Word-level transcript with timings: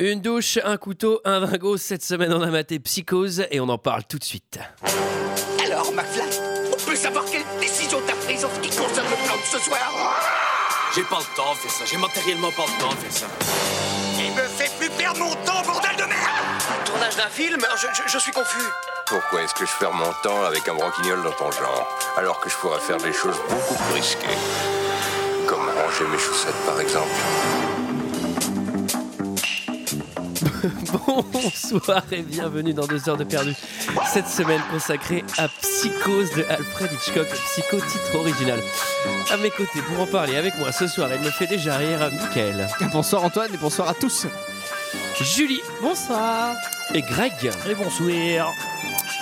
Une 0.00 0.20
douche, 0.20 0.58
un 0.62 0.76
couteau, 0.76 1.20
un 1.24 1.40
vingo. 1.40 1.76
Cette 1.76 2.04
semaine, 2.04 2.32
on 2.32 2.40
a 2.42 2.50
maté 2.50 2.78
Psychose 2.78 3.44
et 3.50 3.58
on 3.58 3.68
en 3.68 3.78
parle 3.78 4.04
tout 4.04 4.18
de 4.18 4.24
suite. 4.24 4.58
Alors, 5.64 5.92
McFly, 5.92 6.22
on 6.72 6.76
peut 6.88 6.94
savoir 6.94 7.24
quelle 7.24 7.42
décision 7.60 7.98
t'as 8.06 8.14
prise 8.24 8.44
en 8.44 8.48
ce 8.54 8.60
qui 8.60 8.68
concerne 8.68 9.08
le 9.10 9.16
plan 9.26 9.34
de 9.36 9.42
ce 9.50 9.58
soir? 9.58 10.14
J'ai 10.94 11.02
pas 11.02 11.18
le 11.18 11.36
temps 11.36 11.52
de 11.52 11.56
faire 11.58 11.70
ça. 11.72 11.84
J'ai 11.84 11.96
matériellement 11.96 12.52
pas 12.52 12.62
le 12.66 12.80
temps 12.80 12.90
de 12.90 12.96
faire 12.96 13.12
ça. 13.12 13.26
Il 14.20 14.30
me 14.32 14.42
fait 14.48 14.70
plus 14.78 14.88
perdre 14.90 15.18
mon 15.18 15.34
temps, 15.44 15.62
bordel 15.66 15.96
de 15.96 16.04
merde? 16.04 16.84
Tournage 16.84 17.16
d'un 17.16 17.28
film? 17.28 17.58
Je, 17.76 17.86
je- 17.92 18.08
je 18.12 18.18
suis 18.18 18.32
confus. 18.32 18.64
Pourquoi 19.06 19.42
est-ce 19.42 19.54
que 19.54 19.66
je 19.66 19.72
perds 19.80 19.94
mon 19.94 20.12
temps 20.22 20.44
avec 20.44 20.68
un 20.68 20.74
branquignol 20.74 21.22
dans 21.24 21.32
ton 21.32 21.50
genre, 21.50 21.88
alors 22.16 22.38
que 22.40 22.48
je 22.50 22.54
pourrais 22.56 22.78
faire 22.80 22.98
des 22.98 23.12
choses 23.12 23.36
beaucoup 23.48 23.74
plus 23.74 23.94
risquées 23.94 24.26
Comme 25.48 25.66
ranger 25.68 26.04
mes 26.12 26.18
chaussettes, 26.18 26.54
par 26.66 26.80
exemple? 26.80 27.08
Bonsoir 31.32 32.02
et 32.10 32.22
bienvenue 32.22 32.72
dans 32.74 32.86
2 32.86 33.08
heures 33.08 33.16
de 33.16 33.24
perdu. 33.24 33.54
Cette 34.12 34.26
semaine 34.28 34.60
consacrée 34.70 35.24
à 35.36 35.48
Psychose 35.48 36.30
de 36.34 36.44
Alfred 36.48 36.90
Hitchcock, 36.92 37.26
Psycho 37.28 37.76
titre 37.76 38.16
original. 38.16 38.60
À 39.30 39.36
mes 39.36 39.50
côtés 39.50 39.80
pour 39.86 40.00
en 40.00 40.06
parler 40.06 40.36
avec 40.36 40.58
moi 40.58 40.72
ce 40.72 40.86
soir, 40.86 41.08
il 41.14 41.20
me 41.20 41.30
fait 41.30 41.46
déjà 41.46 41.76
rire 41.76 42.10
Michael, 42.12 42.66
Bonsoir 42.92 43.24
Antoine 43.24 43.52
et 43.54 43.58
bonsoir 43.58 43.88
à 43.88 43.94
tous. 43.94 44.26
Julie 45.20 45.60
Bonsoir. 45.82 46.54
et 46.94 47.02
Greg. 47.02 47.32
Et 47.68 47.74
bonsoir. 47.74 48.52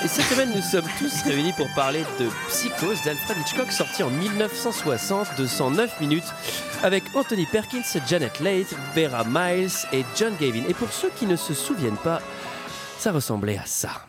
Et 0.05 0.09
cette 0.09 0.27
semaine, 0.27 0.53
nous 0.55 0.61
sommes 0.61 0.87
tous 0.99 1.23
réunis 1.23 1.55
pour 1.55 1.69
parler 1.75 2.05
de 2.21 2.29
Psychose 2.49 3.03
d'Alfred 3.03 3.39
Hitchcock, 3.39 3.73
sorti 3.73 4.03
en 4.03 4.11
1960 4.11 5.39
de 5.39 5.47
109 5.47 6.01
minutes, 6.01 6.35
avec 6.83 7.03
Anthony 7.15 7.47
Perkins, 7.47 7.83
Janet 8.07 8.39
Leigh, 8.41 8.67
Vera 8.95 9.25
Miles 9.25 9.71
et 9.93 10.05
John 10.15 10.35
Gavin. 10.39 10.65
Et 10.69 10.75
pour 10.75 10.93
ceux 10.93 11.09
qui 11.17 11.25
ne 11.25 11.35
se 11.35 11.55
souviennent 11.55 11.97
pas, 11.97 12.21
ça 12.99 13.11
ressemblait 13.11 13.57
à 13.57 13.65
ça. 13.65 14.03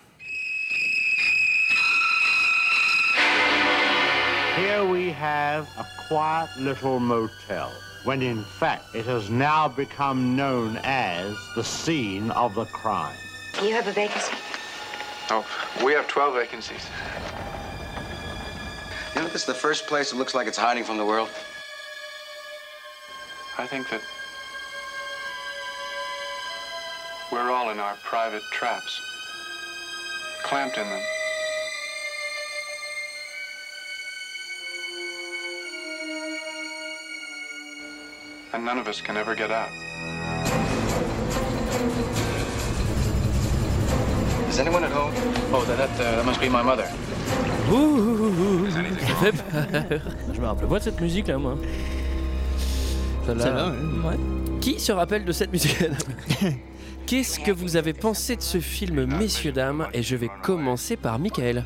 Here 4.57 4.83
we 4.83 5.13
have 5.13 5.65
a 5.79 5.85
quiet 6.09 6.49
little 6.59 6.99
motel, 6.99 7.69
when 8.03 8.21
in 8.21 8.43
fact 8.59 8.93
it 8.93 9.05
has 9.07 9.29
now 9.29 9.69
become 9.69 10.35
known 10.35 10.77
as 10.83 11.33
the 11.55 11.63
scene 11.63 12.29
of 12.31 12.55
the 12.55 12.65
crime. 12.73 13.15
You 13.63 13.73
have 13.73 13.87
a 13.87 13.93
vacancy? 13.93 14.33
Oh, 15.29 15.45
we 15.83 15.91
have 15.93 16.07
12 16.07 16.35
vacancies. 16.35 16.87
You 19.13 19.21
know, 19.21 19.27
this 19.27 19.41
is 19.41 19.45
the 19.45 19.53
first 19.53 19.85
place 19.87 20.11
that 20.11 20.17
looks 20.17 20.33
like 20.33 20.47
it's 20.47 20.57
hiding 20.57 20.85
from 20.85 20.97
the 20.97 21.05
world. 21.05 21.29
I 23.57 23.67
think 23.67 23.89
that 23.89 24.01
we're 27.31 27.51
all 27.51 27.71
in 27.71 27.79
our 27.79 27.95
private 28.03 28.43
traps, 28.53 29.01
clamped 30.43 30.77
in 30.77 30.87
them. 30.87 31.01
And 38.53 38.63
none 38.63 38.77
of 38.77 38.87
us 38.87 39.01
can 39.01 39.17
ever 39.17 39.35
get 39.35 39.51
out. 39.51 39.86
Is 44.57 44.61
anyone 44.61 44.83
at 44.85 44.91
home? 44.91 45.13
Oh, 45.53 45.63
that, 45.65 45.77
that, 45.77 45.91
uh, 45.99 46.15
that 46.15 46.25
must 46.25 46.41
be 46.41 46.49
my 46.49 46.63
mother. 46.63 46.87
Ouh, 47.71 48.65
ça 48.71 49.15
fait 49.21 49.31
peur. 49.31 50.01
Je 50.33 50.41
me 50.41 50.47
rappelle 50.47 50.67
pas 50.67 50.79
de 50.79 50.83
cette 50.83 50.99
musique 50.99 51.27
là, 51.27 51.37
moi. 51.37 51.59
Celle-là, 53.27 53.67
ouais. 54.03 54.15
Qui 54.59 54.79
se 54.79 54.91
rappelle 54.91 55.25
de 55.25 55.31
cette 55.31 55.51
musique? 55.51 55.77
Qu'est-ce 57.05 57.39
que 57.39 57.51
vous 57.51 57.75
avez 57.75 57.93
pensé 57.93 58.35
de 58.35 58.41
ce 58.41 58.59
film, 58.59 59.05
messieurs, 59.05 59.51
dames? 59.51 59.89
Et 59.93 60.01
je 60.01 60.15
vais 60.15 60.31
commencer 60.41 60.97
par 60.97 61.19
Michael. 61.19 61.63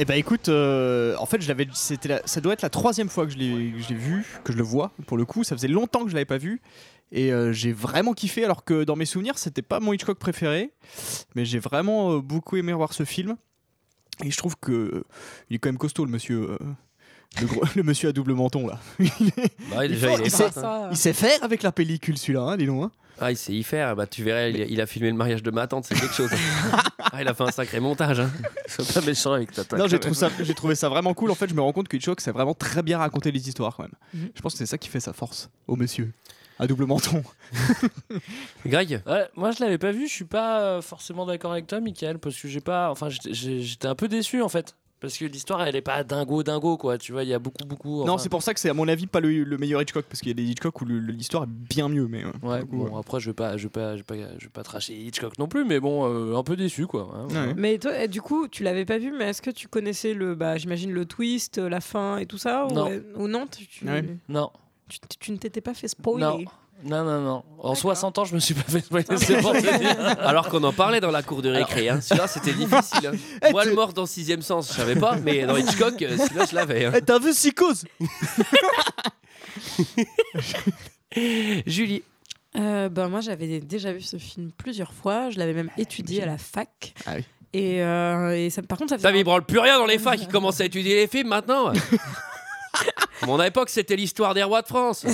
Eh 0.00 0.04
ben 0.04 0.14
écoute, 0.14 0.48
euh, 0.48 1.16
en 1.18 1.26
fait, 1.26 1.42
je 1.42 1.48
l'avais, 1.48 1.66
c'était, 1.74 2.20
ça 2.24 2.40
doit 2.40 2.52
être 2.52 2.62
la 2.62 2.70
troisième 2.70 3.08
fois 3.08 3.26
que 3.26 3.32
je 3.32 3.36
l'ai, 3.36 3.72
vu, 3.94 4.24
que 4.44 4.52
je 4.52 4.56
le 4.56 4.62
vois. 4.62 4.92
Pour 5.08 5.16
le 5.16 5.24
coup, 5.24 5.42
ça 5.42 5.56
faisait 5.56 5.66
longtemps 5.66 6.04
que 6.04 6.08
je 6.08 6.14
l'avais 6.14 6.24
pas 6.24 6.38
vu. 6.38 6.62
Et 7.10 7.32
euh, 7.32 7.52
j'ai 7.52 7.72
vraiment 7.72 8.12
kiffé, 8.12 8.44
alors 8.44 8.64
que 8.64 8.84
dans 8.84 8.94
mes 8.94 9.06
souvenirs, 9.06 9.38
c'était 9.38 9.62
pas 9.62 9.80
mon 9.80 9.92
Hitchcock 9.92 10.18
préféré, 10.18 10.70
mais 11.34 11.44
j'ai 11.44 11.58
vraiment 11.58 12.12
euh, 12.12 12.20
beaucoup 12.20 12.56
aimé 12.56 12.72
voir 12.72 12.92
ce 12.92 13.04
film. 13.04 13.36
Et 14.24 14.30
je 14.30 14.36
trouve 14.36 14.54
que 14.56 14.72
euh, 14.72 15.04
il 15.50 15.56
est 15.56 15.58
quand 15.58 15.68
même 15.68 15.78
costaud, 15.78 16.04
le 16.04 16.12
monsieur, 16.12 16.56
le, 17.40 17.46
gros- 17.46 17.62
le 17.76 17.82
monsieur 17.82 18.08
à 18.08 18.12
double 18.12 18.34
menton 18.34 18.66
là. 18.66 18.78
Bah, 19.70 19.86
déjà, 19.86 20.08
faut- 20.16 20.24
il 20.24 20.30
sait- 20.30 20.50
smart. 20.50 20.88
Il 20.90 20.96
sait 20.96 21.12
faire 21.12 21.42
avec 21.42 21.62
la 21.62 21.72
pellicule 21.72 22.18
celui-là, 22.18 22.40
hein, 22.42 22.56
dis 22.56 22.66
donc. 22.66 22.84
hein. 22.84 22.90
Ah, 23.20 23.32
il 23.32 23.36
sait 23.36 23.52
y 23.52 23.64
faire. 23.64 23.96
Bah, 23.96 24.06
tu 24.06 24.22
verrais, 24.22 24.52
il, 24.52 24.70
il 24.70 24.80
a 24.80 24.86
filmé 24.86 25.10
le 25.10 25.16
mariage 25.16 25.42
de 25.42 25.50
ma 25.50 25.66
tante, 25.66 25.84
c'est 25.86 25.96
quelque 25.98 26.14
chose. 26.14 26.30
ah, 27.00 27.20
il 27.20 27.26
a 27.26 27.34
fait 27.34 27.42
un 27.42 27.50
sacré 27.50 27.80
montage. 27.80 28.20
Hein. 28.20 28.30
Sois 28.68 28.84
pas 29.00 29.04
méchant 29.06 29.32
avec 29.32 29.50
ta 29.52 29.62
Non, 29.76 29.88
j'ai 29.88 29.98
trouvé, 29.98 30.14
ça, 30.14 30.30
j'ai 30.40 30.54
trouvé 30.54 30.74
ça 30.76 30.88
vraiment 30.88 31.14
cool. 31.14 31.30
En 31.32 31.34
fait, 31.34 31.48
je 31.48 31.54
me 31.54 31.60
rends 31.60 31.72
compte 31.72 31.88
que 31.88 31.96
Hitchcock 31.96 32.20
sait 32.20 32.30
vraiment 32.30 32.54
très 32.54 32.82
bien 32.82 32.98
raconter 32.98 33.32
les 33.32 33.48
histoires 33.48 33.74
quand 33.76 33.82
même. 33.82 33.94
Mhm. 34.14 34.30
Je 34.36 34.40
pense 34.40 34.52
que 34.52 34.58
c'est 34.58 34.66
ça 34.66 34.78
qui 34.78 34.88
fait 34.88 35.00
sa 35.00 35.12
force 35.12 35.50
au 35.66 35.74
monsieur. 35.74 36.12
À 36.60 36.66
double 36.68 36.86
menton. 36.86 37.22
Greg? 38.66 39.02
Ouais, 39.06 39.28
moi 39.36 39.50
je 39.52 39.62
l'avais 39.62 39.78
pas 39.78 39.92
vu, 39.92 40.08
je 40.08 40.12
suis 40.12 40.24
pas 40.24 40.60
euh, 40.60 40.82
forcément 40.82 41.24
d'accord 41.26 41.52
avec 41.52 41.66
toi, 41.66 41.80
Michael, 41.80 42.18
parce 42.18 42.36
que 42.36 42.48
j'ai 42.48 42.60
pas. 42.60 42.90
Enfin, 42.90 43.08
j'étais 43.10 43.86
un 43.86 43.94
peu 43.94 44.08
déçu 44.08 44.42
en 44.42 44.48
fait. 44.48 44.74
Parce 45.00 45.16
que 45.16 45.24
l'histoire 45.26 45.62
elle 45.64 45.76
est 45.76 45.80
pas 45.80 46.02
dingo 46.02 46.42
dingo 46.42 46.76
quoi, 46.76 46.98
tu 46.98 47.12
vois, 47.12 47.22
il 47.22 47.28
y 47.28 47.34
a 47.34 47.38
beaucoup 47.38 47.64
beaucoup. 47.64 48.04
Non, 48.04 48.18
c'est 48.18 48.28
pour 48.28 48.42
ça 48.42 48.52
que 48.52 48.58
c'est 48.58 48.68
à 48.68 48.74
mon 48.74 48.88
avis 48.88 49.06
pas 49.06 49.20
le, 49.20 49.44
le 49.44 49.56
meilleur 49.58 49.80
Hitchcock 49.80 50.06
parce 50.08 50.18
qu'il 50.20 50.28
y 50.28 50.32
a 50.32 50.34
des 50.34 50.42
Hitchcock 50.42 50.80
où 50.80 50.84
l'histoire 50.86 51.44
est 51.44 51.48
bien 51.48 51.88
mieux. 51.88 52.08
Mais 52.08 52.24
euh, 52.24 52.32
Ouais, 52.42 52.60
coup, 52.62 52.78
bon, 52.78 52.84
ouais. 52.90 52.98
après 52.98 53.20
je 53.20 53.30
vais 53.30 53.34
pas, 53.34 53.56
je 53.56 53.64
vais 53.64 53.68
pas, 53.70 53.92
je 53.92 53.98
vais 53.98 54.02
pas, 54.02 54.16
je 54.38 54.44
vais 54.46 54.50
pas 54.52 54.64
tracher 54.64 54.94
Hitchcock 54.98 55.38
non 55.38 55.46
plus, 55.46 55.64
mais 55.64 55.78
bon, 55.78 56.04
euh, 56.12 56.36
un 56.36 56.42
peu 56.42 56.56
déçu 56.56 56.86
quoi. 56.88 57.10
hein. 57.14 57.28
Ouais. 57.28 57.54
Mais 57.56 57.78
toi, 57.78 57.92
eh, 57.96 58.08
du 58.08 58.20
coup, 58.20 58.48
tu 58.48 58.64
l'avais 58.64 58.84
pas 58.84 58.98
vu, 58.98 59.12
mais 59.16 59.26
est-ce 59.30 59.40
que 59.42 59.50
tu 59.50 59.68
connaissais 59.68 60.14
le, 60.14 60.34
bah, 60.34 60.56
j'imagine 60.56 60.90
le 60.92 61.04
twist, 61.04 61.58
euh, 61.58 61.68
la 61.68 61.80
fin 61.80 62.18
et 62.18 62.26
tout 62.26 62.38
ça, 62.38 62.66
Non. 62.72 62.86
ou, 62.86 62.90
euh, 62.90 63.00
ou 63.16 63.28
non 63.28 63.46
tu, 63.46 63.66
tu, 63.68 63.86
Ouais. 63.88 64.04
Non, 64.28 64.50
tu- 64.88 64.98
tu 65.20 65.30
ne 65.32 65.36
t'étais 65.36 65.60
pas 65.60 65.74
fait 65.74 65.86
spoiler? 65.88 66.24
non, 66.24 66.38
non, 66.84 67.04
non, 67.04 67.20
non. 67.20 67.44
En 67.58 67.70
D'accord. 67.70 67.76
60 67.76 68.18
ans, 68.18 68.24
je 68.24 68.34
me 68.34 68.40
suis 68.40 68.54
pas 68.54 68.62
fait 68.62 68.80
spoiler, 68.80 69.04
c'est 69.16 69.40
pour 69.40 69.52
te 69.52 69.78
dire. 69.78 69.96
Alors 70.20 70.48
qu'on 70.48 70.62
en 70.64 70.72
parlait 70.72 71.00
dans 71.00 71.10
la 71.10 71.22
cour 71.22 71.42
de 71.42 71.50
récré. 71.50 71.88
Hein. 71.88 72.00
Celui-là, 72.00 72.26
c'était 72.28 72.52
difficile. 72.52 73.10
hein. 73.42 73.48
Moi, 73.50 73.62
tu- 73.64 73.70
le 73.70 73.74
mort 73.74 73.92
dans 73.92 74.06
sixième 74.06 74.42
sens, 74.42 74.68
je 74.68 74.74
savais 74.74 74.96
pas, 74.96 75.16
mais 75.16 75.44
dans 75.46 75.56
Hitchcock, 75.56 76.00
euh, 76.02 76.16
celui-là, 76.16 76.44
je 76.50 76.54
l'avais. 76.54 76.84
hein. 76.86 76.92
Eh, 76.94 77.02
T'as 77.02 77.18
vu 77.18 77.32
Psychose? 77.32 77.84
Julie. 81.66 82.02
Euh, 82.56 82.88
bah, 82.88 83.08
moi, 83.08 83.20
j'avais 83.20 83.60
déjà 83.60 83.92
vu 83.92 84.00
ce 84.00 84.16
film 84.16 84.50
plusieurs 84.56 84.92
fois. 84.92 85.30
Je 85.30 85.38
l'avais 85.38 85.52
même 85.54 85.70
étudié 85.78 86.22
à 86.22 86.26
la 86.26 86.38
fac. 86.38 86.94
Ah 87.06 87.12
oui. 87.16 87.24
Et, 87.54 87.82
euh, 87.82 88.36
et 88.36 88.50
ça, 88.50 88.62
par 88.62 88.76
contre, 88.78 88.90
ça 88.90 88.96
mais 88.96 89.02
faisait 89.08 89.20
il 89.20 89.24
branle 89.24 89.44
plus 89.44 89.58
rien 89.58 89.78
dans 89.78 89.86
les 89.86 89.98
facs, 89.98 90.20
il 90.20 90.28
commence 90.32 90.60
à 90.60 90.64
étudier 90.66 90.96
les 90.96 91.06
films 91.06 91.28
maintenant. 91.28 91.68
À 91.68 93.26
Mon 93.26 93.42
époque, 93.42 93.70
c'était 93.70 93.96
l'histoire 93.96 94.34
des 94.34 94.42
rois 94.42 94.60
de 94.62 94.66
France. 94.66 95.06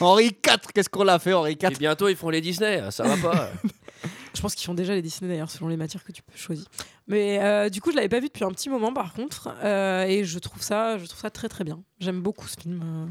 Henri 0.00 0.26
IV, 0.26 0.58
qu'est-ce 0.74 0.88
qu'on 0.88 1.04
l'a 1.04 1.18
fait 1.18 1.32
Henri 1.32 1.52
Et 1.60 1.66
IV 1.66 1.78
bientôt, 1.78 2.08
ils 2.08 2.16
font 2.16 2.30
les 2.30 2.40
Disney. 2.40 2.82
Ça 2.90 3.04
va 3.04 3.16
pas. 3.16 3.50
Je 4.34 4.42
pense 4.42 4.54
qu'ils 4.54 4.66
font 4.66 4.74
déjà 4.74 4.94
les 4.94 5.00
Disney 5.00 5.30
d'ailleurs, 5.30 5.50
selon 5.50 5.68
les 5.68 5.78
matières 5.78 6.04
que 6.04 6.12
tu 6.12 6.22
peux 6.22 6.36
choisir. 6.36 6.66
Mais 7.06 7.38
euh, 7.42 7.70
du 7.70 7.80
coup, 7.80 7.90
je 7.90 7.96
l'avais 7.96 8.10
pas 8.10 8.20
vu 8.20 8.26
depuis 8.26 8.44
un 8.44 8.50
petit 8.50 8.68
moment 8.68 8.92
par 8.92 9.14
contre, 9.14 9.48
euh, 9.64 10.04
et 10.04 10.24
je 10.24 10.38
trouve 10.38 10.60
ça, 10.62 10.98
je 10.98 11.06
trouve 11.06 11.20
ça 11.20 11.30
très 11.30 11.48
très 11.48 11.64
bien. 11.64 11.82
J'aime 12.00 12.20
beaucoup 12.20 12.46
ce 12.46 12.60
film. 12.60 12.82
euh, 12.84 13.06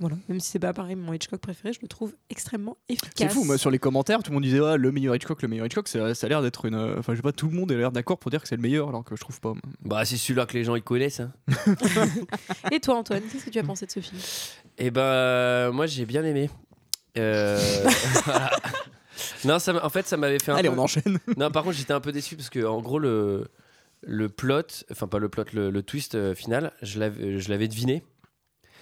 voilà, 0.00 0.16
même 0.28 0.40
si 0.40 0.48
c'est 0.50 0.58
pas 0.58 0.72
pareil 0.72 0.96
mon 0.96 1.12
Hitchcock 1.12 1.40
préféré, 1.40 1.72
je 1.74 1.78
le 1.82 1.86
trouve 1.88 2.14
extrêmement 2.30 2.76
efficace. 2.88 3.12
C'est 3.16 3.28
fou, 3.28 3.44
moi 3.44 3.58
sur 3.58 3.70
les 3.70 3.78
commentaires, 3.78 4.22
tout 4.22 4.30
le 4.30 4.34
monde 4.34 4.42
disait 4.44 4.58
ouais, 4.60 4.78
le 4.78 4.90
meilleur 4.90 5.14
Hitchcock, 5.14 5.42
le 5.42 5.48
meilleur 5.48 5.66
Hitchcock, 5.66 5.86
ça, 5.88 6.14
ça 6.14 6.26
a 6.26 6.28
l'air 6.28 6.40
d'être 6.42 6.64
une. 6.64 6.74
Enfin, 6.98 7.12
je 7.12 7.18
sais 7.18 7.22
pas, 7.22 7.32
tout 7.32 7.48
le 7.48 7.54
monde 7.54 7.70
a 7.70 7.74
l'air 7.76 7.92
d'accord 7.92 8.18
pour 8.18 8.30
dire 8.30 8.40
que 8.42 8.48
c'est 8.48 8.56
le 8.56 8.62
meilleur, 8.62 8.88
alors 8.88 9.04
que 9.04 9.14
je 9.14 9.20
trouve 9.20 9.38
pas. 9.40 9.52
Bah, 9.82 10.04
c'est 10.06 10.16
celui-là 10.16 10.46
que 10.46 10.54
les 10.54 10.64
gens 10.64 10.74
ils 10.74 10.82
connaissent. 10.82 11.20
hein. 11.20 11.32
Et 12.72 12.80
toi, 12.80 12.96
Antoine, 12.96 13.22
qu'est-ce 13.30 13.44
que 13.44 13.50
tu 13.50 13.58
as 13.58 13.62
pensé 13.62 13.84
de 13.86 13.90
ce 13.92 14.00
film? 14.00 14.18
Et 14.78 14.90
ben, 14.90 15.00
euh, 15.02 15.72
moi, 15.72 15.86
j'ai 15.86 16.06
bien 16.06 16.24
aimé. 16.24 16.50
Euh, 17.18 17.58
voilà. 18.24 18.50
Non, 19.44 19.58
ça, 19.58 19.72
m'a- 19.72 19.84
en 19.84 19.90
fait, 19.90 20.06
ça 20.06 20.16
m'avait 20.16 20.38
fait 20.38 20.52
un 20.52 20.56
Allez, 20.56 20.68
peu- 20.68 20.74
on 20.74 20.78
enchaîne. 20.78 21.18
Non, 21.36 21.50
par 21.50 21.62
contre, 21.64 21.76
j'étais 21.76 21.92
un 21.92 22.00
peu 22.00 22.12
déçu 22.12 22.36
parce 22.36 22.50
que, 22.50 22.64
en 22.64 22.80
gros, 22.80 22.98
le, 22.98 23.48
le 24.02 24.28
plot, 24.28 24.62
enfin, 24.90 25.06
pas 25.08 25.18
le 25.18 25.28
plot, 25.28 25.44
le, 25.52 25.70
le 25.70 25.82
twist 25.82 26.14
euh, 26.14 26.34
final, 26.34 26.72
je 26.82 26.98
l'avais 26.98 27.38
je 27.38 27.48
l'avais 27.50 27.68
deviné. 27.68 28.02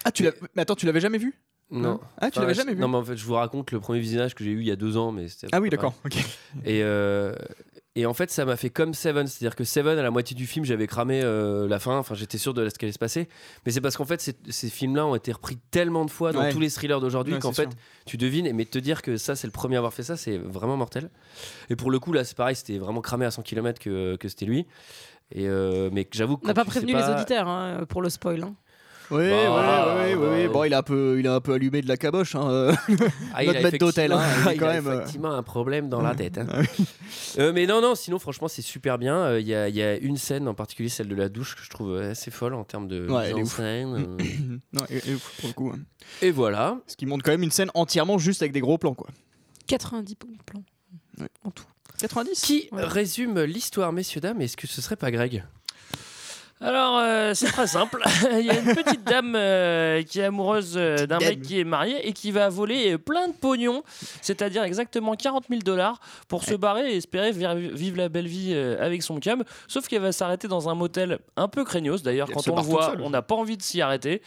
Ah, 0.05 0.13
tu 0.13 0.23
l'as. 0.23 0.33
Mais 0.55 0.63
attends, 0.63 0.77
tu 0.77 0.87
l'avais 0.87 1.01
jamais 1.01 1.19
vu? 1.19 1.35
Non. 1.73 2.01
Ah, 2.19 2.31
tu 2.31 2.39
Enfin, 2.39 2.41
l'avais 2.43 2.55
je- 2.55 2.59
jamais 2.61 2.75
vu? 2.75 2.81
Non, 2.81 2.89
mais 2.89 2.97
en 2.99 3.05
fait, 3.05 3.17
je 3.17 3.25
vous 3.25 3.35
raconte 3.35 3.71
le 3.71 3.81
premier 3.81 4.01
visionnage 4.01 4.35
que 4.35 4.43
j'ai 4.45 4.51
eu 4.51 4.61
il 4.61 4.67
y 4.67 4.73
a 4.73 4.77
deux 4.77 4.97
ans, 4.97 5.13
mais 5.13 5.29
c'était. 5.29 5.49
Ah 5.53 5.61
oui, 5.61 5.71
d'accord. 5.71 5.95
Ok. 6.05 6.17
Et, 6.65 6.83
euh, 6.83 7.35
et 7.97 8.07
en 8.07 8.15
fait, 8.15 8.31
ça 8.31 8.45
m'a 8.45 8.57
fait 8.57 8.71
comme 8.71 8.95
Seven, 8.95 9.27
c'est-à-dire 9.27 9.57
que 9.57 9.65
Seven, 9.65 9.99
à 9.99 10.03
la 10.03 10.11
moitié 10.13 10.37
du 10.37 10.47
film, 10.47 10.65
j'avais 10.65 10.87
cramé 10.87 11.21
euh, 11.23 11.67
la 11.67 11.79
fin, 11.81 11.99
enfin, 11.99 12.15
j'étais 12.15 12.39
sûr 12.39 12.55
de 12.55 12.69
ce 12.69 12.79
qui 12.79 12.85
allait 12.85 12.93
se 12.93 12.99
passer. 12.99 13.29
Mais 13.67 13.73
c'est 13.73 13.81
parce 13.81 13.97
qu'en 13.97 14.05
fait, 14.05 14.21
ces, 14.49 14.71
films-là 14.71 15.07
ont 15.07 15.15
été 15.17 15.33
repris 15.33 15.59
tellement 15.73 16.05
de 16.05 16.11
fois 16.11 16.33
dans 16.33 16.41
Ouais. 16.41 16.53
tous 16.53 16.61
les 16.61 16.71
thrillers 16.71 17.01
d'aujourd'hui 17.01 17.35
Ouais, 17.35 17.41
qu'en 17.41 17.53
fait, 17.53 17.63
sûr. 17.65 17.79
tu 18.07 18.17
devines. 18.17 18.53
Mais 18.55 18.65
te 18.65 18.79
dire 18.79 19.03
que 19.03 19.17
ça, 19.17 19.35
c'est 19.35 19.47
le 19.49 19.53
premier 19.53 19.75
à 19.77 19.79
avoir 19.79 19.93
fait 19.93 20.05
ça, 20.05 20.17
c'est 20.17 20.39
vraiment 20.39 20.77
mortel. 20.77 21.11
Et 21.69 21.75
pour 21.77 21.91
le 21.91 21.99
coup, 21.99 22.13
là, 22.13 22.23
c'est 22.25 22.37
pareil, 22.37 22.55
c'était 22.55 22.79
vraiment 22.79 23.01
cramé 23.01 23.27
à 23.27 23.31
100 23.33 23.43
km 23.43 23.81
que, 23.81 24.15
que 24.17 24.29
c'était 24.29 24.47
lui. 24.47 24.67
Et 25.33 25.49
euh, 25.49 25.91
mais 25.93 26.09
j'avoue 26.13 26.37
que 26.37 26.45
On 26.45 26.49
n'a 26.49 26.55
pas 26.55 26.65
prévenu 26.65 26.93
les 26.95 27.09
auditeurs 27.09 27.47
hein, 27.49 27.85
pour 27.89 28.03
le 28.03 28.09
spoil. 28.09 28.43
hein. 28.43 28.55
Oui, 29.11 29.23
oui, 29.25 29.31
Bah, 29.31 29.97
oui, 30.07 30.15
oui, 30.15 30.27
oui. 30.43 30.49
Bon, 30.49 30.65
il 30.65 30.73
a 30.75 30.79
un 30.79 30.83
peu, 30.83 31.17
il 31.19 31.27
a 31.27 31.35
un 31.35 31.41
peu 31.41 31.53
allumé 31.55 31.83
de 31.83 31.89
la 31.89 31.97
caboche, 31.97 32.35
hein, 32.37 32.49
euh, 32.51 32.73
Ah, 33.35 33.43
il 33.43 33.47
notre 33.49 33.59
a 33.59 33.63
maître 33.63 33.79
d'hôtel. 33.79 34.13
hein, 34.13 34.21
effectivement- 34.21 34.51
il 34.51 34.55
il 34.55 34.61
quand 34.61 34.67
a 34.69 34.73
même. 34.73 34.87
euh, 34.87 34.95
effectivement 35.01 35.33
un 35.33 35.43
problème 35.43 35.89
dans 35.89 36.01
la 36.01 36.15
tête. 36.15 36.39
hein. 36.39 36.47
Ah. 36.49 36.61
Euh, 37.39 37.53
mais 37.53 37.67
non, 37.67 37.81
non, 37.81 37.95
sinon, 37.95 38.19
franchement, 38.19 38.49
c'est 38.49 38.63
super 38.63 38.99
bien. 38.99 39.17
Euh, 39.17 39.41
Il 39.41 39.47
y, 39.49 39.55
a, 39.55 39.69
il 39.69 39.75
y 39.75 39.83
a 39.83 39.97
une 39.97 40.17
scène 40.17 40.47
en 40.49 40.55
particulier, 40.55 40.89
celle 40.89 41.09
de 41.09 41.15
la 41.15 41.29
douche, 41.29 41.57
que 41.57 41.63
je 41.63 41.71
trouve 41.71 41.97
assez 41.99 42.31
folle 42.31 42.55
en 42.55 42.65
termes 42.65 42.87
de 42.89 43.09
Ouais, 43.09 43.27
mise 43.33 43.35
en 43.35 43.41
ouf. 43.41 43.57
scène. 43.57 43.95
euh. 44.21 44.57
non, 44.73 44.85
et- 44.91 44.97
et 44.99 45.17
pour 45.41 45.49
le 45.49 45.53
coup. 45.55 45.73
hein. 45.75 45.79
Et 46.23 46.31
voilà. 46.31 46.79
Ce 46.87 46.97
qui 46.97 47.07
montre 47.07 47.25
quand 47.25 47.33
même 47.33 47.43
une 47.43 47.51
scène 47.51 47.71
entièrement 47.75 48.19
juste 48.19 48.43
avec 48.43 48.53
des 48.53 48.61
gros 48.61 48.79
plans, 48.79 48.95
quoi. 48.95 49.09
90 49.67 50.15
plans. 50.17 50.63
Ouais. 51.21 51.29
En 51.45 51.51
tout. 51.51 51.65
90 51.99 52.41
Qui 52.41 52.69
Ouais. 52.73 52.83
résume 52.85 53.41
l'histoire, 53.43 53.93
messieurs, 53.93 54.21
dames 54.23 54.41
Est-ce 54.41 54.57
que 54.57 54.67
ce 54.67 54.81
serait 54.81 54.97
pas 54.97 55.11
Greg? 55.11 55.45
Alors, 56.63 56.99
euh, 56.99 57.33
c'est 57.35 57.47
très 57.47 57.67
simple. 57.67 58.03
Il 58.39 58.45
y 58.45 58.51
a 58.51 58.59
une 58.59 58.75
petite 58.75 59.03
dame 59.03 59.35
euh, 59.35 60.03
qui 60.03 60.21
est 60.21 60.25
amoureuse 60.25 60.75
euh, 60.77 61.07
d'un 61.07 61.19
mec 61.31 61.41
qui 61.43 61.59
est 61.59 61.65
marié 61.65 62.07
et 62.07 62.13
qui 62.13 62.33
va 62.33 62.51
voler 62.51 62.99
plein 62.99 63.29
de 63.29 63.33
pognon, 63.33 63.83
c'est-à-dire 64.21 64.63
exactement 64.65 65.15
40 65.15 65.45
000 65.49 65.63
dollars 65.63 66.01
pour 66.29 66.45
se 66.45 66.55
barrer 66.55 66.93
et 66.93 66.97
espérer 66.99 67.33
vi- 67.33 67.71
vivre 67.73 67.97
la 67.97 68.11
belle 68.11 68.27
vie 68.29 68.53
euh, 68.53 68.77
avec 68.85 69.03
son 69.03 69.21
cam. 69.21 69.43
Sauf 69.69 69.89
qu'elle 69.89 70.03
va 70.03 70.13
s'arrêter 70.13 70.49
dans 70.49 70.69
un 70.69 70.75
motel 70.75 71.19
un 71.37 71.49
peu 71.49 71.65
craignos. 71.65 72.03
D'ailleurs, 72.03 72.29
quand 72.35 72.43
on 72.53 72.57
le 72.57 72.63
voit, 72.69 72.87
on 73.07 73.11
n'a 73.11 73.23
pas 73.23 73.35
envie 73.37 73.57
de 73.57 73.63
s'y 73.63 73.81
arrêter. 73.81 74.21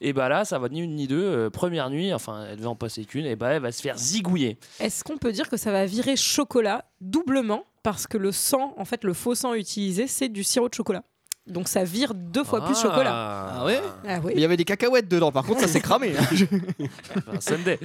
Et 0.00 0.14
bah 0.14 0.30
là, 0.30 0.46
ça 0.46 0.58
va 0.58 0.70
ni 0.70 0.80
une 0.80 0.94
ni 0.94 1.06
deux. 1.06 1.22
euh, 1.22 1.50
première 1.50 1.90
nuit, 1.90 2.14
enfin, 2.14 2.46
elle 2.50 2.56
devait 2.56 2.66
en 2.66 2.76
passer 2.76 3.04
qu'une, 3.04 3.26
et 3.26 3.36
bah 3.36 3.50
elle 3.50 3.62
va 3.62 3.72
se 3.72 3.82
faire 3.82 3.98
zigouiller. 3.98 4.58
Est-ce 4.80 5.04
qu'on 5.04 5.18
peut 5.18 5.32
dire 5.32 5.50
que 5.50 5.56
ça 5.58 5.70
va 5.70 5.84
virer 5.84 6.16
chocolat 6.16 6.86
doublement? 7.02 7.64
Parce 7.82 8.06
que 8.06 8.16
le 8.16 8.32
sang, 8.32 8.74
en 8.78 8.86
fait, 8.86 9.04
le 9.04 9.12
faux 9.12 9.34
sang 9.34 9.52
utilisé, 9.52 10.06
c'est 10.06 10.30
du 10.30 10.42
sirop 10.44 10.70
de 10.70 10.74
chocolat. 10.74 11.02
Donc 11.46 11.68
ça 11.68 11.84
vire 11.84 12.14
deux 12.14 12.42
fois 12.42 12.64
plus 12.64 12.74
chocolat. 12.74 13.12
Ah 13.60 13.64
ouais 13.66 13.78
Ah 14.08 14.18
Mais 14.18 14.20
oui. 14.24 14.32
il 14.36 14.40
y 14.40 14.44
avait 14.46 14.56
des 14.56 14.64
cacahuètes 14.64 15.08
dedans, 15.08 15.30
par 15.30 15.44
contre, 15.44 15.60
ça 15.60 15.68
s'est 15.68 15.80
cramé. 15.80 16.14
hein. 16.18 16.24
Enfin, 17.28 17.38
Sunday. 17.40 17.78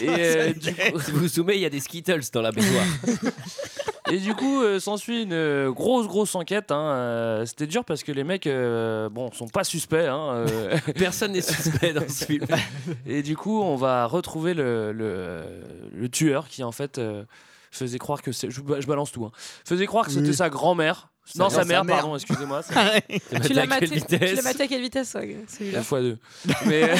et, 0.00 0.08
euh, 0.08 0.52
du 0.54 0.74
coup, 0.74 0.98
Si 1.00 1.10
vous 1.12 1.18
vous 1.20 1.28
souvenez, 1.28 1.56
il 1.56 1.60
y 1.60 1.66
a 1.66 1.70
des 1.70 1.80
Skittles 1.80 2.22
dans 2.32 2.40
la 2.42 2.50
baignoire. 2.50 2.86
Et 4.10 4.16
du 4.20 4.34
coup, 4.34 4.62
euh, 4.62 4.80
s'ensuit 4.80 5.24
une 5.24 5.34
euh, 5.34 5.70
grosse, 5.70 6.06
grosse 6.06 6.34
enquête. 6.34 6.72
hein, 6.72 6.80
euh, 6.92 7.44
C'était 7.44 7.66
dur 7.66 7.84
parce 7.84 8.02
que 8.02 8.10
les 8.10 8.24
mecs, 8.24 8.46
euh, 8.46 9.10
bon, 9.10 9.30
sont 9.32 9.48
pas 9.48 9.64
suspects. 9.64 10.06
hein, 10.08 10.46
euh, 10.48 10.78
Personne 10.96 11.32
n'est 11.32 11.42
suspect 11.42 11.92
dans 11.92 12.08
ce 12.08 12.24
film. 12.24 12.46
et 13.06 13.22
du 13.22 13.36
coup, 13.36 13.60
on 13.60 13.76
va 13.76 14.06
retrouver 14.06 14.54
le, 14.54 14.92
le, 14.92 15.42
le 15.92 16.08
tueur 16.08 16.48
qui, 16.48 16.64
en 16.64 16.72
fait, 16.72 16.96
euh, 16.96 17.24
faisait 17.70 17.98
croire 17.98 18.22
que 18.22 18.32
c'est. 18.32 18.48
Je, 18.50 18.62
je 18.78 18.86
balance 18.86 19.12
tout. 19.12 19.26
hein, 19.26 19.32
faisait 19.66 19.84
croire 19.84 20.06
que 20.06 20.12
c'était 20.12 20.28
Oui. 20.28 20.34
sa 20.34 20.48
grand-mère. 20.48 21.10
Sa- 21.34 21.42
Non, 21.42 21.50
sa 21.50 21.56
sa 21.56 21.64
mère, 21.64 21.84
pardon, 21.84 22.16
excusez-moi. 22.16 22.62
Tu 23.44 23.52
l'as 23.52 23.62
à 23.62 23.66
quelle 23.80 24.42
maté, 24.42 24.62
à 24.62 24.66
quelle 24.66 24.80
vitesse, 24.82 25.14
ouais, 25.14 25.36
celui-là 25.46 25.78
La 25.78 25.84
fois 25.84 26.00
deux. 26.00 26.16
Mais. 26.66 26.90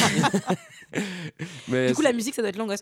mais 1.69 1.89
Du 1.89 1.95
coup, 1.97 2.03
la 2.03 2.13
musique, 2.13 2.35
ça 2.35 2.43
doit 2.43 2.49
être 2.51 2.57
l'angoisse. 2.57 2.81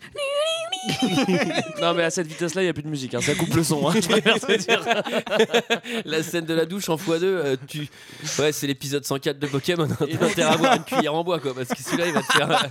Non, 1.80 1.94
mais 1.94 2.04
à 2.04 2.10
cette 2.10 2.26
vitesse-là, 2.26 2.62
il 2.62 2.66
n'y 2.66 2.70
a 2.70 2.72
plus 2.72 2.82
de 2.82 2.88
musique. 2.88 3.14
hein, 3.14 3.20
Ça 3.20 3.34
coupe 3.34 3.54
le 3.54 3.62
son. 3.64 3.88
hein. 3.88 3.94
La 6.04 6.22
scène 6.22 6.44
de 6.46 6.54
la 6.54 6.64
douche 6.66 6.88
en 6.88 6.96
x2, 6.96 7.22
euh, 7.22 7.56
tu... 7.66 7.88
ouais, 8.38 8.52
c'est 8.52 8.66
l'épisode 8.66 9.04
104 9.04 9.38
de 9.38 9.46
Pokémon. 9.46 9.88
T'as 9.88 10.04
intérêt 10.26 10.42
à 10.42 10.52
avoir 10.52 10.74
une 10.76 10.84
cuillère 10.84 11.14
en 11.14 11.24
bois, 11.24 11.38
quoi, 11.40 11.54
parce 11.54 11.68
que 11.68 11.82
celui-là, 11.82 12.06
il 12.06 12.12
va 12.12 12.22
te 12.22 12.32
faire. 12.32 12.68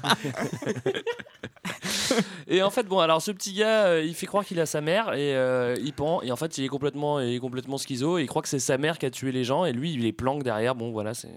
Et 2.47 2.61
en 2.61 2.69
fait, 2.69 2.83
bon, 2.83 2.99
alors 2.99 3.21
ce 3.21 3.31
petit 3.31 3.53
gars, 3.53 3.85
euh, 3.85 4.03
il 4.05 4.13
fait 4.13 4.27
croire 4.27 4.45
qu'il 4.45 4.59
a 4.59 4.65
sa 4.65 4.79
mère 4.79 5.13
et 5.13 5.35
euh, 5.35 5.75
il 5.83 5.91
pend. 5.93 6.21
Et 6.21 6.31
en 6.31 6.35
fait, 6.35 6.57
il 6.57 6.63
est 6.63 6.67
complètement, 6.69 7.19
il 7.19 7.35
est 7.35 7.39
complètement 7.39 7.77
schizo. 7.77 8.17
Et 8.19 8.21
il 8.23 8.27
croit 8.27 8.41
que 8.41 8.47
c'est 8.47 8.59
sa 8.65 8.77
mère 8.77 8.97
qui 8.97 9.05
a 9.05 9.09
tué 9.11 9.31
les 9.31 9.43
gens. 9.43 9.65
Et 9.65 9.71
lui, 9.71 9.93
il 9.93 10.01
les 10.01 10.11
planque 10.13 10.43
derrière. 10.43 10.75
Bon, 10.75 10.91
voilà, 10.91 11.13
c'est. 11.13 11.31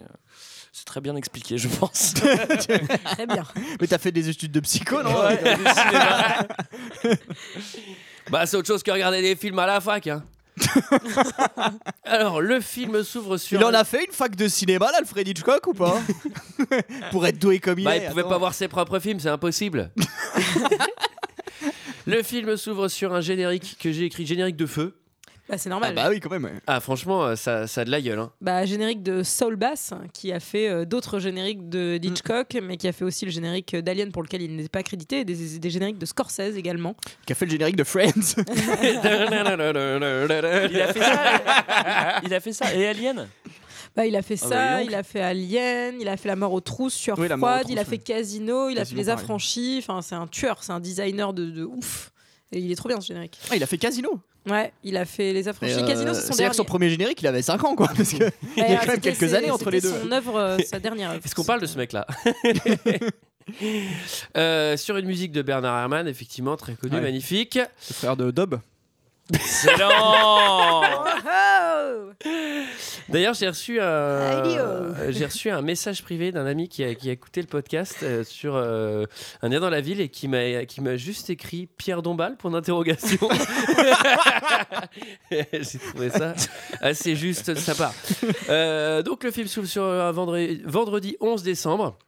C'est 0.70 0.84
très 0.84 1.00
bien 1.00 1.16
expliqué, 1.16 1.56
je 1.58 1.66
pense. 1.66 2.12
Très 3.04 3.26
bien. 3.26 3.42
Mais 3.80 3.86
t'as 3.86 3.96
fait 3.98 4.12
des 4.12 4.28
études 4.28 4.52
de 4.52 4.60
psycho, 4.60 5.02
non 5.02 5.18
Ouais. 5.26 5.40
Bah, 8.30 8.44
c'est 8.46 8.56
autre 8.58 8.66
chose 8.66 8.82
que 8.82 8.90
regarder 8.90 9.22
des 9.22 9.34
films 9.34 9.58
à 9.58 9.66
la 9.66 9.80
fac. 9.80 10.06
Hein. 10.06 10.22
Alors, 12.04 12.40
le 12.42 12.60
film 12.60 13.02
s'ouvre 13.02 13.38
sur. 13.38 13.58
Il 13.60 13.64
en 13.64 13.72
a 13.72 13.84
fait 13.84 14.04
une 14.04 14.12
fac 14.12 14.36
de 14.36 14.46
cinéma, 14.48 14.90
l'Alfred 14.92 15.26
Hitchcock, 15.26 15.66
ou 15.66 15.72
pas? 15.74 15.98
Pour 17.10 17.26
être 17.26 17.38
doué 17.38 17.58
comme 17.58 17.78
il 17.78 17.84
Bah, 17.86 17.96
est. 17.96 18.02
il 18.04 18.08
pouvait 18.10 18.20
attends. 18.20 18.28
pas 18.30 18.38
voir 18.38 18.54
ses 18.54 18.68
propres 18.68 18.98
films, 18.98 19.20
c'est 19.20 19.30
impossible. 19.30 19.90
le 22.06 22.22
film 22.22 22.56
s'ouvre 22.56 22.88
sur 22.88 23.14
un 23.14 23.20
générique 23.22 23.76
que 23.80 23.90
j'ai 23.92 24.04
écrit 24.04 24.26
générique 24.26 24.56
de 24.56 24.66
feu. 24.66 24.94
Bah, 25.48 25.56
c'est 25.56 25.68
Ah 25.68 25.70
normal. 25.70 25.94
bah 25.94 26.08
oui, 26.10 26.20
quand 26.20 26.30
même. 26.30 26.44
ouais. 26.44 26.52
Ah, 26.66 26.78
franchement, 26.80 27.24
euh, 27.24 27.34
ça, 27.36 27.66
ça 27.66 27.80
a 27.80 27.84
de 27.84 27.90
la 27.90 28.00
gueule. 28.02 28.18
Hein. 28.18 28.30
Bah, 28.40 28.66
générique 28.66 29.02
de 29.02 29.22
Soul 29.22 29.56
Bass, 29.56 29.94
qui 30.12 30.30
a 30.32 30.40
fait 30.40 30.68
euh, 30.68 30.84
d'autres 30.84 31.18
génériques 31.20 31.68
de 31.68 31.94
Mm. 31.96 31.98
d'Hitchcock, 31.98 32.58
mais 32.62 32.76
qui 32.76 32.86
a 32.86 32.92
fait 32.92 33.04
aussi 33.04 33.24
le 33.24 33.30
générique 33.30 33.74
d'Alien 33.76 34.12
pour 34.12 34.22
lequel 34.22 34.42
il 34.42 34.56
n'est 34.56 34.68
pas 34.68 34.82
crédité, 34.82 35.20
et 35.20 35.24
des, 35.24 35.58
des 35.58 35.70
génériques 35.70 35.98
de 35.98 36.04
Scorsese 36.06 36.56
également. 36.56 36.94
Qui 37.26 37.32
a 37.32 37.34
fait 37.34 37.46
le 37.46 37.50
générique 37.52 37.76
de 37.76 37.84
Friends. 37.84 38.34
Il 38.82 40.80
a 40.80 40.92
fait 40.92 41.00
ça. 41.00 42.20
il 42.24 42.34
a 42.34 42.40
fait 42.40 42.52
ça. 42.52 42.74
Et 42.74 42.86
Alien? 42.86 43.28
Bah, 43.96 44.06
il 44.06 44.14
a 44.16 44.22
fait 44.22 44.36
Ah 44.42 44.46
ça, 44.48 44.54
bah, 44.76 44.82
il 44.82 44.94
a 44.94 45.02
fait 45.02 45.20
Alien, 45.22 45.94
il 46.00 46.08
a 46.08 46.16
fait 46.16 46.28
La 46.28 46.36
mort 46.36 46.52
aux 46.52 46.60
trousses, 46.60 46.94
Sueur 46.94 47.18
Oui, 47.18 47.26
aux 47.32 47.36
froide, 47.36 47.66
il 47.68 47.78
a 47.78 47.82
trousses, 47.82 47.90
fait 47.90 47.98
Casino, 47.98 48.68
il 48.68 48.78
a 48.78 48.84
fait 48.84 48.94
Casino, 48.94 49.02
Les. 49.02 49.08
Affranchis. 49.08 49.78
Enfin, 49.82 50.02
c'est 50.02 50.14
un 50.14 50.26
tueur, 50.26 50.62
c'est 50.62 50.72
un 50.72 50.80
designer 50.80 51.32
de, 51.32 51.46
de 51.46 51.64
ouf. 51.64 52.12
Et 52.52 52.58
il 52.60 52.72
est 52.72 52.76
trop 52.76 52.88
bien 52.88 53.00
ce 53.00 53.06
générique. 53.08 53.38
Ah, 53.50 53.56
il 53.56 53.62
a 53.62 53.66
fait 53.66 53.76
Casino. 53.78 54.20
Ouais, 54.48 54.72
il 54.82 54.96
a 54.96 55.04
fait 55.04 55.32
Les 55.34 55.46
Affranchis. 55.48 55.74
Euh, 55.74 55.86
Casino, 55.86 56.14
c'est 56.14 56.22
son 56.22 56.34
dernier. 56.34 56.50
que 56.50 56.56
son 56.56 56.64
premier 56.64 56.88
générique, 56.88 57.20
il 57.20 57.26
avait 57.26 57.42
5 57.42 57.62
ans, 57.64 57.74
quoi. 57.76 57.88
Parce 57.94 58.12
que 58.12 58.24
il 58.56 58.62
y 58.62 58.74
a 58.74 58.78
quand 58.78 58.86
même 58.92 59.00
quelques 59.00 59.34
années 59.34 59.50
entre 59.50 59.70
les 59.70 59.80
deux. 59.82 59.92
son 59.92 60.10
œuvre, 60.10 60.36
euh, 60.38 60.58
sa 60.66 60.78
dernière 60.80 61.10
œuvre. 61.10 61.20
Est-ce 61.24 61.34
qu'on 61.34 61.44
parle 61.44 61.60
de 61.60 61.66
ce 61.66 61.76
mec-là 61.76 62.06
Euh, 64.36 64.76
Sur 64.76 64.96
une 64.98 65.06
musique 65.06 65.32
de 65.32 65.40
Bernard 65.42 65.78
Herrmann, 65.80 66.06
effectivement, 66.06 66.56
très 66.56 66.74
connu, 66.74 66.96
Ouais. 66.96 67.00
magnifique. 67.00 67.54
Le 67.56 67.94
frère 67.94 68.16
de 68.16 68.30
Dob. 68.30 68.60
Excellent 69.32 70.82
D'ailleurs, 73.08 73.34
j'ai 73.34 73.48
reçu, 73.48 73.80
un... 73.80 73.84
Euh, 73.84 75.10
j'ai 75.10 75.24
reçu 75.24 75.50
un 75.50 75.62
message 75.62 76.02
privé 76.02 76.30
d'un 76.30 76.44
ami 76.46 76.68
qui 76.68 76.84
a, 76.84 76.94
qui 76.94 77.08
a 77.08 77.12
écouté 77.12 77.40
le 77.40 77.46
podcast 77.46 77.98
euh, 78.02 78.22
sur 78.22 78.54
euh, 78.56 79.06
un 79.40 79.48
lien 79.48 79.60
dans 79.60 79.70
la 79.70 79.80
ville 79.80 80.00
et 80.00 80.08
qui 80.08 80.28
m'a 80.28 80.64
qui 80.66 80.80
m'a 80.82 80.96
juste 80.96 81.30
écrit 81.30 81.68
Pierre 81.78 82.02
Dombal 82.02 82.36
pour 82.36 82.50
d'interrogation. 82.50 83.28
j'ai 85.30 85.78
trouvé 85.78 86.10
ça 86.10 86.34
assez 86.80 87.16
juste 87.16 87.50
de 87.50 87.54
sa 87.58 87.74
part. 87.74 87.94
Euh, 88.50 89.02
donc 89.02 89.24
le 89.24 89.30
film 89.30 89.46
s'ouvre 89.46 89.68
sur 89.68 89.84
un 89.84 90.12
vendredi, 90.12 90.60
vendredi 90.64 91.16
11 91.20 91.42
décembre. 91.42 91.98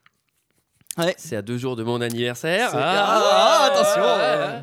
Ouais. 0.99 1.15
C'est 1.19 1.37
à 1.37 1.43
deux 1.43 1.57
jours 1.57 1.77
de 1.77 1.83
mon 1.83 2.01
anniversaire. 2.01 2.71
C'est- 2.71 2.77
Ah, 2.79 3.71
attention. 3.73 4.03
ah. 4.05 4.61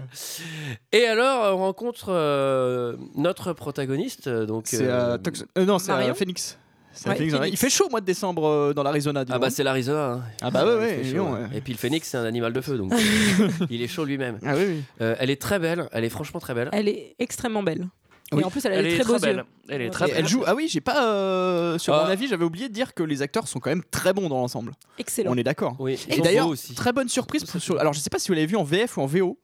Et 0.92 1.06
alors, 1.06 1.56
on 1.58 1.62
rencontre 1.62 2.08
euh, 2.10 2.96
notre 3.16 3.54
protagoniste. 3.54 4.28
Donc, 4.30 4.64
C'est 4.68 4.84
euh, 4.86 5.14
euh, 5.14 5.18
Tox- 5.18 5.46
euh, 5.58 5.66
non, 5.66 5.80
c'est 5.80 5.92
Marion 5.92 6.10
euh, 6.10 6.14
Phoenix. 6.14 6.58
C'est 6.94 7.08
à 7.08 7.12
Ouais, 7.12 7.18
Phoenix, 7.18 7.36
Phoenix. 7.38 7.54
Il 7.54 7.58
fait 7.58 7.70
chaud 7.70 7.86
au 7.86 7.90
mois 7.90 8.02
de 8.02 8.06
décembre 8.06 8.48
euh, 8.48 8.74
dans 8.74 8.84
l'Arizona. 8.84 9.24
Ah 9.30 9.38
bah 9.40 9.50
c'est 9.52 9.64
l'Arizona. 9.64 10.14
hein. 10.14 10.22
Ah 10.42 10.50
bah 10.52 10.66
ouais, 10.66 10.72
Il 10.72 10.78
ouais, 10.80 11.04
chaud, 11.06 11.12
Lyon, 11.14 11.36
hein. 11.36 11.48
ouais. 11.52 11.58
Et 11.58 11.62
puis 11.62 11.74
le 11.74 11.78
phénix 11.78 12.08
c'est 12.10 12.18
un 12.18 12.26
animal 12.26 12.54
de 12.54 12.62
feu 12.62 12.76
donc 12.76 12.92
euh, 13.40 13.50
il 13.70 13.84
est 13.84 13.88
chaud 13.88 14.04
lui-même. 14.04 14.40
Ah 14.44 14.54
oui, 14.56 14.64
oui. 14.68 14.84
Euh, 15.02 15.16
elle 15.20 15.30
est 15.30 15.40
très 15.40 15.60
belle, 15.60 15.88
elle 15.92 16.04
est 16.04 16.10
franchement 16.10 16.40
très 16.40 16.56
belle. 16.56 16.70
Elle 16.74 16.88
est 16.90 17.16
extrêmement 17.20 17.62
belle. 17.62 17.88
Oui. 18.34 18.42
Et 18.42 18.44
en 18.46 18.50
plus, 18.50 18.66
elle 18.66 18.74
a 18.74 18.76
Elle 18.76 18.84
des 18.84 18.90
est 18.92 18.96
très 18.96 19.04
très 19.04 19.14
beaux 19.14 19.20
belle. 19.20 19.36
yeux. 19.38 19.44
Elle 19.70 19.82
est 19.82 19.90
très 19.90 20.06
belle. 20.08 20.16
elle 20.18 20.28
joue. 20.28 20.44
Ah 20.46 20.54
oui, 20.54 20.68
j'ai 20.70 20.82
pas. 20.82 21.06
euh, 21.08 21.78
sur 21.78 21.94
Ah. 21.94 22.04
mon 22.04 22.10
avis, 22.10 22.28
j'avais 22.28 22.44
oublié 22.44 22.68
de 22.68 22.74
dire 22.74 22.94
que 22.94 23.04
les 23.04 23.22
acteurs 23.22 23.48
sont 23.48 23.60
quand 23.60 23.70
même 23.70 23.84
très 23.90 24.12
bons 24.12 24.28
dans 24.28 24.38
l'ensemble. 24.38 24.74
Excellent. 25.00 25.32
On 25.34 25.38
est 25.38 25.44
d'accord. 25.44 25.76
Oui, 25.80 25.98
ils 26.10 26.16
Et 26.16 26.22
d'ailleurs, 26.22 26.50
très 26.76 26.92
bonne 26.92 27.08
surprise. 27.08 27.46
sur- 27.60 27.80
alors, 27.80 27.94
je 27.94 28.00
sais 28.00 28.10
pas 28.10 28.20
si 28.20 28.28
vous 28.28 28.34
l'avez 28.34 28.46
vu 28.48 28.58
en 28.58 28.64
VF 28.64 28.98
ou 28.98 29.02
en 29.02 29.06
VO. 29.06 29.40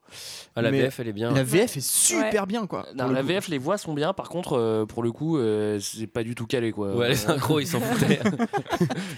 Ah, 0.56 0.62
la 0.62 0.70
VF 0.70 1.00
elle 1.00 1.08
est 1.08 1.12
bien. 1.12 1.32
La 1.32 1.42
VF 1.42 1.76
est 1.78 1.84
super 1.84 2.46
bien, 2.46 2.66
quoi. 2.66 2.86
Non, 2.94 3.08
le 3.08 3.14
la. 3.14 3.22
VF, 3.22 3.48
les 3.48 3.58
voix 3.58 3.78
sont 3.78 3.94
bien. 3.94 4.12
Par 4.12 4.28
contre, 4.28 4.52
euh, 4.58 4.84
pour 4.86 5.02
le 5.02 5.10
coup, 5.12 5.38
euh, 5.38 5.80
c'est 5.80 6.06
pas 6.06 6.22
du 6.22 6.34
tout 6.34 6.46
calé, 6.46 6.70
quoi. 6.70 6.94
Ouais, 6.94 7.08
les 7.08 7.14
synchros, 7.16 7.60
ils 7.60 7.66
s'en 7.66 7.80
foutaient. 7.80 8.20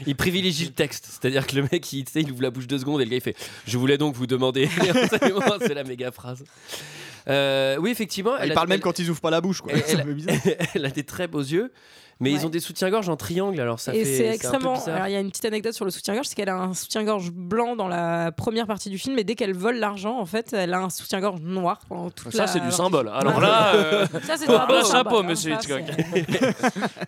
il 0.07 0.15
privilégie 0.17 0.67
le 0.67 0.73
texte. 0.73 1.07
C'est-à-dire 1.11 1.47
que 1.47 1.57
le 1.57 1.63
mec, 1.71 1.93
il, 1.93 2.05
il 2.15 2.31
ouvre 2.33 2.43
la 2.43 2.51
bouche 2.51 2.67
deux 2.67 2.79
secondes 2.79 3.01
et 3.01 3.05
le 3.05 3.11
gars, 3.11 3.17
il 3.17 3.21
fait 3.23 3.37
Je 3.67 3.77
voulais 3.79 3.99
donc 3.99 4.15
vous 4.15 4.27
demander. 4.27 4.69
c'est 5.61 5.75
la 5.75 5.85
méga 5.85 6.11
phrase. 6.13 6.45
Euh, 7.29 7.77
oui, 7.81 7.91
effectivement. 7.91 8.37
Elle 8.39 8.53
a- 8.53 8.55
parle 8.55 8.69
même 8.69 8.77
elle- 8.77 8.83
quand 8.83 8.99
ils 8.99 9.11
ouvrent 9.11 9.21
pas 9.21 9.31
la 9.31 9.41
bouche, 9.41 9.61
quoi. 9.61 9.73
elle- 9.73 10.85
a 10.87 10.91
des 10.91 11.05
très 11.05 11.27
beaux 11.27 11.41
yeux, 11.41 11.73
mais 12.21 12.31
Ouais. 12.33 12.37
ils 12.41 12.47
ont 12.47 12.49
des 12.49 12.61
soutiens-gorge 12.61 13.09
en 13.09 13.17
triangle, 13.17 13.61
alors 13.61 13.79
ça 13.81 13.95
et 13.95 14.05
fait. 14.05 14.17
c'est 14.17 14.27
extrêmement. 14.35 14.83
Alors, 14.87 15.07
il 15.09 15.13
y 15.13 15.17
a 15.17 15.21
une 15.21 15.31
petite 15.31 15.45
anecdote 15.45 15.73
sur 15.75 15.85
le 15.85 15.91
soutien-gorge, 15.91 16.27
c'est 16.29 16.35
qu'elle 16.35 16.49
a 16.49 16.57
un 16.57 16.73
soutien-gorge 16.73 17.31
blanc 17.33 17.75
dans 17.77 17.89
la 17.89 18.33
première 18.33 18.67
partie 18.67 18.91
du 18.91 18.99
film, 18.99 19.17
mais 19.17 19.25
dès 19.25 19.35
qu'elle 19.35 19.55
vole 19.55 19.77
l'argent, 19.77 20.19
en 20.19 20.25
fait, 20.27 20.53
elle 20.53 20.73
a 20.73 20.79
un 20.79 20.91
soutien-gorge 20.91 21.41
noir 21.41 21.81
pendant 21.89 22.11
toute 22.11 22.33
Ça, 22.33 22.43
la 22.43 22.47
c'est 22.47 22.61
du 22.61 22.71
symbole. 22.73 23.09
Alors 23.13 23.41
là, 23.41 23.73
euh, 23.75 24.07
Ça, 24.25 24.37
c'est 24.37 24.49
un 24.49 24.57
chapeau, 24.59 24.83
symbole, 24.85 25.25
hein. 25.25 25.29
monsieur 25.29 25.53
Ça, 25.55 25.59
Hitchcock. 25.61 25.83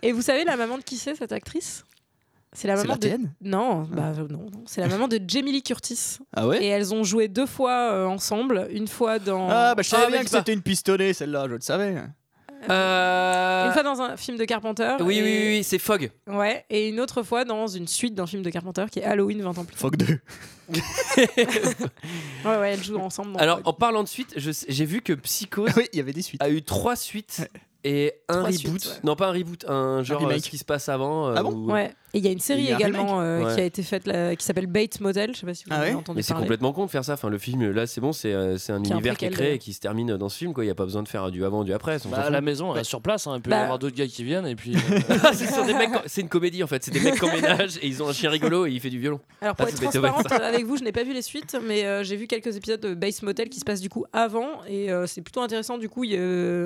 Et 0.01 0.11
vous 0.11 0.21
savez 0.21 0.43
la 0.43 0.57
maman 0.57 0.77
de 0.77 0.83
qui 0.83 0.97
c'est 0.97 1.15
cette 1.15 1.31
actrice? 1.31 1.85
C'est 2.53 2.67
la 2.67 2.75
maman 2.75 2.89
la 2.93 2.97
de 2.97 3.17
non, 3.41 3.83
bah 3.91 4.11
euh, 4.17 4.27
non, 4.27 4.47
non. 4.51 4.63
c'est 4.65 4.81
la 4.81 4.87
maman 4.87 5.07
de 5.07 5.19
Jamie 5.27 5.51
Lee 5.51 5.61
Curtis. 5.61 6.17
Ah 6.35 6.47
ouais 6.47 6.63
Et 6.63 6.67
elles 6.67 6.93
ont 6.95 7.03
joué 7.03 7.27
deux 7.27 7.45
fois 7.45 7.91
euh, 7.93 8.05
ensemble, 8.07 8.67
une 8.71 8.87
fois 8.87 9.19
dans 9.19 9.47
Ah 9.51 9.75
bah 9.75 9.83
je 9.83 9.89
savais 9.89 10.05
Ah, 10.07 10.11
bien 10.11 10.23
que 10.23 10.29
c'était 10.29 10.53
une 10.53 10.63
pistonnée 10.63 11.13
celle-là, 11.13 11.45
je 11.47 11.53
le 11.55 11.61
savais. 11.61 11.95
Euh, 12.69 13.67
Une 13.67 13.71
fois 13.71 13.83
dans 13.83 14.01
un 14.01 14.17
film 14.17 14.37
de 14.37 14.43
Carpenter. 14.43 14.97
Oui, 14.99 15.19
et- 15.19 15.23
oui, 15.23 15.29
oui, 15.41 15.47
oui, 15.59 15.63
c'est 15.63 15.79
Fog. 15.79 16.11
Ouais, 16.27 16.65
et 16.69 16.89
une 16.89 16.99
autre 16.99 17.23
fois 17.23 17.45
dans 17.45 17.67
une 17.67 17.87
suite 17.87 18.15
d'un 18.15 18.27
film 18.27 18.41
de 18.43 18.49
Carpenter 18.49 18.85
qui 18.91 18.99
est 18.99 19.03
Halloween 19.03 19.41
20 19.41 19.57
ans 19.59 19.63
plus 19.63 19.75
tard. 19.75 19.79
Fog 19.79 19.95
2. 19.95 20.19
Ouais, 22.45 22.57
ouais, 22.57 22.71
elles 22.73 22.83
jouent 22.83 22.97
ensemble. 22.99 23.33
dans 23.33 23.39
Alors, 23.39 23.57
Fog. 23.57 23.67
en 23.67 23.73
parlant 23.73 24.03
de 24.03 24.07
suite, 24.07 24.33
j'ai 24.37 24.85
vu 24.85 25.01
que 25.01 25.13
Psychose 25.13 25.71
Oui, 25.77 25.87
il 25.93 25.97
y 25.97 25.99
avait 25.99 26.13
des 26.13 26.21
suites. 26.21 26.41
a 26.43 26.49
eu 26.49 26.61
trois 26.61 26.95
suites 26.95 27.47
et 27.83 28.13
un 28.27 28.33
Trois 28.39 28.47
reboot. 28.49 28.59
suites, 28.59 28.85
ouais. 28.87 28.99
Non, 29.03 29.15
pas 29.15 29.27
un 29.27 29.31
reboot, 29.31 29.65
un 29.67 30.03
genre 30.03 30.19
remake. 30.21 30.37
euh, 30.37 30.41
ce 30.41 30.49
qui 30.49 30.57
se 30.57 30.65
passe 30.65 30.89
avant. 30.89 31.29
euh, 31.29 31.33
Ah 31.37 31.43
bon 31.43 31.51
ou- 31.53 31.71
Ouais, 31.71 31.91
et 32.13 32.17
il 32.17 32.25
y 32.25 32.27
a 32.27 32.31
une 32.31 32.39
série 32.39 32.71
un 32.73 32.77
également 32.77 33.21
euh, 33.21 33.45
Ouais. 33.45 33.55
qui 33.55 33.61
a 33.61 33.63
été 33.63 33.83
faite 33.83 34.05
là, 34.07 34.35
qui 34.35 34.43
s'appelle 34.45 34.67
Bates 34.67 34.99
Motel. 34.99 35.33
Je 35.33 35.39
sais 35.39 35.45
pas 35.45 35.53
si 35.53 35.63
vous 35.63 35.69
Ah 35.73 35.77
en 35.77 35.81
avez 35.81 35.89
ouais 35.91 35.95
entendu 35.95 36.17
Mais 36.17 36.21
c'est 36.23 36.33
complètement 36.33 36.73
con 36.73 36.85
de 36.85 36.89
faire 36.91 37.05
ça. 37.05 37.13
Enfin, 37.13 37.29
le 37.29 37.37
film, 37.37 37.69
là, 37.71 37.87
c'est 37.87 38.01
bon, 38.01 38.11
c'est 38.11 38.33
euh, 38.33 38.57
c'est 38.57 38.73
un 38.73 38.81
Qui 38.81 38.91
un 38.91 38.95
univers 38.95 39.17
qui 39.17 39.25
est 39.25 39.29
créé 39.29 39.53
et 39.53 39.59
qui 39.59 39.71
se 39.73 39.79
termine 39.79 40.17
dans 40.17 40.27
ce 40.29 40.37
film. 40.37 40.53
Quoi. 40.53 40.63
Il 40.63 40.67
n'y 40.67 40.71
a 40.71 40.75
pas 40.75 40.83
besoin 40.85 41.03
de 41.03 41.07
faire 41.07 41.31
du 41.31 41.45
avant, 41.45 41.63
du 41.63 41.71
après. 41.73 41.97
on 42.05 42.09
Bah, 42.09 42.23
fout. 42.23 42.31
la 42.31 42.41
maison, 42.41 42.71
elle 42.71 42.79
reste 42.79 42.89
sur 42.89 43.01
place. 43.01 43.27
hein. 43.27 43.33
Il 43.37 43.41
peut 43.41 43.49
y 43.49 43.51
Bah- 43.51 43.61
avoir 43.63 43.79
d'autres 43.79 43.95
gars 43.95 44.07
qui 44.07 44.23
viennent 44.25 44.47
et 44.47 44.55
puis. 44.55 44.75
c'est 46.07 46.21
une 46.21 46.29
comédie 46.29 46.63
en 46.63 46.67
fait. 46.67 46.83
C'est 46.83 46.91
des 46.91 46.99
mecs 46.99 47.15
qui 47.15 47.23
emménagent 47.25 47.77
et 47.77 47.87
ils 47.87 48.03
ont 48.03 48.09
un 48.09 48.13
chien 48.13 48.29
rigolo 48.29 48.65
et 48.65 48.71
il 48.71 48.79
fait 48.79 48.89
du 48.89 48.99
violon. 48.99 49.19
Alors 49.41 49.55
pour 49.55 49.65
Ah, 49.67 49.69
être 49.69 49.79
transparente 49.81 50.31
avec 50.31 50.65
vous, 50.65 50.75
je 50.77 50.83
n'ai 50.83 50.91
pas 50.91 51.03
vu 51.03 51.13
les 51.13 51.21
suites, 51.21 51.55
mais 51.65 52.03
j'ai 52.03 52.17
vu 52.17 52.27
quelques 52.27 52.55
épisodes 52.57 52.81
de 52.81 52.93
Base 52.93 53.21
Motel 53.23 53.47
qui 53.49 53.59
se 53.59 53.65
passent 53.65 53.81
du 53.81 53.89
coup 53.89 54.05
avant, 54.11 54.63
et 54.67 54.89
c'est 55.05 55.21
plutôt 55.21 55.41
intéressant. 55.41 55.77
Du 55.77 55.87
coup, 55.87 56.03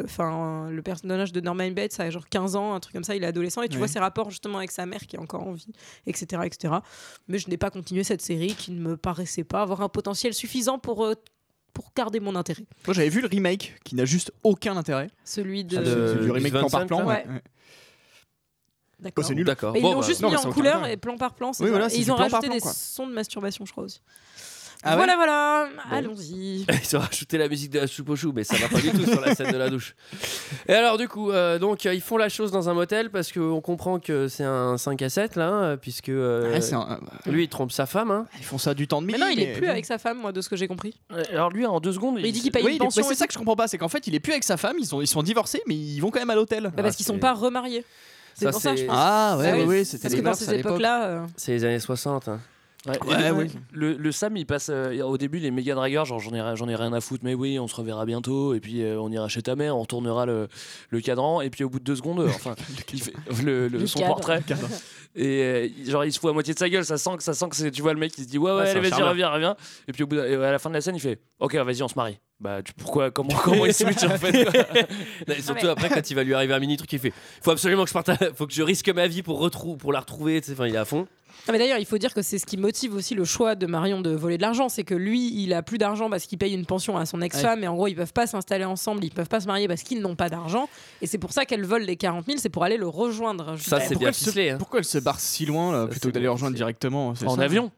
enfin, 0.04 0.70
le 0.72 0.82
personnage 0.82 1.03
de 1.04 1.40
Norman 1.42 1.72
Bates 1.72 2.00
a 2.00 2.10
genre 2.10 2.28
15 2.28 2.56
ans, 2.56 2.74
un 2.74 2.80
truc 2.80 2.94
comme 2.94 3.04
ça, 3.04 3.16
il 3.16 3.24
est 3.24 3.28
adolescent, 3.28 3.62
et 3.62 3.70
tu 3.70 3.78
vois 3.78 3.88
ses 3.88 4.00
rapports 4.00 4.30
justement 4.30 4.58
avec 4.58 4.72
sa 4.72 4.86
mère 4.86 5.06
qui 5.06 5.16
est 5.16 5.20
encore 5.20 5.46
en 5.48 5.54
vie, 5.54 5.72
etc., 6.08 6.42
etc. 6.46 6.76
Mais 7.28 7.38
je 7.38 7.50
n'ai 7.50 7.58
pas 7.58 7.70
continué 7.70 8.04
cette 8.04 8.22
série 8.22 8.56
qui 8.56 8.72
ne 8.72 8.80
me 8.80 8.98
paraissait 8.98 9.44
pas 9.44 9.62
avoir 9.62 9.82
un 9.82 9.90
potentiel 9.90 10.34
suffisant 10.34 10.80
pour 10.80 11.06
euh, 11.06 11.16
pour 11.74 11.92
garder 11.96 12.20
mon 12.20 12.36
intérêt. 12.36 12.66
Moi, 12.86 12.94
j'avais 12.94 13.10
vu 13.10 13.20
le 13.22 13.28
remake 13.28 13.80
qui 13.84 13.96
n'a 13.96 14.06
juste 14.06 14.32
aucun 14.44 14.78
intérêt. 14.78 15.10
Celui 15.26 15.64
de. 15.64 15.78
Ah, 15.78 15.82
de- 15.82 16.14
C'est 16.16 16.24
du 16.24 16.32
remake 16.32 16.52
plan 16.54 16.70
par 16.70 16.86
plan. 16.86 17.06
Ouais. 17.06 17.26
ouais. 17.28 17.42
D'accord. 19.00 19.24
Oh, 19.24 19.28
c'est 19.28 19.36
nul. 19.36 19.46
D'accord. 19.46 19.74
Bon, 19.74 19.80
ils 19.80 19.82
l'ont 19.82 20.00
bah, 20.00 20.08
juste 20.08 20.22
non, 20.22 20.30
mis 20.30 20.38
en 20.38 20.52
couleur 20.52 20.88
et 20.88 20.98
plan 20.98 21.18
par 21.18 21.34
plan. 21.34 21.52
Oui, 21.60 21.70
voilà, 21.70 21.88
et 21.94 21.98
ils 21.98 22.12
ont 22.12 22.16
rajouté 22.16 22.48
plan, 22.48 22.56
des 22.56 22.62
quoi. 22.62 22.72
sons 22.74 23.08
de 23.08 23.14
masturbation, 23.14 23.66
je 23.66 23.72
crois 23.72 23.84
aussi. 23.84 24.02
Ah 24.86 24.92
ouais 24.92 24.96
voilà, 24.98 25.16
voilà. 25.16 25.68
Allons-y. 25.92 26.66
Ils 26.84 26.96
ont 26.98 27.00
rajouté 27.00 27.38
la 27.38 27.48
musique 27.48 27.72
de 27.72 27.80
la 27.80 27.88
soupe 27.88 28.10
au 28.10 28.16
chou, 28.16 28.32
mais 28.36 28.44
ça 28.44 28.56
va 28.58 28.68
pas 28.68 28.80
du 28.82 28.92
tout 28.92 29.06
sur 29.06 29.22
la 29.22 29.34
scène 29.34 29.52
de 29.52 29.58
la 29.58 29.70
douche. 29.70 29.96
Et 30.68 30.74
alors, 30.74 30.98
du 30.98 31.08
coup, 31.08 31.32
euh, 31.32 31.58
donc 31.60 31.86
euh, 31.86 31.94
ils 31.94 32.02
font 32.02 32.18
la 32.18 32.30
chose 32.30 32.52
dans 32.52 32.70
un 32.70 32.74
motel 32.74 33.10
parce 33.10 33.32
qu'on 33.32 33.62
comprend 33.62 34.00
que 34.00 34.28
c'est 34.28 34.44
un 34.44 34.78
5 34.78 35.02
à 35.02 35.10
7 35.10 35.36
là, 35.36 35.50
euh, 35.52 35.78
puisque 35.78 36.10
euh, 36.10 36.52
Ouais, 36.60 36.74
un- 36.74 37.00
lui 37.26 37.44
il 37.44 37.50
trompe 37.50 37.72
sa 37.72 37.86
femme. 37.86 38.12
Hein. 38.12 38.26
Ils 38.40 38.46
font 38.46 38.58
ça 38.58 38.74
du 38.74 38.88
temps 38.88 39.02
de 39.02 39.08
Mais 39.08 39.14
midi. 39.14 39.24
non, 39.26 39.30
il 39.32 39.40
est 39.42 39.54
plus 39.54 39.68
avec 39.68 39.86
sa 39.86 39.98
femme, 39.98 40.20
moi, 40.20 40.32
de 40.32 40.42
ce 40.42 40.50
que 40.50 40.56
j'ai 40.56 40.68
compris. 40.68 41.00
Alors 41.32 41.50
lui, 41.50 41.66
en 41.66 41.80
deux 41.80 41.94
secondes, 41.94 42.20
Il 42.20 42.32
dit 42.32 42.42
qu'il 42.42 42.52
paye 42.52 42.64
Oui, 42.66 42.74
une 42.74 42.78
pension. 42.80 43.02
mais 43.02 43.08
c'est 43.08 43.14
et 43.14 43.18
ça 43.18 43.28
que 43.28 43.34
je 43.34 43.38
comprends 43.38 43.56
pas, 43.56 43.68
c'est 43.68 43.78
qu'en 43.78 43.90
fait, 43.90 44.06
il 44.08 44.16
est 44.16 44.20
plus 44.20 44.34
avec 44.34 44.44
sa 44.44 44.58
femme, 44.58 44.76
ils 44.80 44.86
sont, 44.86 45.02
ils 45.02 45.08
sont 45.08 45.24
divorcés, 45.24 45.62
mais 45.68 45.76
ils 45.76 46.00
vont 46.00 46.12
quand 46.12 46.20
même 46.20 46.30
à 46.30 46.36
l'hôtel. 46.36 46.64
Bah, 46.64 46.72
parce 46.84 46.96
Ah, 46.96 46.98
qu'ils 46.98 47.06
sont 47.06 47.14
c'est- 47.14 47.20
pas 47.20 47.34
remariés. 47.34 47.86
C'est 48.36 48.46
Ça, 48.46 48.52
pour 48.52 48.62
ça 48.62 48.72
je 48.76 48.82
c'est- 48.82 48.86
pense. 48.88 48.96
Ah 49.00 49.38
ouais, 49.38 49.48
Ah 49.48 49.56
ouais, 49.56 49.62
oui, 49.62 49.68
ouais, 49.68 49.84
c'était 49.86 50.02
Parce 50.10 50.16
que 50.16 50.22
dans 50.22 50.34
ces 50.34 50.54
époques-là. 50.56 51.28
C'est 51.38 51.52
les 51.52 51.64
années 51.66 51.80
60. 51.80 52.28
hein. 52.28 52.40
Ouais, 52.86 52.98
Ouais, 53.08 53.28
et- 53.28 53.32
ouais. 53.32 53.48
Le, 53.72 53.94
le 53.94 54.12
Sam, 54.12 54.36
il 54.36 54.46
passe. 54.46 54.68
euh, 54.70 55.02
au 55.04 55.18
début, 55.18 55.38
il 55.38 55.46
est 55.46 55.52
méga 55.52 55.74
dragueur, 55.74 56.04
genre 56.04 56.20
j'en 56.20 56.34
ai, 56.34 56.42
ri- 56.42 56.58
j'en 56.58 56.68
ai 56.68 56.76
rien 56.76 56.92
à 56.92 57.00
foutre, 57.00 57.24
mais 57.24 57.34
oui, 57.34 57.58
on 57.58 57.68
se 57.68 57.76
reverra 57.76 58.06
bientôt, 58.06 58.54
et 58.54 58.60
puis 58.60 58.82
euh, 58.84 59.00
on 59.00 59.10
ira 59.10 59.30
chez 59.30 59.42
ta 59.42 59.56
mère, 59.56 59.78
on 59.78 59.82
retournera 59.82 60.26
le, 60.26 60.50
le 60.90 61.00
cadran, 61.02 61.40
et 61.40 61.50
puis 61.50 61.64
au 61.64 61.70
bout 61.70 61.80
de 61.80 61.86
deux 61.86 61.96
secondes, 61.96 62.20
euh, 62.20 62.28
enfin, 62.28 62.56
il 62.94 63.02
fait 63.02 63.14
le, 63.44 63.70
le- 63.70 63.78
Le 63.80 63.88
son 63.88 64.00
cadre. 64.00 64.16
portrait, 64.16 64.42
et 65.16 65.26
euh, 65.44 65.70
genre 65.88 66.04
il 66.06 66.12
se 66.12 66.20
fout 66.20 66.30
à 66.32 66.34
moitié 66.34 66.54
de 66.54 66.60
sa 66.60 66.68
gueule, 66.70 66.84
ça 66.84 66.98
sent 66.98 67.12
que, 67.18 67.24
ça 67.24 67.34
sent 67.34 67.48
que 67.50 67.56
c'est- 67.56 67.72
tu 67.72 67.82
vois 67.82 67.94
le 67.94 68.00
mec 68.00 68.12
qui 68.12 68.24
se 68.24 68.28
dit 68.28 68.38
ouais, 68.38 68.52
ouais, 68.52 68.70
allez, 68.70 68.90
vas-y, 68.90 69.02
reviens, 69.02 69.30
reviens, 69.30 69.56
et 69.88 69.94
puis 69.94 70.04
au 70.04 70.08
bout 70.08 70.16
de- 70.18 70.22
à 70.42 70.52
la 70.52 70.60
fin 70.60 70.70
de 70.70 70.76
la 70.76 70.82
scène, 70.82 70.96
il 70.96 71.02
fait 71.02 71.20
ok, 71.40 71.56
vas-y, 71.56 71.84
on 71.84 71.88
se 71.88 71.96
marie. 71.96 72.20
Bah, 72.40 72.62
tu, 72.62 72.74
pourquoi, 72.74 73.12
comment, 73.12 73.30
comment 73.44 73.66
il 73.66 73.74
switch 73.74 74.04
en 74.04 74.18
fait 74.18 74.44
quoi 74.44 74.54
Et 75.38 75.42
surtout 75.42 75.68
après, 75.68 75.88
quand 75.88 76.10
il 76.10 76.14
va 76.16 76.24
lui 76.26 76.34
arriver 76.34 76.54
un 76.54 76.60
mini 76.60 76.76
truc, 76.76 76.92
il 76.92 77.00
fait 77.00 77.14
faut 77.42 77.52
absolument 77.52 77.84
que 77.84 77.90
je 77.90 77.94
parte, 77.94 78.10
à- 78.10 78.18
faut 78.36 78.46
que 78.48 78.54
je 78.54 78.64
risque 78.64 78.90
ma 78.90 79.08
vie 79.08 79.22
pour, 79.24 79.40
retrou 79.40 79.78
pour 79.78 79.94
la 79.94 80.02
retrouver. 80.02 80.42
Enfin, 80.52 80.68
il 80.68 80.74
est 80.76 80.78
à 80.78 80.84
fond. 80.84 81.08
Ah, 81.48 81.52
mais 81.52 81.58
d'ailleurs, 81.60 81.78
il 81.78 81.86
faut 81.86 81.98
dire 81.98 82.14
que 82.14 82.22
c'est 82.22 82.38
ce 82.40 82.46
qui 82.46 82.56
motive 82.56 82.94
aussi 82.96 83.16
le 83.16 83.26
choix 83.26 83.56
de 83.56 83.66
Marion 83.66 84.00
de 84.00 84.12
voler 84.12 84.38
de 84.38 84.42
l'argent. 84.42 84.70
C'est 84.70 84.84
que 84.86 84.96
lui, 84.96 85.34
il 85.44 85.54
a 85.54 85.62
plus 85.62 85.78
d'argent 85.78 86.10
parce 86.10 86.24
qu'il 86.26 86.38
paye 86.38 86.54
une 86.54 86.66
pension 86.66 86.98
à 86.98 87.06
son 87.06 87.22
ex-femme. 87.22 87.64
Et 87.64 87.68
en 87.68 87.76
gros, 87.76 87.88
ils 87.88 87.96
peuvent 87.96 88.14
pas 88.14 88.28
s'installer 88.28 88.64
ensemble, 88.64 89.04
ils 89.04 89.12
peuvent 89.12 89.28
pas 89.28 89.42
se 89.42 89.48
marier 89.48 89.68
parce 89.68 89.84
qu'ils 89.84 90.00
n'ont 90.02 90.16
pas 90.16 90.30
d'argent. 90.30 90.70
Et 91.02 91.08
c'est 91.08 91.18
pour 91.18 91.34
ça 91.34 91.46
qu'elle 91.46 91.66
vole 91.66 91.82
les 91.84 91.98
40 91.98 92.26
000, 92.26 92.38
c'est 92.40 92.48
pour 92.50 92.64
aller 92.64 92.78
le 92.78 92.88
rejoindre. 92.88 93.58
Ça, 93.58 93.80
c'est 93.82 93.88
Pourquoi 93.90 93.98
bien 94.00 94.08
elle 94.10 94.14
se- 94.14 94.24
ficelé. 94.26 94.50
hein. 94.52 94.58
Pourquoi 94.58 94.80
elle 94.80 94.86
se 94.86 94.98
barre 95.00 95.20
si 95.20 95.46
loin 95.46 95.74
là, 95.74 95.82
Ça, 95.84 95.88
plutôt 95.90 96.08
que 96.10 96.14
d'aller 96.14 96.28
bon, 96.28 96.34
rejoindre 96.34 96.56
directement 96.56 97.14
c'est 97.16 97.26
En 97.28 97.36
ça? 97.36 97.42
avion, 97.42 97.72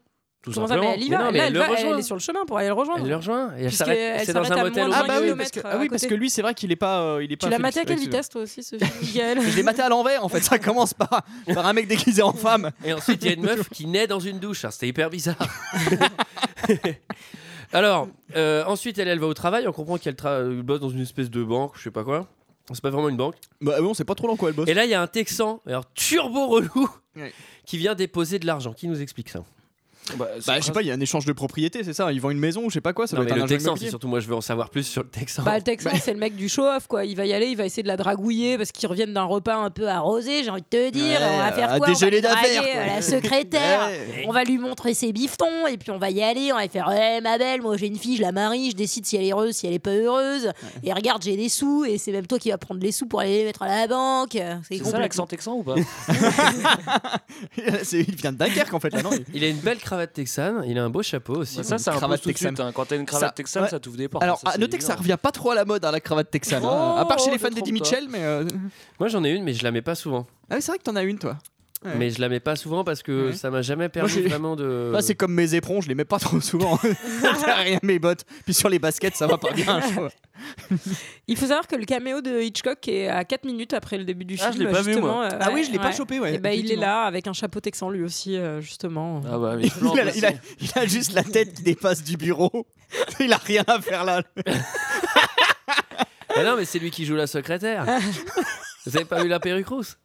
tout 0.52 0.52
Comment 0.54 0.66
ça, 0.68 0.74
mais 0.76 0.80
simplement. 0.82 0.94
elle 0.94 1.02
y 1.06 1.10
Mais 1.10 1.16
va. 1.16 1.24
non, 1.24 1.30
mais 1.32 1.38
Là, 1.38 1.44
elle 1.44 1.48
elle, 1.48 1.52
le 1.54 1.58
va, 1.58 1.66
rejoint. 1.66 1.92
elle 1.92 1.98
est 1.98 2.02
sur 2.02 2.14
le 2.14 2.20
chemin 2.20 2.44
pour 2.46 2.58
aller 2.58 2.68
le 2.68 2.72
rejoindre. 2.72 3.00
Elle 3.02 3.08
le 3.10 3.16
rejoint 3.16 3.56
et 3.58 3.64
elle 3.64 3.72
s'arrête. 3.72 4.22
C'est 4.24 4.32
dans 4.32 4.50
un 4.52 4.62
motel 4.62 4.86
de 4.88 4.92
Ah 4.94 5.04
bah 5.06 5.14
oui, 5.20 5.32
parce 5.36 5.50
que, 5.50 5.60
ah 5.64 5.76
oui, 5.78 5.88
parce 5.88 6.06
que 6.06 6.14
lui, 6.14 6.30
c'est 6.30 6.42
vrai 6.42 6.54
qu'il 6.54 6.70
est 6.72 6.76
pas, 6.76 7.00
euh, 7.02 7.24
il 7.24 7.30
est 7.32 7.36
pas. 7.36 7.46
Tu 7.46 7.50
l'as 7.50 7.58
maté 7.58 7.80
à 7.80 7.84
quelle 7.84 7.98
vitesse 7.98 8.28
toi 8.28 8.42
aussi, 8.42 8.62
ce 8.62 8.76
film, 8.78 8.90
Miguel 9.02 9.40
Je 9.50 9.56
l'ai 9.56 9.62
maté 9.62 9.82
à 9.82 9.88
l'envers 9.88 10.24
en 10.24 10.28
fait, 10.28 10.40
ça 10.40 10.58
commence 10.58 10.94
par, 10.94 11.22
par 11.54 11.66
un 11.66 11.72
mec 11.72 11.86
déguisé 11.88 12.22
en 12.22 12.32
femme. 12.32 12.70
Et 12.84 12.92
ensuite, 12.92 13.22
il 13.22 13.26
y 13.26 13.30
a 13.30 13.34
une 13.34 13.42
meuf 13.42 13.68
qui 13.70 13.86
naît 13.86 14.06
dans 14.06 14.20
une 14.20 14.38
douche. 14.38 14.64
Alors, 14.64 14.72
C'était 14.72 14.88
hyper 14.88 15.10
bizarre. 15.10 15.36
Alors, 17.72 18.08
euh, 18.36 18.64
ensuite, 18.66 18.98
elle, 18.98 19.08
elle 19.08 19.18
va 19.18 19.26
au 19.26 19.34
travail. 19.34 19.66
On 19.66 19.72
comprend 19.72 19.98
qu'elle 19.98 20.14
tra- 20.14 20.40
euh, 20.40 20.62
bosse 20.62 20.80
dans 20.80 20.88
une 20.88 21.00
espèce 21.02 21.30
de 21.30 21.42
banque, 21.42 21.72
je 21.76 21.82
sais 21.82 21.90
pas 21.90 22.04
quoi. 22.04 22.28
C'est 22.72 22.80
pas 22.80 22.90
vraiment 22.90 23.08
une 23.08 23.16
banque. 23.16 23.36
Bah 23.60 23.74
oui, 23.80 23.86
on 23.88 23.94
sait 23.94 24.04
pas 24.04 24.14
trop 24.14 24.26
dans 24.26 24.36
quoi 24.36 24.48
elle 24.50 24.54
bosse. 24.56 24.68
Et 24.68 24.74
là, 24.74 24.84
il 24.84 24.90
y 24.90 24.94
a 24.94 25.00
un 25.02 25.06
Texan, 25.06 25.60
alors 25.66 25.84
turbo 25.94 26.46
relou, 26.48 26.88
Ouais. 27.16 27.32
qui 27.64 27.78
vient 27.78 27.94
déposer 27.94 28.38
de 28.38 28.46
l'argent. 28.46 28.72
Qui 28.72 28.88
nous 28.88 29.00
explique 29.00 29.28
ça? 29.30 29.42
Bah, 30.16 30.28
Bah 30.46 30.54
je 30.60 30.64
sais 30.64 30.72
pas, 30.72 30.82
il 30.82 30.88
y 30.88 30.90
a 30.90 30.94
un 30.94 31.00
échange 31.00 31.24
de 31.24 31.32
propriété, 31.32 31.82
c'est 31.82 31.92
ça 31.92 32.12
Ils 32.12 32.20
vendent 32.20 32.32
une 32.32 32.38
maison 32.38 32.64
ou 32.64 32.70
je 32.70 32.74
sais 32.74 32.80
pas 32.80 32.92
quoi, 32.92 33.06
ça 33.06 33.16
Non, 33.16 33.22
doit 33.22 33.30
mais 33.32 33.36
être 33.38 33.42
un 33.42 33.46
le 33.46 33.50
Texan, 33.50 33.76
c'est 33.76 33.88
surtout 33.88 34.08
moi, 34.08 34.20
je 34.20 34.28
veux 34.28 34.34
en 34.34 34.40
savoir 34.40 34.70
plus 34.70 34.84
sur 34.84 35.02
le 35.02 35.08
Texan. 35.08 35.42
Bah, 35.42 35.56
le 35.56 35.62
Texan, 35.62 35.90
c'est 36.00 36.12
le 36.12 36.18
mec 36.20 36.36
du 36.36 36.48
show-off, 36.48 36.86
quoi. 36.86 37.04
Il 37.04 37.16
va 37.16 37.26
y 37.26 37.32
aller, 37.32 37.46
il 37.46 37.56
va 37.56 37.64
essayer 37.66 37.82
de 37.82 37.88
la 37.88 37.96
dragouiller 37.96 38.56
parce 38.56 38.72
qu'ils 38.72 38.88
reviennent 38.88 39.12
d'un 39.14 39.24
repas 39.24 39.56
un 39.56 39.70
peu 39.70 39.88
arrosé, 39.88 40.44
j'ai 40.44 40.50
envie 40.50 40.62
de 40.62 40.66
te 40.66 40.90
dire. 40.90 41.18
Ouais, 41.20 41.26
on 41.34 41.38
va 41.38 41.52
faire 41.52 41.68
quoi? 41.76 41.88
On 41.88 41.92
va 41.92 42.10
draguer, 42.20 42.58
euh, 42.76 42.86
La 42.86 43.02
secrétaire. 43.02 43.88
Ouais. 43.88 44.24
On 44.28 44.32
va 44.32 44.44
lui 44.44 44.58
montrer 44.58 44.94
ses 44.94 45.12
bifetons 45.12 45.66
et 45.66 45.76
puis 45.76 45.90
on 45.90 45.98
va 45.98 46.10
y 46.10 46.22
aller. 46.22 46.52
On 46.52 46.56
va 46.56 46.68
faire 46.68 46.86
Ouais, 46.88 47.20
ma 47.20 47.36
belle, 47.38 47.62
moi 47.62 47.76
j'ai 47.76 47.86
une 47.88 47.98
fille, 47.98 48.16
je 48.16 48.22
la 48.22 48.32
marie, 48.32 48.70
je 48.70 48.76
décide 48.76 49.06
si 49.06 49.16
elle 49.16 49.24
est 49.24 49.32
heureuse, 49.32 49.54
si 49.56 49.66
elle 49.66 49.72
est 49.74 49.78
pas 49.78 49.90
heureuse. 49.94 50.50
Et 50.84 50.92
regarde, 50.92 51.22
j'ai 51.22 51.36
des 51.36 51.48
sous 51.48 51.84
et 51.84 51.98
c'est 51.98 52.12
même 52.12 52.26
toi 52.26 52.38
qui 52.38 52.50
vas 52.50 52.58
prendre 52.58 52.80
les 52.80 52.92
sous 52.92 53.06
pour 53.06 53.20
aller 53.20 53.38
les 53.38 53.44
mettre 53.44 53.62
à 53.62 53.66
la 53.68 53.86
banque. 53.88 54.38
C'est 54.68 54.84
ça 54.84 54.98
l'accent 55.00 55.26
texan 55.26 55.54
ou 55.54 55.62
pas? 55.64 55.74
Il 57.92 58.14
vient 58.16 58.32
de 58.32 58.38
Dunkerque 58.38 58.72
en 58.74 58.80
fait 58.80 58.90
là, 58.92 59.02
non? 59.02 59.10
Il- 59.12 59.24
Il 59.34 59.44
a 59.44 59.48
une 59.48 59.56
belle 59.58 59.78
cravate 59.78 59.95
texane, 60.06 60.62
il 60.66 60.78
a 60.78 60.84
un 60.84 60.90
beau 60.90 61.02
chapeau 61.02 61.36
aussi. 61.36 61.62
Ça, 61.64 61.76
cravate 61.78 62.02
impose 62.02 62.20
tout 62.20 62.30
de 62.30 62.36
suite. 62.36 62.48
texane. 62.50 62.66
hein. 62.66 62.72
Quand 62.74 62.84
t'as 62.84 62.96
une 62.96 63.06
cravate 63.06 63.28
Ça- 63.30 63.32
texane, 63.34 63.62
ouais. 63.64 63.68
ça 63.70 63.80
t'ouvre 63.80 63.96
des 63.96 64.08
portes. 64.08 64.22
Alors, 64.22 64.38
ça, 64.38 64.48
à 64.50 64.52
c'est 64.52 64.58
noter 64.58 64.78
que 64.78 64.84
ça 64.84 64.94
revient 64.94 65.16
pas 65.20 65.32
trop 65.32 65.50
à 65.50 65.54
la 65.54 65.64
mode 65.64 65.84
hein, 65.84 65.90
la 65.90 66.00
cravate 66.00 66.30
texane. 66.30 66.62
hein. 66.64 66.94
Oh, 66.96 66.98
à 66.98 67.04
part 67.08 67.18
chez 67.18 67.30
les 67.30 67.38
fans 67.38 67.48
d'Eddie. 67.50 67.72
Mitchell, 67.72 68.06
mais. 68.10 68.22
euh, 68.24 68.44
Moi, 69.00 69.08
j'en 69.08 69.24
ai 69.24 69.30
une, 69.30 69.44
mais 69.44 69.54
je 69.54 69.64
la 69.64 69.70
mets 69.70 69.82
pas 69.82 69.94
souvent. 69.94 70.26
Ah 70.50 70.60
c'est 70.60 70.70
vrai 70.72 70.78
que 70.78 70.82
t'en 70.84 70.96
as 70.96 71.02
une 71.02 71.18
toi. 71.18 71.36
Ouais. 71.86 71.94
Mais 71.96 72.10
je 72.10 72.20
la 72.20 72.28
mets 72.28 72.40
pas 72.40 72.56
souvent 72.56 72.84
parce 72.84 73.02
que 73.02 73.28
Ouais. 73.28 73.32
ça 73.34 73.50
m'a 73.50 73.62
jamais 73.62 73.88
permis 73.88 74.22
vraiment 74.22 74.56
de. 74.56 74.92
C'est 75.00 75.14
comme 75.14 75.32
mes 75.34 75.54
éperons, 75.54 75.80
je 75.80 75.88
les 75.88 75.94
mets 75.94 76.04
pas 76.04 76.18
trop 76.18 76.40
souvent. 76.40 76.78
Derrière 77.46 77.78
mes 77.82 77.98
bottes. 77.98 78.24
Puis 78.44 78.54
sur 78.54 78.68
les 78.68 78.78
baskets, 78.78 79.14
ça 79.16 79.26
va 79.26 79.38
pas 79.38 79.52
bien. 79.52 79.80
Il 81.28 81.36
faut 81.36 81.46
savoir 81.46 81.66
que 81.66 81.76
le 81.76 81.84
caméo 81.84 82.20
de 82.20 82.40
Hitchcock 82.42 82.86
est 82.88 83.08
à 83.08 83.24
4 83.24 83.44
minutes 83.44 83.72
après 83.72 83.96
le 83.98 84.04
début 84.04 84.24
du 84.24 84.36
Ah, 84.40 84.50
film. 84.52 84.62
je 84.64 84.66
l'ai 84.68 84.72
pas 84.72 84.82
vu, 84.82 84.96
moi. 85.00 85.24
euh, 85.32 85.38
Ah 85.40 85.50
oui, 85.52 85.64
je 85.64 85.70
l'ai 85.72 85.78
pas 85.78 85.86
ouais. 85.86 85.92
chopé, 85.96 86.20
ouais. 86.20 86.34
Et 86.34 86.38
bah, 86.38 86.52
il 86.52 86.70
est 86.70 86.76
là 86.76 87.04
avec 87.04 87.26
un 87.26 87.32
chapeau 87.32 87.60
texan 87.60 87.88
lui 87.90 88.02
aussi, 88.02 88.36
euh, 88.36 88.60
justement. 88.60 89.22
Ah 89.30 89.38
bah, 89.38 89.56
mais 89.56 89.68
Il 89.94 90.00
a, 90.00 90.14
il 90.14 90.26
a- 90.26 90.32
il 90.60 90.70
a 90.74 90.86
juste 90.86 91.12
la 91.14 91.22
tête 91.22 91.54
qui 91.54 91.62
dépasse 91.62 92.02
du 92.04 92.16
bureau. 92.16 92.66
Il 93.20 93.32
a 93.32 93.36
rien 93.38 93.64
à 93.66 93.80
faire 93.80 94.04
là. 94.04 94.22
Ah 96.34 96.42
non, 96.44 96.56
mais 96.56 96.64
c'est 96.64 96.78
lui 96.78 96.90
qui 96.90 97.04
joue 97.06 97.14
la 97.16 97.26
secrétaire. 97.26 97.84
Vous 98.84 98.96
avez 98.96 99.04
pas 99.06 99.22
vu 99.22 99.28
la 99.28 99.40
perruque 99.40 99.68
rousse? 99.68 99.96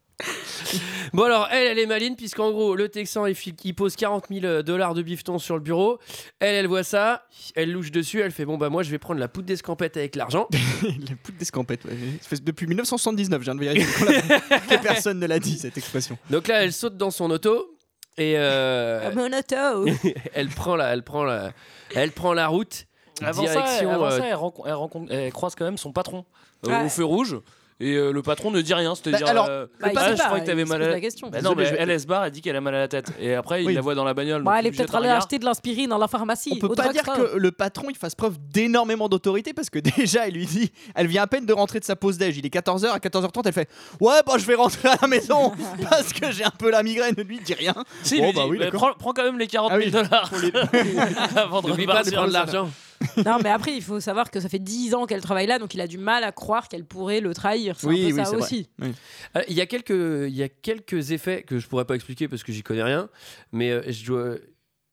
Bon 1.12 1.24
alors, 1.24 1.48
elle, 1.50 1.66
elle 1.66 1.78
est 1.78 1.86
maline 1.86 2.16
puisqu'en 2.16 2.50
gros, 2.52 2.74
le 2.74 2.88
Texan, 2.88 3.26
il, 3.26 3.74
pose 3.74 3.96
40 3.96 4.26
000 4.30 4.62
dollars 4.62 4.94
de 4.94 5.02
bifton 5.02 5.38
sur 5.38 5.56
le 5.56 5.60
bureau. 5.60 5.98
Elle, 6.40 6.54
elle 6.54 6.66
voit 6.66 6.84
ça, 6.84 7.26
elle 7.54 7.70
louche 7.70 7.90
dessus, 7.90 8.20
elle 8.20 8.30
fait 8.32 8.46
bon 8.46 8.56
bah 8.56 8.70
moi 8.70 8.82
je 8.82 8.90
vais 8.90 8.98
prendre 8.98 9.20
la 9.20 9.28
poudre 9.28 9.46
d'escampette 9.46 9.96
avec 9.98 10.16
l'argent. 10.16 10.48
la 10.82 11.16
poudre 11.22 11.38
d'escampette. 11.38 11.84
Ouais. 11.84 11.92
Ça 12.22 12.28
fait 12.30 12.42
depuis 12.42 12.66
1979, 12.66 13.40
je 13.40 13.44
viens 13.44 13.54
de 13.54 13.60
vérifier. 13.60 14.06
que 14.70 14.82
personne 14.82 15.18
ne 15.18 15.26
l'a 15.26 15.38
dit 15.38 15.58
cette 15.58 15.76
expression. 15.76 16.16
Donc 16.30 16.48
là, 16.48 16.64
elle 16.64 16.72
saute 16.72 16.96
dans 16.96 17.10
son 17.10 17.30
auto 17.30 17.76
et 18.16 18.34
euh, 18.36 19.10
Mon 19.14 19.26
auto. 19.36 19.86
elle 20.34 20.48
prend 20.48 20.76
la, 20.76 20.92
elle 20.94 21.02
prend 21.02 21.24
la, 21.24 21.52
elle 21.94 22.12
prend 22.12 22.32
la 22.32 22.48
route. 22.48 22.86
Avant 23.22 23.46
ça, 23.46 23.52
direction. 23.52 23.90
avant 23.90 24.06
euh, 24.06 24.18
ça, 24.18 24.26
elle, 24.26 24.34
rencontre- 24.34 24.68
elle 24.68 24.74
rencontre- 24.74 25.12
elle 25.12 25.32
croise 25.32 25.54
quand 25.54 25.64
même 25.66 25.76
son 25.78 25.92
patron 25.92 26.24
euh, 26.66 26.70
Ouais. 26.70 26.86
au 26.86 26.88
feu 26.88 27.04
rouge. 27.04 27.36
Et 27.82 27.94
euh, 27.96 28.12
le 28.12 28.22
patron 28.22 28.50
ne 28.52 28.60
dit 28.60 28.74
rien, 28.74 28.94
c'est-à-dire. 28.94 29.26
Bah, 29.26 29.30
alors, 29.32 29.46
euh, 29.50 29.66
Bah, 29.80 29.88
il 29.92 29.98
ah, 29.98 30.14
je 30.14 30.22
crois 30.22 30.38
que 30.40 30.46
t'avais 30.46 30.64
mal 30.64 30.82
à 30.82 30.88
la 30.90 31.00
question. 31.00 31.28
Bah 31.30 31.42
non, 31.42 31.54
mais 31.56 31.64
elle, 31.76 31.90
elle 31.90 32.00
se 32.00 32.06
barre, 32.06 32.24
elle 32.24 32.30
dit 32.30 32.40
qu'elle 32.40 32.54
a 32.54 32.60
mal 32.60 32.74
à 32.76 32.78
la 32.78 32.88
tête. 32.88 33.12
Et 33.18 33.34
après, 33.34 33.64
Oui. 33.64 33.72
il 33.72 33.74
la 33.74 33.80
voit 33.80 33.94
dans 33.96 34.04
la 34.04 34.14
bagnole. 34.14 34.44
Donc 34.44 34.54
elle 34.56 34.66
est 34.66 34.70
peut-être 34.70 34.94
allée 34.94 35.08
acheter 35.08 35.38
de 35.40 35.44
l'aspirine 35.44 35.90
dans 35.90 35.98
la 35.98 36.06
pharmacie. 36.08 36.52
On 36.62 36.68
peut 36.68 36.74
pas 36.74 36.92
dire 36.92 37.02
que 37.02 37.36
le 37.36 37.50
patron 37.50 37.88
il 37.90 37.96
fasse 37.96 38.14
preuve 38.14 38.36
d'énormément 38.52 39.08
d'autorité 39.08 39.52
parce 39.52 39.68
que 39.68 39.78
déjà 39.96 40.28
il 40.28 40.34
lui 40.34 40.46
dit 40.46 40.70
elle 40.94 41.08
vient 41.08 41.22
à 41.22 41.26
peine 41.26 41.44
de 41.44 41.52
rentrer 41.52 41.80
de 41.80 41.84
sa 41.84 41.96
pause 41.96 42.18
déj 42.18 42.38
il 42.38 42.46
est 42.46 42.54
14h 42.54 42.86
à 42.88 42.98
14h30 42.98 43.42
elle 43.46 43.52
fait 43.52 43.68
ouais 44.00 44.20
bah 44.26 44.34
je 44.38 44.44
vais 44.46 44.54
rentrer 44.54 44.88
à 44.88 44.96
la 45.02 45.08
maison 45.08 45.52
parce 45.90 46.12
que 46.12 46.30
j'ai 46.30 46.44
un 46.44 46.50
peu 46.50 46.70
la 46.70 46.82
migraine 46.82 47.14
lui 47.26 47.36
il 47.38 47.42
dit 47.42 47.54
rien 47.54 47.74
Si, 48.02 48.20
Bon, 48.20 48.26
lui 48.28 48.32
bah 48.34 48.42
dit, 48.44 48.50
oui, 48.50 48.58
bah, 48.58 48.66
prends, 48.72 48.92
prends 48.98 49.12
quand 49.12 49.24
même 49.24 49.38
les 49.38 49.46
40 49.48 49.72
Ah 49.74 49.78
000 49.80 49.86
oui. 49.86 49.90
dollars 49.90 50.30
avant 51.36 51.62
de 51.62 51.68
N'oublie 51.68 51.86
pas 51.86 52.02
de 52.04 52.10
prendre 52.10 52.32
l'argent. 52.32 52.70
non, 53.26 53.38
mais 53.42 53.50
après, 53.50 53.74
il 53.74 53.82
faut 53.82 54.00
savoir 54.00 54.30
que 54.30 54.40
ça 54.40 54.48
fait 54.48 54.58
10 54.58 54.94
ans 54.94 55.06
qu'elle 55.06 55.20
travaille 55.22 55.46
là, 55.46 55.58
donc 55.58 55.74
il 55.74 55.80
a 55.80 55.86
du 55.86 55.98
mal 55.98 56.24
à 56.24 56.32
croire 56.32 56.68
qu'elle 56.68 56.84
pourrait 56.84 57.20
le 57.20 57.34
trahir. 57.34 57.78
C'est 57.78 57.86
Oui, 57.86 58.04
un 58.04 58.08
peu 58.08 58.14
oui, 58.14 58.18
ça 58.18 58.24
c'est 58.24 58.36
vrai. 58.36 58.44
aussi. 58.44 58.68
Oui. 58.80 58.92
Euh, 59.36 59.42
Il 59.48 59.54
y, 59.54 59.60
a 59.60 59.66
quelques, 59.66 59.90
il 59.90 60.34
y 60.34 60.42
a 60.42 60.48
quelques 60.48 61.10
effets 61.12 61.42
que 61.42 61.58
je 61.58 61.66
pourrais 61.68 61.84
pas 61.84 61.94
expliquer 61.94 62.28
parce 62.28 62.42
que 62.42 62.52
j'y 62.52 62.62
connais 62.62 62.82
rien, 62.82 63.08
mais 63.52 63.70
euh, 63.70 63.82
je 63.90 64.04
dois- 64.06 64.36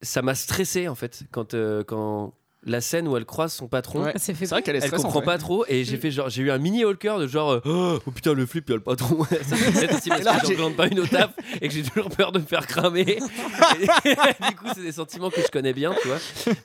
ça 0.02 0.22
m'a 0.22 0.34
stressé 0.36 0.88
en 0.88 0.96
fait 0.96 1.24
quand, 1.32 1.54
euh, 1.54 1.84
quand 1.84 2.34
la 2.66 2.82
scène 2.82 3.08
où 3.08 3.16
elle 3.16 3.24
croise 3.26 3.54
son 3.54 3.68
patron. 3.70 4.04
Ouais. 4.04 4.14
C'est 4.18 4.34
vrai 4.34 4.62
qu'elle 4.62 4.76
est 4.76 4.80
Elle 4.80 4.88
stressante. 4.88 5.06
comprend 5.06 5.20
ouais. 5.22 5.26
pas 5.26 5.38
trop 5.38 5.64
et 5.70 5.86
j'ai 5.86 5.96
Mm. 5.98 6.00
fait 6.02 6.12
genre 6.12 6.30
j'ai 6.30 6.42
eu 6.44 6.52
un 6.52 6.58
mini 6.58 6.84
Hulker 6.84 7.16
de 7.20 7.26
genre 7.28 7.52
euh, 7.66 8.00
oh 8.06 8.12
putain 8.12 8.34
le 8.34 8.46
flip 8.46 8.66
il 8.68 8.72
y 8.72 8.74
a 8.74 8.78
le 8.78 8.84
patron 8.84 9.24
ça 9.44 9.56
me 9.56 9.62
fait 9.72 9.88
parce 9.88 10.24
là, 10.24 10.40
que 10.42 10.76
pas 10.76 10.88
une 10.88 11.00
au 11.00 11.06
taf 11.08 11.32
et 11.62 11.68
que 11.70 11.74
j'ai 11.74 11.84
toujours 11.84 12.10
peur 12.10 12.32
de 12.34 12.40
me 12.40 12.44
faire 12.46 12.68
cramer 12.68 13.02
Et 13.02 13.20
du 14.50 14.56
coup 14.56 14.66
c'est 14.76 14.82
des 14.82 14.92
sentiments 14.92 15.30
que 15.30 15.42
je 15.42 15.48
connais 15.48 15.72
bien 15.74 15.96
tu 16.02 16.08
vois 16.10 16.18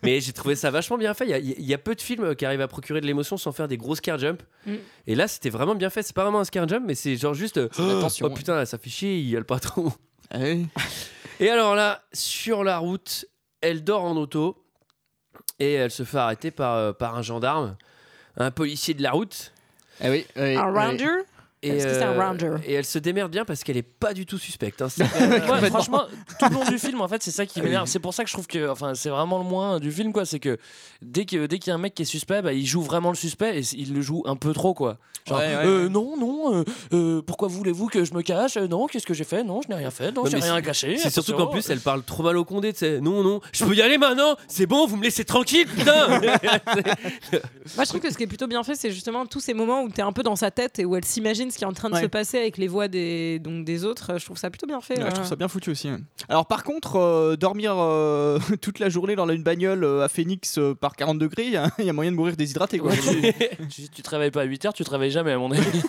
mais 0.03 0.21
j'ai 0.21 0.33
trouvé 0.33 0.57
ça 0.57 0.71
vachement 0.73 0.99
bien 0.99 1.15
fait 1.15 1.25
il 1.27 1.31
y 1.31 1.35
a, 1.35 1.39
il 1.39 1.65
y 1.65 1.75
a 1.75 1.79
peu 1.79 1.95
de 1.95 2.01
films 2.01 2.35
qui 2.35 2.45
arrivent 2.45 2.61
à 2.61 2.69
procurer 2.69 3.01
de 3.01 3.07
l'émotion 3.07 3.37
sans 3.37 3.53
faire 3.53 3.69
des 3.69 3.77
gros 3.77 3.95
scare 3.95 4.19
jump 4.19 4.43
Mm. 4.67 4.73
et 5.07 5.15
là 5.15 5.29
c'était 5.29 5.51
vraiment 5.51 5.75
bien 5.75 5.91
fait 5.91 6.03
c'est 6.03 6.15
pas 6.15 6.23
vraiment 6.25 6.41
un 6.41 6.45
scare 6.45 6.67
jump 6.67 6.83
mais 6.87 6.95
c'est 6.95 7.17
genre 7.17 7.35
juste 7.35 7.59
euh, 7.59 7.69
tension, 8.01 8.27
oh 8.27 8.31
putain 8.35 8.65
ça 8.65 8.79
fait 8.79 8.91
chier 8.91 9.19
il 9.19 9.29
y 9.29 9.37
a 9.37 9.39
le 9.39 9.45
patron 9.45 9.93
Ah 10.31 10.39
oui. 10.41 10.67
et 11.39 11.51
alors 11.51 11.75
là, 11.75 12.03
sur 12.15 12.65
la 12.65 12.79
route, 12.79 13.27
elle 13.61 13.85
dort 13.85 14.03
en 14.05 14.17
auto 14.17 14.64
et 15.59 15.75
elle 15.75 15.91
se 15.91 16.03
fait 16.03 16.19
arrêter 16.19 16.51
par, 16.51 16.75
euh, 16.77 16.93
par 16.93 17.15
un 17.17 17.23
gendarme, 17.23 17.77
un 18.37 18.51
policier 18.51 18.95
de 18.95 19.03
la 19.03 19.13
route. 19.13 19.53
Ah 20.01 20.11
oui, 20.11 20.27
oui, 20.37 20.57
Un 20.57 20.71
oui. 20.73 20.79
ranger 20.79 21.23
Et, 21.65 21.69
Est-ce 21.71 21.87
que 21.87 21.95
c'est 21.95 22.03
un 22.03 22.37
euh, 22.43 22.59
et 22.67 22.75
elle 22.75 22.85
se 22.85 22.99
démerde 22.99 23.31
bien 23.31 23.45
parce 23.47 23.65
qu'elle 23.65 23.79
est 23.79 23.83
pas 23.83 24.13
du 24.13 24.27
tout 24.27 24.37
suspecte. 24.39 24.83
hein. 24.83 24.89
Ouais, 24.99 25.71
franchement, 25.71 26.03
tout 26.39 26.47
le 26.51 26.55
long 26.55 26.65
du 26.65 26.79
film, 26.79 27.01
en 27.01 27.09
fait, 27.09 27.23
c'est 27.23 27.31
ça 27.31 27.47
qui 27.47 27.63
m'énerve. 27.63 27.89
C'est 27.89 27.99
pour 28.01 28.13
ça 28.13 28.23
que 28.23 28.29
je 28.29 28.35
trouve 28.35 28.47
que, 28.47 28.69
enfin, 28.69 28.95
c'est 28.95 29.09
vraiment 29.09 29.39
le 29.39 29.45
moins 29.45 29.81
du 29.81 29.91
film, 29.91 30.13
quoi. 30.13 30.27
C'est 30.27 30.41
que 30.41 30.59
dès 31.01 31.25
que 31.25 31.47
dès 31.47 31.59
qu'il 31.59 31.71
y 31.71 31.73
a 31.73 31.75
un 31.75 31.79
mec 31.79 31.95
qui 31.95 32.03
est 32.03 32.07
suspect, 32.07 32.43
bah, 32.43 32.53
il 32.53 32.67
joue 32.67 32.83
vraiment 32.83 33.09
le 33.11 33.17
suspect 33.17 33.59
et 33.61 33.63
il 33.77 33.95
le 33.95 34.03
joue 34.03 34.23
un 34.27 34.37
peu 34.37 34.53
trop, 34.53 34.75
quoi. 34.75 34.99
Genre, 35.27 35.39
Ouais, 35.39 35.47
ouais, 35.47 35.55
euh, 35.65 35.85
ouais. 35.85 35.89
non, 35.89 36.17
non, 36.19 36.55
euh, 36.55 36.65
euh, 36.93 37.23
pourquoi 37.23 37.49
voulez-vous 37.49 37.87
que 37.87 38.05
je 38.05 38.13
me 38.13 38.21
cache? 38.21 38.59
Euh, 38.59 38.69
Non, 38.69 38.87
qu'est-ce 38.87 39.07
que 39.07 39.15
j'ai 39.15 39.25
fait? 39.25 39.43
Non, 39.43 39.63
je 39.63 39.69
n'ai 39.69 39.77
rien 39.77 39.91
fait. 39.91 40.13
Non, 40.13 40.27
j'ai 40.27 40.37
rien 40.37 40.61
caché. 40.61 40.99
C'est 40.99 41.09
surtout 41.11 41.33
qu'en 41.35 41.47
plus, 41.47 41.69
elle 41.71 41.81
parle 41.81 42.03
trop 42.03 42.23
mal 42.23 42.37
au 42.37 42.45
condé. 42.45 42.75
sais. 42.75 43.01
Non, 43.01 43.23
non, 43.23 43.41
je 43.53 43.65
peux 43.65 43.75
y 43.75 43.81
aller 43.81 43.97
maintenant? 43.97 44.37
C'est 44.49 44.67
bon, 44.67 44.87
vous 44.87 44.97
me 44.97 45.05
laissez 45.05 45.25
tranquille, 45.25 45.67
putain. 45.67 46.21
Moi, 47.77 47.85
je 47.85 47.89
trouve 47.89 48.01
que 48.01 48.11
ce 48.13 48.17
qui 48.19 48.25
est 48.25 48.27
plutôt 48.27 48.47
bien 48.47 48.63
fait, 48.63 48.75
c'est 48.75 48.91
justement 48.91 49.25
tous 49.27 49.41
ces 49.41 49.55
moments 49.55 49.83
où 49.83 49.89
tu 49.89 50.01
es 50.01 50.03
un 50.03 50.13
peu 50.13 50.23
dans 50.23 50.37
sa 50.37 50.51
tête 50.51 50.79
et 50.79 50.85
où 50.85 50.95
elle 50.97 51.05
s'imagine 51.05 51.51
ce 51.55 51.59
qui 51.59 51.65
est 51.65 51.67
en 51.67 51.73
train 51.73 51.89
de 51.89 51.95
Ouais. 51.95 52.03
se 52.03 52.07
passer 52.07 52.39
avec 52.39 52.59
les 52.59 52.69
voix 52.69 52.89
des, 52.89 53.39
donc, 53.39 53.65
des 53.65 53.85
autres. 53.85 54.19
Je 54.19 54.25
trouve 54.25 54.37
ça 54.37 54.51
plutôt 54.51 54.67
bien 54.67 54.81
fait. 54.81 54.99
Ouais, 54.99 55.07
je 55.09 55.15
trouve 55.15 55.27
ça 55.27 55.37
bien 55.37 55.49
foutu 55.49 55.71
aussi. 55.71 55.89
Alors 56.29 56.47
par 56.47 56.65
contre, 56.65 56.97
euh, 56.97 57.37
dormir 57.37 57.75
euh, 57.79 58.39
toute 58.61 58.79
la 58.81 58.89
journée 58.89 59.15
dans 59.17 59.29
une 59.29 59.43
bagnole 59.43 59.85
euh, 59.85 60.03
à 60.05 60.09
Phoenix 60.09 60.59
euh, 60.59 60.75
par 60.75 60.97
40 60.97 61.19
degrés, 61.19 61.45
il 61.47 61.53
y, 61.53 61.57
a- 61.57 61.71
il 61.79 61.85
y 61.87 61.91
a 61.91 61.93
moyen 61.93 62.11
de 62.11 62.17
mourir 62.17 62.37
déshydraté. 62.37 62.79
Quoi. 62.79 62.93
tu, 63.71 63.89
tu 63.89 64.03
te 64.03 64.11
réveilles 64.11 64.31
pas 64.31 64.43
à 64.43 64.45
8 64.45 64.65
heures, 64.67 64.73
tu 64.75 64.85
te 64.85 64.91
réveilles 64.91 65.11
jamais, 65.11 65.33
à 65.33 65.39
mon 65.39 65.51
avis. 65.53 65.83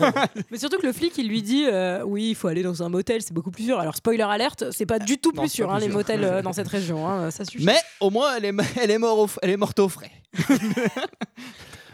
Mais 0.52 0.58
surtout 0.58 0.78
que 0.78 0.86
le 0.86 0.94
flic, 0.94 1.18
il 1.18 1.28
lui 1.28 1.42
dit 1.42 1.66
euh, 1.68 2.04
Oui, 2.06 2.30
il 2.30 2.36
faut 2.36 2.48
aller 2.48 2.64
dans 2.64 2.84
un 2.84 2.90
motel, 2.90 3.22
c'est 3.22 3.34
beaucoup 3.34 3.52
plus 3.52 3.66
sûr. 3.66 3.80
Alors, 3.80 3.96
spoiler 3.96 4.24
alerte, 4.24 4.66
c'est 4.72 4.86
pas 4.86 5.00
du 5.00 5.18
tout 5.18 5.32
Non, 5.36 5.42
plus 5.42 5.50
sûr, 5.50 5.68
pas 5.68 5.74
hein, 5.74 5.78
plus 5.78 5.86
les 5.86 5.90
sûr. 5.90 5.98
motels 5.98 6.24
euh, 6.24 6.42
dans 6.42 6.54
cette 6.54 6.68
région. 6.68 7.08
hein, 7.08 7.32
ça 7.32 7.44
suffit. 7.46 7.66
Mais 7.66 7.78
au 8.00 8.10
moins, 8.12 8.36
elle 8.38 8.46
est, 8.46 8.54
elle 8.82 8.92
est, 8.92 8.98
mort 9.00 9.18
au- 9.20 9.30
elle 9.42 9.50
est 9.50 9.58
morte 9.58 9.80
au 9.80 9.90
frais. 9.90 10.12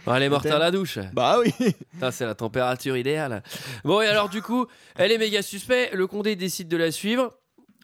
Bon, 0.05 0.15
elle 0.15 0.23
est 0.23 0.29
morte 0.29 0.45
à 0.47 0.57
la 0.57 0.71
douche. 0.71 0.99
Bah 1.13 1.37
oui. 1.39 1.53
C'est 2.11 2.25
la 2.25 2.35
température 2.35 2.97
idéale. 2.97 3.43
Bon, 3.83 4.01
et 4.01 4.07
alors, 4.07 4.29
du 4.29 4.41
coup, 4.41 4.65
elle 4.95 5.11
est 5.11 5.17
méga 5.17 5.41
suspect. 5.41 5.91
Le 5.93 6.07
condé 6.07 6.35
décide 6.35 6.67
de 6.67 6.77
la 6.77 6.91
suivre. 6.91 7.31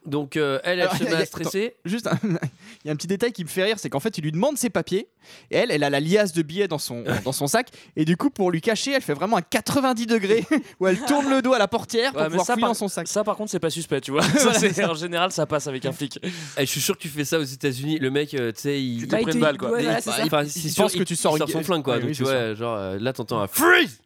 Donc, 0.08 0.38
euh, 0.38 0.60
elle, 0.64 0.80
elle 0.80 0.82
Alors, 0.88 0.96
se 0.98 1.04
met 1.04 1.14
a- 1.14 1.18
à 1.20 1.26
stresser. 1.26 1.76
Juste, 1.86 2.10
il 2.24 2.88
y 2.88 2.90
a 2.90 2.94
un 2.94 2.96
petit 2.96 3.08
détail 3.08 3.32
qui 3.34 3.44
me 3.44 3.50
fait 3.50 3.64
rire, 3.64 3.76
c'est 3.78 3.90
qu'en 3.90 4.00
fait, 4.00 4.18
il 4.18 4.24
lui 4.24 4.32
demande 4.32 4.58
ses 4.58 4.70
papiers 4.70 5.10
et 5.52 5.58
elle, 5.58 5.70
elle 5.72 5.84
a 5.84 5.90
la 5.90 6.00
liasse 6.00 6.32
de 6.34 6.42
billets 6.42 6.68
dans 6.70 6.78
son, 6.78 7.04
dans 7.26 7.32
son 7.34 7.48
sac 7.48 7.68
et 7.96 8.06
du 8.06 8.16
coup, 8.18 8.30
pour 8.30 8.50
lui 8.50 8.62
cacher, 8.62 8.92
elle 8.94 9.02
fait 9.02 9.14
vraiment 9.14 9.38
un 9.38 9.42
90 9.42 10.06
degrés 10.08 10.46
où 10.80 10.88
elle 10.88 11.00
tourne 11.02 11.30
le 11.30 11.42
dos 11.42 11.54
à 11.54 11.60
la 11.60 11.68
portière 11.68 12.12
pour 12.14 12.22
Ouais, 12.22 12.28
mais 12.28 12.30
pouvoir 12.30 12.46
ça, 12.48 12.54
fouiller 12.54 12.62
par- 12.62 12.70
dans 12.70 12.74
son 12.76 12.88
sac. 12.88 13.08
Ça, 13.08 13.24
par 13.24 13.36
contre, 13.36 13.52
c'est 13.52 13.60
pas 13.60 13.70
suspect, 13.70 14.02
tu 14.02 14.12
vois. 14.12 14.22
Voilà, 14.42 14.60
ça. 14.74 14.92
en 14.92 14.96
général, 14.96 15.32
ça 15.32 15.46
passe 15.46 15.68
avec 15.68 15.86
un 15.86 15.92
flic. 15.92 16.20
Et 16.58 16.66
je 16.66 16.72
suis 16.72 16.80
sûr 16.82 16.96
que 16.96 17.02
tu 17.02 17.10
fais 17.10 17.26
ça 17.26 17.38
aux 17.40 17.44
États-Unis. 17.44 18.00
Le 18.00 18.10
mec, 18.10 18.34
euh, 18.34 18.52
tu 18.54 18.62
sais, 18.62 18.82
il. 18.82 19.08
T'es 19.08 19.22
pris 19.22 19.34
une 19.34 19.40
balle, 19.42 19.58
quoi. 19.58 19.72
Ouais, 19.72 19.84
voilà, 19.84 20.00
c'est 20.02 20.30
bah, 20.30 20.46
sûr, 20.48 20.92
que 20.92 21.04
tu 21.04 21.16
sors 21.18 21.36
il 21.36 21.40
sort 21.40 21.50
son 21.50 21.64
flingue, 21.64 21.84
quoi. 21.84 21.96
Ouais, 21.96 22.00
donc, 22.00 22.10
oui, 22.10 22.16
tu 22.16 22.24
vois, 22.24 22.54
genre, 22.56 22.76
euh, 22.78 22.98
là, 23.00 23.12
t'entends 23.14 23.42
un 23.42 23.48
freeze. 23.48 24.00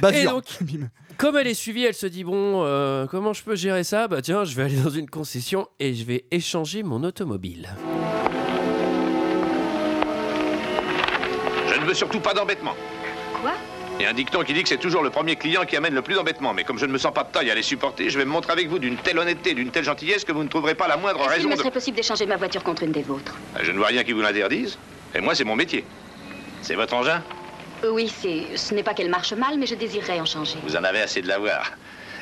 Bavure. 0.00 0.20
Et 0.20 0.24
donc, 0.24 0.44
Bim. 0.62 0.88
Comme 1.16 1.36
elle 1.36 1.46
est 1.46 1.54
suivie, 1.54 1.84
elle 1.84 1.94
se 1.94 2.06
dit 2.06 2.24
bon, 2.24 2.64
euh, 2.64 3.06
comment 3.06 3.32
je 3.32 3.42
peux 3.42 3.56
gérer 3.56 3.84
ça? 3.84 4.08
Bah 4.08 4.22
tiens, 4.22 4.44
je 4.44 4.54
vais 4.54 4.62
aller 4.64 4.76
dans 4.76 4.90
une 4.90 5.08
concession 5.08 5.68
et 5.80 5.94
je 5.94 6.04
vais 6.04 6.24
échanger 6.30 6.82
mon 6.82 7.02
automobile. 7.04 7.68
Je 11.72 11.80
ne 11.80 11.84
veux 11.86 11.94
surtout 11.94 12.20
pas 12.20 12.34
d'embêtement. 12.34 12.74
Quoi? 13.40 13.52
Il 13.98 14.02
y 14.02 14.06
a 14.06 14.10
un 14.10 14.14
dicton 14.14 14.42
qui 14.42 14.52
dit 14.52 14.62
que 14.62 14.68
c'est 14.68 14.76
toujours 14.76 15.02
le 15.04 15.10
premier 15.10 15.36
client 15.36 15.64
qui 15.64 15.76
amène 15.76 15.94
le 15.94 16.02
plus 16.02 16.14
d'embêtement. 16.14 16.52
Mais 16.52 16.64
comme 16.64 16.78
je 16.78 16.86
ne 16.86 16.92
me 16.92 16.98
sens 16.98 17.14
pas 17.14 17.22
de 17.22 17.30
taille 17.30 17.50
à 17.50 17.54
les 17.54 17.62
supporter, 17.62 18.10
je 18.10 18.18
vais 18.18 18.24
me 18.24 18.30
montrer 18.30 18.52
avec 18.52 18.68
vous 18.68 18.80
d'une 18.80 18.96
telle 18.96 19.18
honnêteté, 19.18 19.54
d'une 19.54 19.70
telle 19.70 19.84
gentillesse 19.84 20.24
que 20.24 20.32
vous 20.32 20.42
ne 20.42 20.48
trouverez 20.48 20.74
pas 20.74 20.88
la 20.88 20.96
moindre 20.96 21.20
Est-ce 21.20 21.28
qu'il 21.28 21.36
raison 21.36 21.48
me 21.48 21.54
de... 21.54 21.58
serait 21.58 21.70
possible 21.70 21.96
d'échanger 21.96 22.26
ma 22.26 22.36
voiture 22.36 22.64
contre 22.64 22.82
une 22.82 22.92
des 22.92 23.02
vôtres? 23.02 23.36
Je 23.62 23.70
ne 23.70 23.78
vois 23.78 23.88
rien 23.88 24.02
qui 24.02 24.12
vous 24.12 24.20
l'interdise. 24.20 24.78
Et 25.14 25.20
moi, 25.20 25.36
c'est 25.36 25.44
mon 25.44 25.54
métier. 25.54 25.84
C'est 26.62 26.74
votre 26.74 26.94
engin? 26.94 27.22
Oui, 27.82 28.12
c'est. 28.20 28.56
Ce 28.56 28.74
n'est 28.74 28.82
pas 28.82 28.94
qu'elle 28.94 29.10
marche 29.10 29.32
mal, 29.32 29.58
mais 29.58 29.66
je 29.66 29.74
désirerais 29.74 30.20
en 30.20 30.24
changer. 30.24 30.56
Vous 30.62 30.76
en 30.76 30.84
avez 30.84 31.00
assez 31.02 31.20
de 31.22 31.28
l'avoir. 31.28 31.72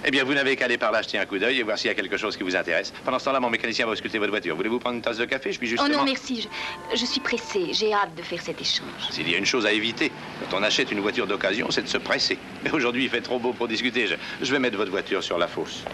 Eh 0.04 0.10
bien, 0.10 0.24
vous 0.24 0.34
n'avez 0.34 0.56
qu'à 0.56 0.64
aller 0.64 0.78
par 0.78 0.90
là 0.90 1.00
jeter 1.00 1.16
un 1.18 1.26
coup 1.26 1.38
d'œil 1.38 1.60
et 1.60 1.62
voir 1.62 1.78
s'il 1.78 1.86
y 1.86 1.90
a 1.90 1.94
quelque 1.94 2.16
chose 2.16 2.36
qui 2.36 2.42
vous 2.42 2.56
intéresse. 2.56 2.92
Pendant 3.04 3.20
ce 3.20 3.26
temps-là, 3.26 3.38
mon 3.38 3.50
mécanicien 3.50 3.86
va 3.86 3.92
ausculter 3.92 4.18
votre 4.18 4.32
voiture. 4.32 4.56
Voulez-vous 4.56 4.80
prendre 4.80 4.96
une 4.96 5.02
tasse 5.02 5.18
de 5.18 5.24
café? 5.26 5.52
Je 5.52 5.58
suis 5.58 5.66
Oh 5.66 5.70
justement... 5.84 5.98
non, 5.98 6.04
merci. 6.04 6.48
Je, 6.92 6.96
je 6.96 7.06
suis 7.06 7.20
pressée. 7.20 7.68
J'ai 7.72 7.92
hâte 7.92 8.12
de 8.16 8.22
faire 8.22 8.42
cet 8.42 8.60
échange. 8.60 8.86
S'il 9.10 9.30
y 9.30 9.34
a 9.36 9.38
une 9.38 9.46
chose 9.46 9.64
à 9.64 9.70
éviter, 9.72 10.10
quand 10.50 10.58
on 10.58 10.62
achète 10.64 10.90
une 10.90 10.98
voiture 10.98 11.28
d'occasion, 11.28 11.70
c'est 11.70 11.82
de 11.82 11.88
se 11.88 11.98
presser. 11.98 12.36
Mais 12.64 12.72
aujourd'hui, 12.72 13.04
il 13.04 13.10
fait 13.10 13.20
trop 13.20 13.38
beau 13.38 13.52
pour 13.52 13.68
discuter. 13.68 14.08
Je, 14.08 14.16
je 14.44 14.50
vais 14.52 14.58
mettre 14.58 14.76
votre 14.76 14.90
voiture 14.90 15.22
sur 15.22 15.38
la 15.38 15.46
fosse. 15.46 15.84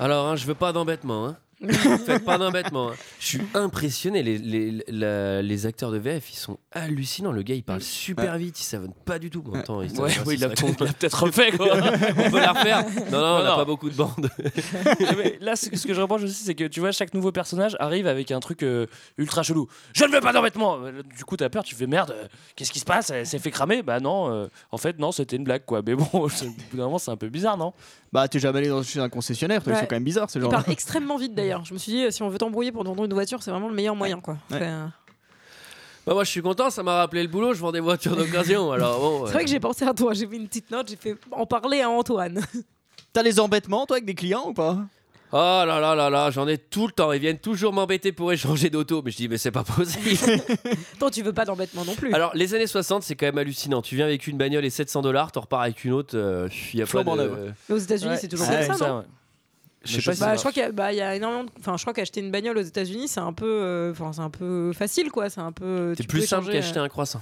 Alors, 0.00 0.26
hein, 0.26 0.36
je 0.36 0.46
veux 0.46 0.54
pas 0.54 0.72
d'embêtement. 0.72 1.26
Hein. 1.26 1.36
Faites 2.06 2.24
pas 2.24 2.38
d'embêtement. 2.38 2.90
hein. 2.90 2.94
Je 3.18 3.26
suis 3.26 3.40
impressionné. 3.54 4.22
Les, 4.22 4.38
les, 4.38 4.84
la- 4.88 5.42
les 5.42 5.66
acteurs 5.66 5.90
de 5.90 5.98
VF, 5.98 6.30
ils 6.32 6.36
sont 6.36 6.58
hallucinants. 6.72 7.32
Le 7.32 7.42
gars, 7.42 7.54
il 7.54 7.62
parle 7.64 7.80
super 7.82 8.38
vite. 8.38 8.60
Il 8.60 8.64
savonne 8.64 8.92
pas 9.04 9.18
du 9.18 9.28
tout. 9.30 9.42
Bon, 9.42 9.54
attends, 9.54 9.82
il- 9.82 9.90
Ouais, 10.00 10.10
il 10.26 10.32
il 10.34 10.48
peut-être 10.76 11.22
refait, 11.24 11.50
quoi. 11.52 11.66
On 12.18 12.30
peut 12.30 12.38
la 12.40 12.52
refaire 12.52 12.84
Non, 13.10 13.18
non, 13.20 13.26
on 13.40 13.42
n'a 13.42 13.56
pas 13.56 13.64
beaucoup 13.64 13.90
de 13.90 13.94
bandes. 13.96 14.30
Mais 15.18 15.38
là, 15.40 15.56
ce 15.56 15.66
ce 15.76 15.86
que 15.86 15.94
je 15.94 16.00
reproche 16.00 16.22
aussi, 16.22 16.44
c'est 16.44 16.54
que 16.54 16.64
tu 16.64 16.80
vois, 16.80 16.92
chaque 16.92 17.12
nouveau 17.14 17.32
personnage 17.32 17.76
arrive 17.80 18.06
avec 18.06 18.30
un 18.30 18.40
truc 18.40 18.62
euh, 18.62 18.86
ultra 19.16 19.42
chelou. 19.42 19.66
Je 19.94 20.04
ne 20.04 20.10
veux 20.10 20.20
pas 20.20 20.32
d'embêtement 20.32 20.78
Du 21.16 21.24
coup, 21.24 21.36
t'as 21.36 21.48
peur, 21.48 21.64
tu 21.64 21.74
fais 21.74 21.86
merde, 21.86 22.12
euh, 22.12 22.26
qu'est-ce 22.56 22.72
qui 22.72 22.78
se 22.80 22.84
passe? 22.84 23.10
Elle 23.10 23.26
s'est 23.26 23.38
fait 23.38 23.50
cramer? 23.50 23.82
Bah 23.82 24.00
non, 24.00 24.30
euh, 24.32 24.46
en 24.70 24.78
fait, 24.78 24.98
non, 24.98 25.12
c'était 25.12 25.36
une 25.36 25.44
blague, 25.44 25.64
quoi. 25.64 25.82
Mais 25.86 25.94
bon, 25.94 26.06
au 26.12 26.28
bout 26.28 26.36
d'un 26.74 26.84
moment, 26.84 26.98
c'est 26.98 27.10
un 27.10 27.16
peu 27.16 27.28
bizarre, 27.28 27.56
non? 27.56 27.72
Bah, 28.12 28.26
t'es 28.28 28.38
jamais 28.38 28.60
allé 28.60 28.68
dans, 28.68 28.82
chez 28.82 29.00
un 29.00 29.08
concessionnaire, 29.10 29.60
ils 29.66 29.74
sont 29.74 29.80
quand 29.82 29.92
même 29.92 30.04
bizarres 30.04 30.30
ce 30.30 30.38
Il 30.38 30.42
genre. 30.42 30.50
parle 30.50 30.64
extrêmement 30.68 31.16
vite 31.18 31.34
d'ailleurs. 31.34 31.47
Je 31.64 31.74
me 31.74 31.78
suis 31.78 31.92
dit, 31.92 32.04
euh, 32.04 32.10
si 32.10 32.22
on 32.22 32.28
veut 32.28 32.38
t'embrouiller 32.38 32.72
pour 32.72 32.84
vendre 32.84 33.04
une 33.04 33.12
voiture, 33.14 33.42
c'est 33.42 33.50
vraiment 33.50 33.68
le 33.68 33.74
meilleur 33.74 33.96
moyen. 33.96 34.20
quoi. 34.20 34.36
Ouais. 34.50 34.58
Euh, 34.62 34.86
Bah, 36.06 36.14
moi, 36.14 36.24
je 36.24 36.30
suis 36.30 36.42
content. 36.42 36.70
Ça 36.70 36.82
m'a 36.82 36.96
rappelé 36.96 37.22
le 37.22 37.28
boulot. 37.28 37.52
Je 37.54 37.60
vends 37.60 37.72
des 37.72 37.80
voitures 37.80 38.16
d'occasion. 38.16 38.72
Alors, 38.72 38.98
bon. 39.00 39.26
c'est 39.26 39.32
vrai 39.32 39.44
que 39.44 39.50
j'ai 39.50 39.60
pensé 39.60 39.84
à 39.84 39.92
toi. 39.94 40.14
J'ai 40.14 40.26
fait 40.26 40.36
une 40.36 40.48
petite 40.48 40.70
note, 40.70 40.88
j'ai 40.88 40.96
fait 40.96 41.16
en 41.30 41.44
parler 41.46 41.80
à 41.82 41.90
Antoine. 41.90 42.40
T'as 43.12 43.22
des 43.22 43.40
embêtements, 43.40 43.84
toi, 43.86 43.96
avec 43.96 44.04
des 44.06 44.14
clients 44.14 44.44
ou 44.48 44.52
pas? 44.54 44.76
Oh 45.30 45.36
là 45.36 45.78
là 45.78 45.94
là 45.94 46.08
là, 46.08 46.30
j'en 46.30 46.48
ai 46.48 46.56
tout 46.56 46.86
le 46.86 46.92
temps. 46.92 47.12
Ils 47.12 47.20
viennent 47.20 47.38
toujours 47.38 47.74
m'embêter 47.74 48.12
pour 48.12 48.32
échanger 48.32 48.70
d'auto. 48.70 49.02
Mais 49.04 49.10
je 49.10 49.16
dis, 49.18 49.28
mais 49.28 49.36
c'est 49.36 49.50
pas 49.50 49.62
possible. 49.62 50.08
Toi, 50.98 51.10
tu 51.10 51.22
veux 51.22 51.34
pas 51.34 51.44
d'embêtement 51.44 51.84
non 51.84 51.94
plus. 51.94 52.14
Alors, 52.14 52.30
les 52.34 52.54
années 52.54 52.66
60, 52.66 53.02
c'est 53.02 53.14
quand 53.14 53.26
même 53.26 53.36
hallucinant. 53.36 53.82
Tu 53.82 53.94
viens 53.94 54.06
avec 54.06 54.26
une 54.26 54.38
bagnole 54.38 54.64
et 54.64 54.70
700 54.70 55.02
dollars, 55.02 55.30
t'en 55.30 55.42
repars 55.42 55.60
avec 55.60 55.84
une 55.84 55.92
autre. 55.92 56.16
euh, 56.16 56.48
Il 56.72 56.78
y 56.78 56.82
a 56.82 56.86
pas 56.86 56.90
Flambant 56.92 57.16
de. 57.16 57.52
aux 57.68 57.76
États-Unis, 57.76 58.12
Ouais, 58.12 58.16
c'est 58.16 58.28
toujours 58.28 58.46
comme 58.48 58.74
ça, 58.76 58.88
non? 58.88 58.98
ouais. 59.00 59.04
Je 59.84 60.00
sais 60.00 60.02
pas 60.02 60.10
Bah, 60.10 60.14
ça 60.16 60.34
je 60.34 60.38
crois 60.40 60.52
qu'il 60.52 60.62
y 60.62 60.66
a, 60.66 60.72
bah, 60.72 60.92
y 60.92 61.00
a 61.00 61.14
énormément. 61.14 61.44
de- 61.44 61.50
Enfin, 61.58 61.76
je 61.76 61.82
crois 61.82 61.94
qu'acheter 61.94 62.20
une 62.20 62.30
bagnole 62.30 62.58
aux 62.58 62.62
États-Unis, 62.62 63.08
c'est 63.08 63.20
un 63.20 63.32
peu, 63.32 63.46
euh, 63.46 63.92
enfin, 63.92 64.12
c'est 64.12 64.20
un 64.20 64.30
peu 64.30 64.72
facile, 64.72 65.10
quoi. 65.10 65.30
C'est 65.30 65.40
un 65.40 65.52
peu. 65.52 65.94
C'est 65.96 66.06
plus 66.06 66.26
simple 66.26 66.50
qu'acheter 66.50 66.78
euh, 66.80 66.84
un 66.84 66.88
croissant. 66.88 67.20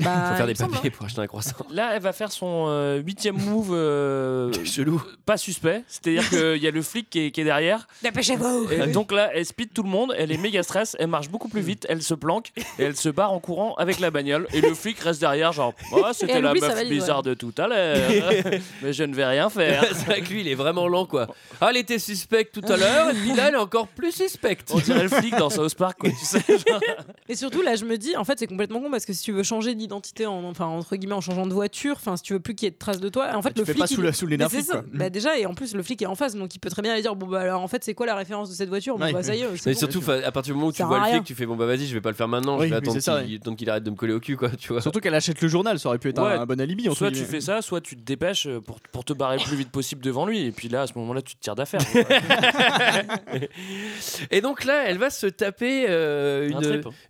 Bah, 0.00 0.30
Faut 0.30 0.36
faire 0.36 0.46
des 0.46 0.54
papiers 0.54 0.90
pour 0.90 1.06
acheter 1.06 1.20
un 1.20 1.26
croissant. 1.26 1.56
Là, 1.70 1.92
elle 1.94 2.02
va 2.02 2.12
faire 2.12 2.30
son 2.30 2.66
euh, 2.68 2.98
huitième 2.98 3.36
move 3.36 3.70
euh, 3.72 4.52
Chelou. 4.64 5.02
pas 5.26 5.36
suspect. 5.36 5.82
C'est-à-dire 5.88 6.28
qu'il 6.28 6.62
y 6.62 6.66
a 6.66 6.70
le 6.70 6.82
flic 6.82 7.10
qui 7.10 7.20
est, 7.20 7.30
qui 7.30 7.40
est 7.40 7.44
derrière. 7.44 7.86
Dépêchez-vous 8.02 8.70
Et 8.70 8.86
donc 8.88 9.12
là, 9.12 9.30
elle 9.34 9.44
speed 9.44 9.72
tout 9.72 9.82
le 9.82 9.88
monde, 9.88 10.14
elle 10.16 10.32
est 10.32 10.36
méga 10.36 10.62
stress, 10.62 10.96
elle 10.98 11.08
marche 11.08 11.28
beaucoup 11.28 11.48
plus 11.48 11.60
vite, 11.60 11.86
elle 11.88 12.02
se 12.02 12.14
planque 12.14 12.52
et 12.78 12.84
elle 12.84 12.96
se 12.96 13.08
barre 13.08 13.32
en 13.32 13.40
courant 13.40 13.74
avec 13.74 14.00
la 14.00 14.10
bagnole. 14.10 14.46
Et 14.52 14.60
le 14.60 14.74
flic 14.74 14.98
reste 15.00 15.20
derrière, 15.20 15.52
genre, 15.52 15.74
oh, 15.92 16.04
c'était 16.12 16.40
la 16.40 16.54
meuf 16.54 16.88
bizarre 16.88 17.18
ouais. 17.18 17.30
de 17.30 17.34
tout 17.34 17.54
à 17.58 17.66
l'heure, 17.66 18.10
mais 18.82 18.92
je 18.92 19.04
ne 19.04 19.14
vais 19.14 19.26
rien 19.26 19.50
faire. 19.50 19.84
c'est 19.92 20.06
vrai 20.06 20.20
que 20.20 20.28
lui, 20.28 20.40
il 20.42 20.48
est 20.48 20.54
vraiment 20.54 20.88
lent, 20.88 21.06
quoi. 21.06 21.28
Ah, 21.60 21.68
elle 21.70 21.78
était 21.78 21.98
suspecte 21.98 22.60
tout 22.60 22.72
à 22.72 22.76
l'heure, 22.76 23.10
et 23.10 23.14
puis 23.14 23.34
là, 23.34 23.48
elle 23.48 23.54
est 23.54 23.58
encore 23.58 23.88
plus 23.88 24.12
suspecte. 24.12 24.70
On 24.72 24.78
dirait 24.78 25.02
le 25.02 25.08
flic 25.08 25.36
dans 25.36 25.50
South 25.50 25.74
Park, 25.74 25.98
quoi, 25.98 26.10
tu 26.10 26.24
sais. 26.24 26.42
genre. 26.48 26.80
Et 27.28 27.34
surtout, 27.34 27.62
là, 27.62 27.76
je 27.76 27.84
me 27.84 27.96
dis, 27.98 28.16
en 28.16 28.24
fait, 28.24 28.38
c'est 28.38 28.46
complètement 28.46 28.80
con 28.80 28.90
parce 28.90 29.04
que 29.04 29.12
si 29.12 29.22
tu 29.22 29.32
veux 29.32 29.42
changer 29.42 29.74
d'identité 29.88 30.26
en, 30.26 30.44
enfin, 30.44 30.66
entre 30.66 30.94
guillemets, 30.96 31.14
en 31.14 31.20
changeant 31.20 31.46
de 31.46 31.52
voiture. 31.52 31.94
Enfin, 31.96 32.16
si 32.16 32.22
tu 32.22 32.32
veux 32.34 32.40
plus 32.40 32.54
qu'il 32.54 32.66
y 32.66 32.68
ait 32.68 32.72
de 32.72 32.78
traces 32.78 33.00
de 33.00 33.08
toi. 33.08 33.30
En 33.34 33.42
fait, 33.42 33.52
tu 33.52 33.60
le 33.60 33.64
fais 33.64 33.72
flic. 33.72 33.82
pas 33.82 33.86
sous 33.88 34.00
il- 34.00 34.04
la- 34.04 34.12
sous 34.12 34.26
les 34.26 34.36
Mais 34.36 34.44
nerfs 34.44 34.50
c'est 34.50 34.56
flics, 34.58 34.68
ça. 34.68 34.80
quoi. 34.82 34.84
Bah, 34.92 35.10
déjà, 35.10 35.38
et 35.38 35.46
en 35.46 35.54
plus, 35.54 35.74
le 35.74 35.82
flic 35.82 36.00
est 36.02 36.06
en 36.06 36.14
face, 36.14 36.34
donc 36.36 36.54
il 36.54 36.58
peut 36.60 36.70
très 36.70 36.82
bien 36.82 36.92
aller 36.92 37.02
dire 37.02 37.16
Bon, 37.16 37.26
bah 37.26 37.40
alors 37.40 37.62
en 37.62 37.68
fait, 37.68 37.82
c'est 37.82 37.94
quoi 37.94 38.06
la 38.06 38.14
référence 38.14 38.50
de 38.50 38.54
cette 38.54 38.68
voiture? 38.68 38.96
Bon, 38.98 39.04
Ouais. 39.04 39.12
bah 39.12 39.22
ça 39.22 39.34
y 39.34 39.40
est. 39.40 39.48
Mais 39.50 39.56
c'est 39.56 39.72
bon. 39.72 39.78
surtout, 39.90 40.10
à 40.10 40.30
partir 40.30 40.52
du 40.52 40.58
moment 40.58 40.68
où 40.68 40.72
tu 40.72 40.82
vois 40.84 41.00
le 41.00 41.06
flic, 41.12 41.24
tu 41.24 41.34
fais 41.34 41.46
bon 41.46 41.56
bah 41.56 41.66
vas-y, 41.66 41.86
je 41.86 41.94
vais 41.94 42.00
pas 42.00 42.10
le 42.10 42.14
faire 42.16 42.28
maintenant, 42.28 42.58
Oui, 42.58 42.68
je 42.68 42.74
vais 42.74 42.80
mais 42.80 42.88
attendre 42.88 43.24
qu'il 43.26 43.56
qu'il 43.56 43.70
arrête 43.70 43.82
de 43.84 43.90
me 43.90 43.96
coller 43.96 44.12
au 44.12 44.20
cul, 44.20 44.36
quoi, 44.36 44.50
tu 44.50 44.72
vois. 44.72 44.80
Surtout 44.82 45.00
qu'elle 45.00 45.14
achète 45.14 45.40
le 45.40 45.48
journal, 45.48 45.78
ça 45.78 45.88
aurait 45.88 45.98
pu 45.98 46.10
être 46.10 46.22
Ouais. 46.22 46.32
un, 46.34 46.42
un 46.42 46.46
bon 46.46 46.60
alibi. 46.60 46.88
entre 46.88 46.98
Soit 46.98 47.10
tu 47.10 47.24
fais 47.24 47.40
ça, 47.40 47.62
soit 47.62 47.80
tu 47.80 47.96
te 47.96 48.02
dépêches 48.02 48.46
euh, 48.46 48.60
pour, 48.60 48.78
pour 48.92 49.04
te 49.04 49.12
barrer 49.12 49.38
le 49.38 49.44
plus 49.44 49.56
vite 49.56 49.70
possible 49.70 50.02
devant 50.02 50.26
lui. 50.26 50.44
Et 50.44 50.52
puis 50.52 50.68
là, 50.68 50.82
à 50.82 50.86
ce 50.86 50.92
moment-là, 50.96 51.22
tu 51.22 51.34
te 51.36 51.40
tires 51.40 51.54
d'affaire. 51.54 51.80
Et 54.30 54.40
donc 54.40 54.64
là, 54.64 54.84
elle 54.86 54.98
va 54.98 55.10
se 55.10 55.26
taper 55.26 55.86
euh, 55.88 56.50
Un 56.54 56.60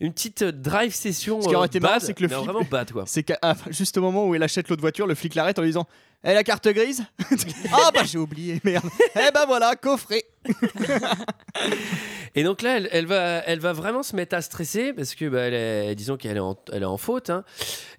une, 0.00 0.12
petite 0.12 0.44
drive 0.44 0.94
session. 0.94 1.40
Ce 1.40 1.48
qui 1.48 1.54
aurait 1.54 1.64
euh, 1.64 1.66
été 1.66 1.80
marrant, 1.80 2.00
c'est 2.00 2.14
que 2.14 2.22
le 2.22 2.28
mais 2.28 2.34
flic. 2.34 2.46
C'est 3.06 3.22
qu'à 3.22 3.38
juste 3.70 3.96
au 3.98 4.00
moment 4.00 4.26
où 4.26 4.34
elle 4.34 4.42
achète 4.42 4.68
l'autre 4.68 4.80
voiture, 4.82 5.06
le 5.06 5.14
flic 5.14 5.34
l'arrête 5.34 5.58
en 5.58 5.62
lui 5.62 5.68
disant 5.70 5.86
Eh 6.24 6.34
la 6.34 6.44
carte 6.44 6.68
grise 6.68 7.04
Ah 7.72 7.90
bah 7.94 8.02
j'ai 8.04 8.18
oublié, 8.18 8.60
merde. 8.64 8.84
Eh 9.16 9.30
bah 9.32 9.44
voilà, 9.46 9.74
coffret. 9.76 10.24
Et 12.34 12.44
donc 12.44 12.62
là, 12.62 12.76
elle, 12.76 12.88
elle 12.92 13.06
va, 13.06 13.38
elle 13.46 13.58
va 13.58 13.72
vraiment 13.72 14.02
se 14.02 14.14
mettre 14.14 14.36
à 14.36 14.42
stresser 14.42 14.92
parce 14.92 15.14
que, 15.14 15.28
bah, 15.28 15.40
elle 15.40 15.54
est, 15.54 15.94
disons 15.94 16.16
qu'elle 16.16 16.36
est 16.36 16.40
en, 16.40 16.56
elle 16.72 16.82
est 16.82 16.86
en 16.86 16.96
faute. 16.98 17.30
hein. 17.30 17.42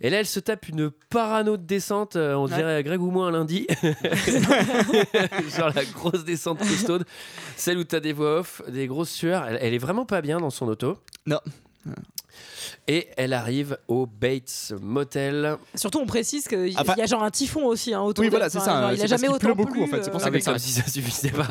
Et 0.01 0.09
là, 0.09 0.19
elle 0.19 0.25
se 0.25 0.39
tape 0.39 0.69
une 0.69 0.91
parano 1.09 1.57
de 1.57 1.63
descente, 1.63 2.15
euh, 2.15 2.35
on 2.35 2.47
Ouais. 2.47 2.55
dirait 2.55 2.83
Greg 2.83 3.01
ou 3.01 3.11
moi 3.11 3.27
un 3.27 3.31
lundi. 3.31 3.67
Genre 5.57 5.71
la 5.75 5.83
grosse 5.85 6.23
descente 6.23 6.59
costaude, 6.59 7.05
celle 7.57 7.77
où 7.79 7.83
t'as 7.83 7.99
des 7.99 8.13
voix 8.13 8.39
off, 8.39 8.61
des 8.69 8.87
grosses 8.87 9.11
sueurs. 9.11 9.45
Elle, 9.47 9.57
elle 9.61 9.73
est 9.73 9.77
vraiment 9.79 10.05
pas 10.05 10.21
bien 10.21 10.39
dans 10.39 10.49
son 10.51 10.67
auto. 10.67 10.97
Non. 11.25 11.39
Et 12.87 13.07
elle 13.17 13.33
arrive 13.33 13.77
au 13.87 14.05
Bates 14.05 14.73
Motel. 14.81 15.57
Surtout, 15.75 15.99
on 15.99 16.05
précise 16.05 16.47
qu'il 16.47 16.73
Enfin- 16.77 16.95
y 16.97 17.01
a 17.01 17.05
genre 17.05 17.23
un 17.23 17.29
typhon 17.29 17.65
aussi 17.65 17.93
hein, 17.93 18.01
autour 18.01 18.23
Oui, 18.23 18.29
voilà, 18.29 18.49
c'est 18.49 18.59
ça, 18.59 18.81
genre, 18.81 18.91
il 18.93 19.01
a 19.01 19.05
jamais 19.05 19.27
autant 19.27 19.53
beaucoup, 19.53 19.73
plu, 19.73 19.83
en 19.83 19.87
fait, 19.87 20.03
c'est 20.03 20.09
pour 20.11 20.19
euh, 20.19 20.23
ça 20.23 20.31
que 20.31 20.39
ça- 20.39 20.51
comme 20.51 20.59
si 20.59 20.71
ça 20.71 20.83
suffisait 20.87 21.29
pas. 21.31 21.47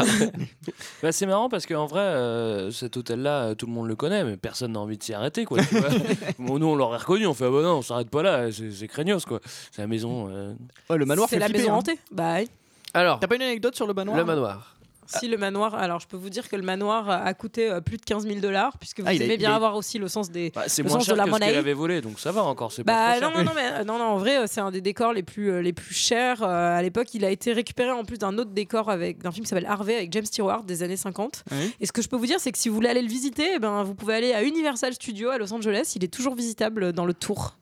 Bah, 1.03 1.13
c'est 1.13 1.27
marrant 1.27 1.49
parce 1.49 1.67
qu'en 1.67 1.87
vrai, 1.87 2.01
euh, 2.01 2.71
cet 2.71 2.97
hôtel-là, 2.97 3.43
euh, 3.51 3.55
tout 3.55 3.67
le 3.67 3.73
monde 3.73 3.87
le 3.89 3.97
connaît, 3.97 4.25
mais 4.25 4.37
personne 4.37 4.73
n'a 4.73 4.81
envie 4.81 4.99
de 4.99 5.03
s'y 5.03 5.15
arrêter. 5.15 5.45
Quoi, 5.45 5.59
tu 5.65 5.77
vois. 5.79 5.89
Bon, 6.39 6.59
nous, 6.59 6.67
on 6.67 6.75
l'aurait 6.77 6.99
reconnu, 6.99 7.27
on 7.27 7.35
fait 7.35 7.47
ah 7.47 7.51
bah 7.51 7.63
non, 7.63 7.79
on 7.79 7.83
s'arrête 7.83 8.11
pas 8.11 8.23
là, 8.23 8.49
c'est 8.53 8.89
craignos 8.89 9.25
quoi. 9.25 9.41
C'est 9.71 9.83
la 9.83 9.89
maison. 9.89 10.29
euh, 10.31 10.55
Ouais, 10.91 10.97
le 10.99 11.07
manoir 11.07 11.29
C'est 11.29 11.39
la 11.39 11.47
flipper, 11.47 11.61
maison 11.63 11.73
hein. 11.75 11.77
hantée 11.79 11.99
oui. 12.17 12.49
Alors, 12.95 13.21
T'as 13.21 13.27
pas 13.27 13.37
une 13.37 13.43
anecdote 13.43 13.75
sur 13.77 13.87
le 13.87 13.95
manoir 13.95 14.17
le 14.17 14.25
manoir. 14.25 14.75
Si 15.09 15.27
le 15.29 15.37
manoir, 15.39 15.75
alors 15.75 16.01
je 16.01 16.07
peux 16.07 16.17
vous 16.17 16.29
dire 16.31 16.49
que 16.49 16.57
le 16.57 16.63
manoir 16.63 17.09
a 17.11 17.33
coûté 17.35 17.71
euh, 17.71 17.81
plus 17.81 17.97
de 17.97 18.03
15 18.05 18.27
000 18.27 18.41
dollars, 18.41 18.77
puisque 18.79 19.01
vous 19.01 19.07
Ah, 19.07 19.11
a- 19.11 19.15
aimez 19.15 19.37
bien 19.39 19.53
a- 19.53 19.57
avoir 19.57 19.75
aussi 19.77 19.99
le 19.99 20.07
sens 20.09 20.31
des, 20.31 20.51
bah, 20.55 20.65
c'est 20.67 20.83
le 20.83 20.89
moins 20.89 20.99
sens 20.99 21.07
cher 21.07 21.15
de 21.15 21.19
la 21.19 21.25
que 21.25 21.31
monnaie. 21.31 21.55
avait 21.57 21.73
volé, 21.73 22.01
donc 22.01 22.21
ça 22.21 22.31
va 22.33 22.43
encore. 22.45 22.73
C'est 22.73 22.85
Bah 22.85 22.93
pas 22.95 23.15
non, 23.21 23.31
cher. 23.33 23.39
non, 23.39 23.45
non, 23.45 23.53
mais 23.55 23.71
euh, 23.81 23.85
non, 23.85 23.99
non, 23.99 24.05
en 24.05 24.17
vrai, 24.19 24.39
euh, 24.39 24.45
c'est 24.47 24.61
un 24.61 24.71
des 24.71 24.81
décors 24.81 25.13
les 25.13 25.23
plus, 25.23 25.63
les 25.63 25.73
plus 25.73 25.95
chers. 25.95 26.43
À 26.43 26.83
l'époque, 26.83 27.15
il 27.15 27.25
a 27.25 27.31
été 27.31 27.53
récupéré 27.53 27.91
en 27.91 28.05
plus 28.05 28.19
d'un 28.19 28.37
autre 28.39 28.51
décor 28.51 28.91
avec 28.91 29.23
d'un 29.23 29.33
film 29.33 29.45
qui 29.45 29.49
s'appelle 29.49 29.67
Harvey 29.67 29.97
avec 29.97 30.13
James 30.13 30.27
Stewart 30.27 30.63
des 30.65 30.83
années 30.83 30.97
50. 30.97 31.45
Oui. 31.51 31.75
Et 31.81 31.87
ce 31.87 31.93
que 31.93 32.03
je 32.03 32.09
peux 32.09 32.17
vous 32.17 32.27
dire, 32.27 32.39
c'est 32.41 32.53
que 32.53 32.59
si 32.59 32.69
vous 32.69 32.75
voulez 32.75 32.89
aller 32.91 33.03
le 33.03 33.09
visiter, 33.09 33.47
eh 33.57 33.59
ben, 33.59 33.83
vous 33.83 33.95
pouvez 33.95 34.15
aller 34.15 34.33
à 34.35 34.43
Universal 34.43 34.93
Studios 34.95 35.31
à 35.31 35.39
Los 35.39 35.53
Angeles. 35.53 35.93
Il 35.97 36.05
est 36.05 36.13
toujours 36.13 36.35
visitable 36.35 36.93
dans 36.93 37.07
le 37.07 37.15
tour. 37.15 37.57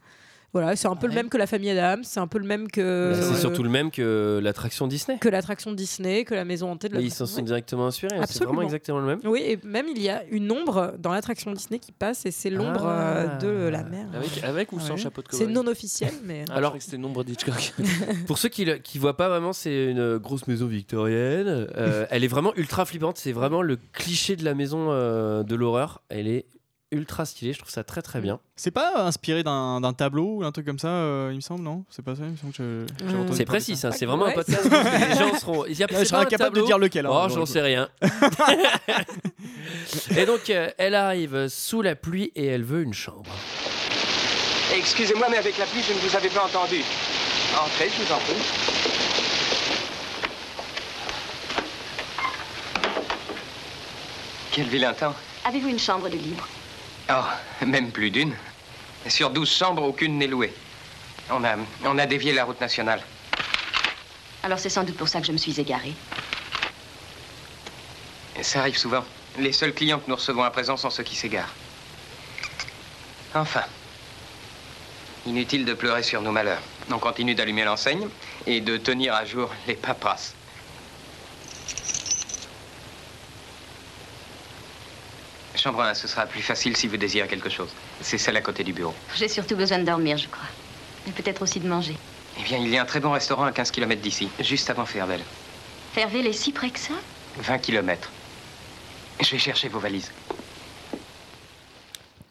Voilà, 0.52 0.74
c'est 0.74 0.88
un 0.88 0.96
peu 0.96 1.06
le 1.06 1.12
même 1.12 1.28
que 1.28 1.37
la 1.37 1.46
famille 1.46 1.68
Adams, 1.70 2.02
c'est 2.02 2.20
un 2.20 2.26
peu 2.26 2.38
le 2.38 2.46
même 2.46 2.68
que. 2.68 3.11
Mais 3.14 3.20
c'est 3.22 3.32
euh, 3.35 3.37
surtout 3.37 3.62
le 3.62 3.68
même 3.68 3.90
que 3.90 4.40
l'attraction 4.42 4.87
Disney. 4.87 5.18
que 5.18 5.28
l'attraction 5.28 5.72
Disney, 5.72 6.24
que 6.24 6.35
la 6.35 6.46
maison 6.46 6.70
hantée 6.70 6.88
de 6.88 6.94
la 6.94 7.00
Mais 7.00 7.06
ils 7.06 7.11
s'en 7.12 7.26
sont 7.26 7.37
Ouais. 7.38 7.42
directement 7.42 7.87
inspirés. 7.87 8.14
hein, 8.14 8.20
C'est 8.20 8.22
Absolument. 8.24 8.52
vraiment 8.52 8.62
exactement 8.66 8.98
le 9.00 9.06
même. 9.06 9.20
Oui, 9.24 9.42
et 9.44 9.59
même 9.64 9.87
il 9.94 10.00
y 10.00 10.09
a 10.09 10.22
une 10.30 10.50
ombre 10.50 10.94
dans 10.98 11.12
l'attraction 11.12 11.52
Disney 11.52 11.78
qui 11.78 11.92
passe, 11.92 12.24
et 12.24 12.30
c'est 12.30 12.48
l'ombre 12.48 12.87
euh, 12.87 13.26
Ah. 13.32 13.37
de 13.38 13.48
la 13.48 13.82
mer. 13.85 14.06
Avec, 14.14 14.44
avec 14.44 14.72
ou 14.72 14.80
sans 14.80 14.92
Ouais. 14.94 14.96
chapeau 14.98 15.20
de 15.20 15.26
C'est 15.30 15.40
cowboy 15.46 15.52
non 15.54 15.66
officiel, 15.66 16.12
mais. 16.24 16.44
Ah, 16.48 16.54
Alors 16.56 16.72
que 16.74 16.82
c'était 16.82 16.96
nombre 16.96 17.22
d'Hitchcock. 17.22 17.74
Pour 18.26 18.38
ceux 18.38 18.48
qui 18.48 18.64
ne 18.64 18.76
voient 19.00 19.16
pas 19.16 19.28
vraiment, 19.28 19.52
c'est 19.52 19.90
une 19.90 20.16
grosse 20.16 20.46
maison 20.46 20.66
victorienne. 20.66 21.66
Euh, 21.76 22.06
elle 22.09 22.24
est 22.24 22.28
vraiment 22.28 22.54
ultra 22.56 22.87
flippante. 22.87 23.18
C'est 23.18 23.32
vraiment 23.32 23.61
le 23.62 23.76
cliché 23.92 24.37
de 24.37 24.44
la 24.44 24.54
maison 24.54 24.87
euh, 24.90 25.42
de 25.42 25.54
l'horreur. 25.54 26.00
Elle 26.09 26.28
est 26.28 26.46
ultra 26.92 27.25
stylée. 27.27 27.53
Je 27.53 27.59
trouve 27.59 27.70
ça 27.70 27.83
très 27.85 28.03
très 28.03 28.20
bien. 28.20 28.38
C'est 28.55 28.70
pas 28.70 29.03
inspiré 29.05 29.42
d'un 29.42 29.81
d'un 29.81 29.92
tableau 29.92 30.37
ou 30.37 30.44
un 30.44 30.53
truc 30.53 30.66
comme 30.66 30.79
ça, 30.79 30.88
euh, 30.88 31.31
il 31.33 31.37
me 31.37 31.40
semble, 31.40 31.62
non? 31.62 31.85
C'est 31.90 32.05
pas 32.05 32.14
ça, 32.14 32.22
il 32.25 32.31
me 32.33 32.37
semble 32.37 32.53
que 32.53 32.87
je- 33.01 33.05
Euh, 33.16 33.27
C'est 33.33 33.44
précis, 33.44 33.77
ça. 33.77 33.90
ça. 33.92 33.99
C'est 33.99 34.07
vraiment 34.07 34.27
un 34.27 34.33
podcast. 34.33 34.64
où 34.64 34.70
les 35.11 35.16
gens 35.16 35.35
seront. 35.38 35.64
Il 35.66 35.79
y 35.79 35.83
a, 35.83 35.87
c'est 35.90 36.05
je 36.05 36.14
un 36.14 36.20
incapable 36.20 36.61
de 36.61 36.66
dire 36.66 36.79
lequel, 36.79 37.07
hein, 37.07 37.11
Oh, 37.12 37.29
j'en 37.29 37.46
sais 37.46 37.61
rien. 37.61 37.88
et 40.16 40.27
donc, 40.27 40.49
euh, 40.51 40.70
elle 40.79 40.94
arrive 40.94 41.49
sous 41.49 41.83
la 41.83 41.96
pluie 41.96 42.31
et 42.37 42.46
elle 42.46 42.62
veut 42.64 42.83
une 42.83 42.94
chambre. 42.94 43.31
Excusez-moi, 44.75 45.27
mais 45.31 45.38
avec 45.38 45.59
la 45.59 45.64
pluie, 45.66 45.83
je 45.83 45.92
ne 45.92 45.99
vous 45.99 46.16
avais 46.16 46.29
pas 46.29 46.44
entendu. 46.44 46.83
Entrez, 47.55 47.88
je 47.88 48.03
vous 48.05 48.12
en 48.12 48.18
prie. 48.18 48.42
Quel 54.53 54.66
vilain 54.68 54.92
temps. 54.94 55.14
Avez-vous 55.44 55.68
une 55.68 55.79
chambre 55.79 56.09
de 56.09 56.16
libre? 56.16 56.49
Oh, 57.09 57.64
même 57.64 57.92
plus 57.92 58.11
d'une. 58.11 58.35
Sur 59.09 59.31
douze 59.31 59.51
chambres, 59.51 59.83
aucune 59.83 60.19
n'est 60.19 60.27
louée. 60.27 60.53
On 61.31 61.45
a, 61.45 61.57
on 61.85 61.99
a 61.99 62.07
dévié 62.07 62.33
la 62.33 62.45
route 62.45 62.61
nationale. 62.61 63.01
Alors 64.42 64.59
c'est 64.59 64.69
sans 64.69 64.85
doute 64.85 64.97
pour 64.97 65.09
ça 65.09 65.21
que 65.21 65.27
je 65.27 65.33
me 65.33 65.37
suis 65.37 65.59
égarée. 65.61 65.95
Ça 68.42 68.61
arrive 68.61 68.77
souvent. 68.77 69.05
Les 69.38 69.53
seuls 69.53 69.73
clients 69.73 69.99
que 69.99 70.09
nous 70.09 70.16
recevons 70.16 70.42
à 70.42 70.51
présent 70.51 70.77
sont 70.77 70.90
ceux 70.90 71.03
qui 71.03 71.16
s'égarent. 71.16 71.53
Enfin. 73.35 73.64
Inutile 75.27 75.64
de 75.64 75.75
pleurer 75.75 76.03
sur 76.03 76.23
nos 76.23 76.33
malheurs. 76.33 76.62
On 76.90 76.99
continue 76.99 77.35
d'allumer 77.35 77.64
l'enseigne 77.64 78.09
et 78.47 78.61
de 78.61 78.77
tenir 78.77 79.14
à 79.14 79.25
jour 79.25 79.51
les 79.66 79.75
paperasses. 79.75 80.35
Chambre 85.57 85.83
1, 85.83 85.95
ce 85.95 86.09
sera 86.09 86.27
plus 86.27 86.42
facile 86.42 86.77
si 86.77 86.87
vous 86.88 86.97
désirez 86.97 87.29
quelque 87.29 87.49
chose. 87.49 87.69
C'est 88.01 88.19
celle 88.19 88.37
à 88.37 88.40
côté 88.40 88.64
du 88.64 88.73
bureau. 88.73 88.95
J'ai 89.16 89.29
surtout 89.29 89.57
besoin 89.57 89.79
de 89.79 89.85
dormir, 89.85 90.16
je 90.16 90.29
crois. 90.29 90.49
Et 91.09 91.11
peut-être 91.12 91.42
aussi 91.42 91.61
de 91.61 91.69
manger. 91.69 91.97
Eh 92.38 92.42
bien, 92.42 92.59
il 92.59 92.69
y 92.69 92.77
a 92.77 92.83
un 92.83 92.85
très 92.85 93.01
bon 93.01 93.12
restaurant 93.12 93.45
à 93.45 93.53
15 93.53 93.71
km 93.71 94.01
d'ici, 94.01 94.29
juste 94.40 94.69
avant 94.71 94.85
Fairville. 94.85 95.25
Fairville 95.95 96.27
est 96.27 96.33
si 96.33 96.53
près 96.53 96.71
que 96.71 96.79
ça? 96.79 96.95
20 97.38 97.59
km. 97.59 98.11
Je 99.23 99.31
vais 99.31 99.38
chercher 99.38 99.69
vos 99.69 99.79
valises. 99.79 100.11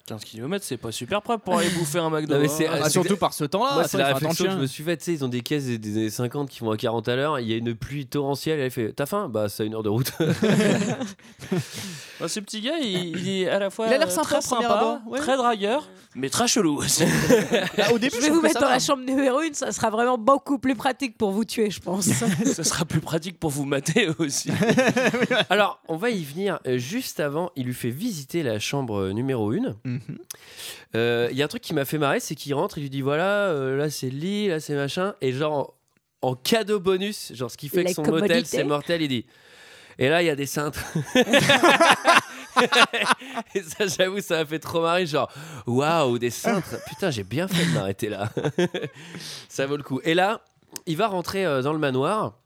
15 0.06 0.24
km, 0.24 0.64
c'est 0.64 0.78
pas 0.78 0.92
super 0.92 1.22
prêt 1.22 1.38
pour 1.40 1.58
aller 1.58 1.70
bouffer 1.70 1.98
un 1.98 2.12
McDo. 2.12 2.36
Non, 2.36 2.40
mais 2.40 2.68
hein. 2.68 2.80
Ah, 2.84 2.90
surtout 2.90 3.18
par 3.18 3.34
ce 3.34 3.44
temps-là. 3.44 3.74
Moi, 3.74 3.88
c'est 3.88 3.98
la 3.98 4.14
réflexion 4.14 4.46
que 4.46 4.52
je 4.52 4.58
me 4.58 4.68
suis 4.68 4.84
faite. 4.84 5.00
Tu 5.00 5.06
sais, 5.06 5.14
ils 5.14 5.26
ont 5.26 5.30
des 5.30 5.42
caisses 5.42 5.66
des, 5.66 5.80
des 5.80 5.98
années 5.98 6.10
50 6.12 6.50
qui 6.50 6.60
vont 6.60 6.70
à 6.72 6.78
40 6.78 7.08
à 7.08 7.16
l'heure. 7.16 7.40
Il 7.40 7.48
y 7.48 7.54
a 7.54 7.58
une 7.58 7.74
pluie 7.74 8.06
torrentielle. 8.06 8.60
Elle 8.60 8.70
fait 8.70 8.94
T'as 8.94 9.08
faim? 9.08 9.30
Bah, 9.30 9.50
c'est 9.50 9.64
à 9.64 9.66
une 9.66 9.74
heure 9.74 9.84
de 9.84 9.90
route. 9.90 10.12
Ah, 12.22 12.30
ce 12.30 12.40
petit 12.40 12.62
gars, 12.62 12.78
il, 12.82 13.18
il 13.18 13.30
est 13.42 13.50
à 13.50 13.60
la 13.60 13.70
fois 13.70 13.88
Il 13.88 13.94
a 13.94 13.98
l'air 13.98 14.08
euh, 14.08 14.10
sympa, 14.10 14.40
très 14.40 14.40
premier 14.40 14.64
sympa, 14.64 14.76
abord, 14.76 15.00
ouais. 15.08 15.20
très 15.20 15.36
dragueur, 15.36 15.90
mais 16.16 16.30
très 16.30 16.48
chelou 16.48 16.78
aussi. 16.78 17.04
Bah, 17.78 17.88
au 17.94 18.00
début, 18.00 18.16
Je 18.16 18.22
vais 18.22 18.30
vous 18.30 18.42
mettre 18.42 18.62
dans 18.62 18.70
la 18.70 18.80
chambre 18.80 19.04
numéro 19.04 19.42
une, 19.42 19.54
ça 19.54 19.74
sera 19.74 19.90
vraiment 19.90 20.18
beaucoup 20.18 20.58
plus 20.58 20.76
pratique 20.76 21.18
pour 21.18 21.32
vous 21.32 21.44
tuer, 21.44 21.70
je 21.70 21.82
pense. 21.82 22.06
Ça 22.46 22.64
sera 22.64 22.86
plus 22.86 23.02
pratique 23.02 23.38
pour 23.38 23.50
vous 23.50 23.66
mater 23.66 24.08
aussi. 24.18 24.50
Alors, 25.50 25.82
on 25.90 25.98
va 25.98 26.10
y 26.10 26.24
venir. 26.24 26.60
Euh, 26.68 26.78
Juste 26.78 27.20
avant, 27.20 27.52
il 27.58 27.66
lui 27.66 27.74
fait 27.74 27.90
visiter 27.90 28.44
la 28.44 28.60
chambre 28.60 29.02
euh, 29.02 29.12
numéro 29.12 29.52
1. 29.52 29.76
Mhm. 29.96 30.18
Il 31.32 31.38
y 31.38 31.42
a 31.42 31.46
un 31.46 31.48
truc 31.50 31.62
qui 31.62 31.74
m'a 31.74 31.86
fait 31.86 31.98
marrer, 31.98 32.20
c'est 32.20 32.36
qu'il 32.36 32.54
rentre, 32.54 32.78
il 32.78 32.82
lui 32.82 32.90
dit 32.90 33.02
voilà, 33.02 33.50
euh, 33.50 33.76
là 33.76 33.90
c'est 33.90 34.10
le 34.10 34.18
lit, 34.18 34.48
là 34.48 34.60
c'est 34.60 34.76
machin, 34.76 35.14
et 35.22 35.34
genre 35.34 35.76
en, 36.22 36.30
en 36.30 36.36
cadeau 36.36 36.80
bonus, 36.80 37.34
genre 37.34 37.52
ce 37.52 37.58
qui 37.58 37.68
fait 37.70 37.84
que 37.84 37.94
son 37.94 38.04
commodités. 38.04 38.34
hôtel 38.34 38.46
c'est 38.46 38.64
mortel, 38.64 39.02
il 39.02 39.08
dit 39.10 39.26
et 39.98 40.10
là 40.10 40.22
il 40.22 40.26
y 40.26 40.30
a 40.30 40.36
des 40.36 40.46
cintres. 40.46 40.84
et 43.56 43.62
ça, 43.62 43.88
j'avoue, 43.88 44.22
ça 44.22 44.38
m'a 44.38 44.46
fait 44.46 44.60
trop 44.60 44.82
marrer, 44.82 45.06
genre 45.06 45.30
waouh, 45.66 46.18
des 46.18 46.30
cintres, 46.30 46.78
putain, 46.88 47.12
j'ai 47.12 47.24
bien 47.24 47.48
fait 47.48 47.66
de 47.66 47.72
m'arrêter 47.72 48.10
là. 48.10 48.30
ça 49.50 49.66
vaut 49.66 49.78
le 49.78 49.84
coup. 49.84 50.00
Et 50.04 50.14
là, 50.14 50.42
il 50.86 50.98
va 50.98 51.08
rentrer 51.08 51.46
euh, 51.46 51.62
dans 51.62 51.74
le 51.74 51.80
manoir. 51.80 52.40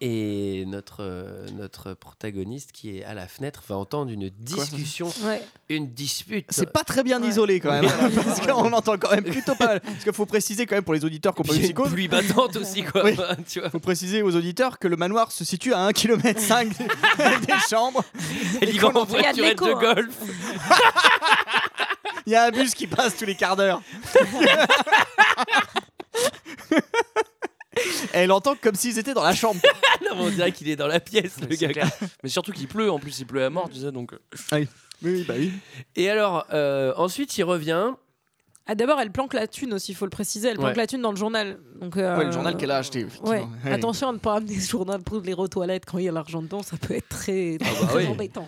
Et 0.00 0.64
notre, 0.68 0.98
euh, 1.00 1.46
notre 1.54 1.92
protagoniste 1.94 2.70
qui 2.70 2.98
est 2.98 3.04
à 3.04 3.14
la 3.14 3.26
fenêtre 3.26 3.62
va 3.68 3.76
entendre 3.76 4.12
une 4.12 4.30
discussion, 4.30 5.12
Ouais. 5.24 5.42
une 5.68 5.92
dispute. 5.92 6.46
C'est 6.50 6.72
pas 6.72 6.84
très 6.84 7.02
bien 7.02 7.20
isolé 7.20 7.58
quand 7.58 7.72
même, 7.72 7.90
parce 8.14 8.40
qu'on 8.40 8.72
entend 8.72 8.96
quand 8.96 9.10
même 9.10 9.24
plutôt 9.24 9.56
pas 9.56 9.66
mal. 9.66 9.80
Parce 9.80 10.04
qu'il 10.04 10.12
faut 10.12 10.24
préciser 10.26 10.66
quand 10.66 10.76
même 10.76 10.84
pour 10.84 10.94
les 10.94 11.04
auditeurs 11.04 11.34
y 11.36 11.50
a 11.50 11.54
une 11.54 11.62
Psychose. 11.62 11.90
pluie 11.90 12.06
battante 12.06 12.54
aussi, 12.56 12.84
quoi. 12.84 13.04
Oui. 13.04 13.16
tu 13.48 13.58
vois. 13.58 13.70
faut 13.70 13.80
préciser 13.80 14.22
aux 14.22 14.36
auditeurs 14.36 14.78
que 14.78 14.86
le 14.86 14.96
manoir 14.96 15.32
se 15.32 15.44
situe 15.44 15.74
à 15.74 15.80
1 15.80 15.92
km 15.92 16.40
5 16.40 16.68
des 16.78 17.54
chambres. 17.68 18.04
Va 18.78 18.88
en 19.00 19.06
Il 19.06 19.20
y 19.20 19.26
a 19.26 19.32
de 19.32 19.40
voiturette 19.42 19.58
de 19.58 19.64
hein. 19.64 19.94
golf. 19.94 20.14
Il 22.26 22.32
y 22.32 22.36
a 22.36 22.44
un 22.44 22.50
bus 22.50 22.72
qui 22.74 22.86
passe 22.86 23.16
tous 23.16 23.24
les 23.24 23.34
quarts 23.34 23.56
d'heure. 23.56 23.82
Elle 28.12 28.32
entend 28.32 28.54
comme 28.60 28.74
s'ils 28.74 28.98
étaient 28.98 29.14
dans 29.14 29.22
la 29.24 29.34
chambre. 29.34 29.60
non, 30.08 30.16
mais 30.16 30.22
on 30.22 30.30
dirait 30.30 30.52
qu'il 30.52 30.68
est 30.68 30.76
dans 30.76 30.86
la 30.86 31.00
pièce, 31.00 31.36
le 31.40 31.54
gars. 31.56 31.68
clair. 31.68 31.90
Mais 32.22 32.28
surtout 32.28 32.52
qu'il 32.52 32.68
pleut, 32.68 32.90
en 32.90 32.98
plus 32.98 33.18
il 33.20 33.26
pleut 33.26 33.44
à 33.44 33.50
mort, 33.50 33.68
tu 33.70 33.78
sais, 33.80 33.92
donc. 33.92 34.12
euh, 34.12 34.18
Oui, 34.52 34.66
oui, 35.02 35.24
bah 35.26 35.34
oui. 35.36 35.52
Et 35.96 36.08
alors, 36.10 36.46
euh, 36.52 36.92
ensuite, 36.96 37.36
il 37.38 37.44
revient. 37.44 37.92
Ah, 38.70 38.74
D'abord, 38.74 39.00
elle 39.00 39.10
planque 39.10 39.32
la 39.32 39.46
thune 39.46 39.72
aussi, 39.72 39.92
il 39.92 39.94
faut 39.94 40.04
le 40.04 40.10
préciser. 40.10 40.48
Elle 40.48 40.56
planque 40.56 40.68
Ouais. 40.70 40.74
la 40.76 40.86
thune 40.86 41.00
dans 41.00 41.10
le 41.12 41.16
journal. 41.16 41.58
Donc, 41.80 41.96
euh, 41.96 42.18
Ouais, 42.18 42.26
le 42.26 42.32
journal 42.32 42.54
qu'elle 42.56 42.70
a 42.70 42.76
acheté, 42.76 43.00
effectivement. 43.00 43.30
Ouais. 43.30 43.46
Ouais. 43.64 43.72
Attention 43.72 44.10
à 44.10 44.12
ne 44.12 44.18
pas 44.18 44.34
amener 44.34 44.60
ce 44.60 44.68
journal 44.70 45.00
pour 45.02 45.20
les 45.20 45.32
aux 45.32 45.48
toilettes 45.48 45.84
quand 45.86 45.96
il 45.96 46.04
y 46.04 46.08
a 46.08 46.12
l'argent 46.12 46.42
dedans, 46.42 46.62
ça 46.62 46.76
peut 46.76 46.94
être 46.94 47.08
très, 47.08 47.56
très, 47.58 47.80
bah 47.80 47.86
très 47.86 47.96
oui. 48.04 48.06
embêtant. 48.08 48.46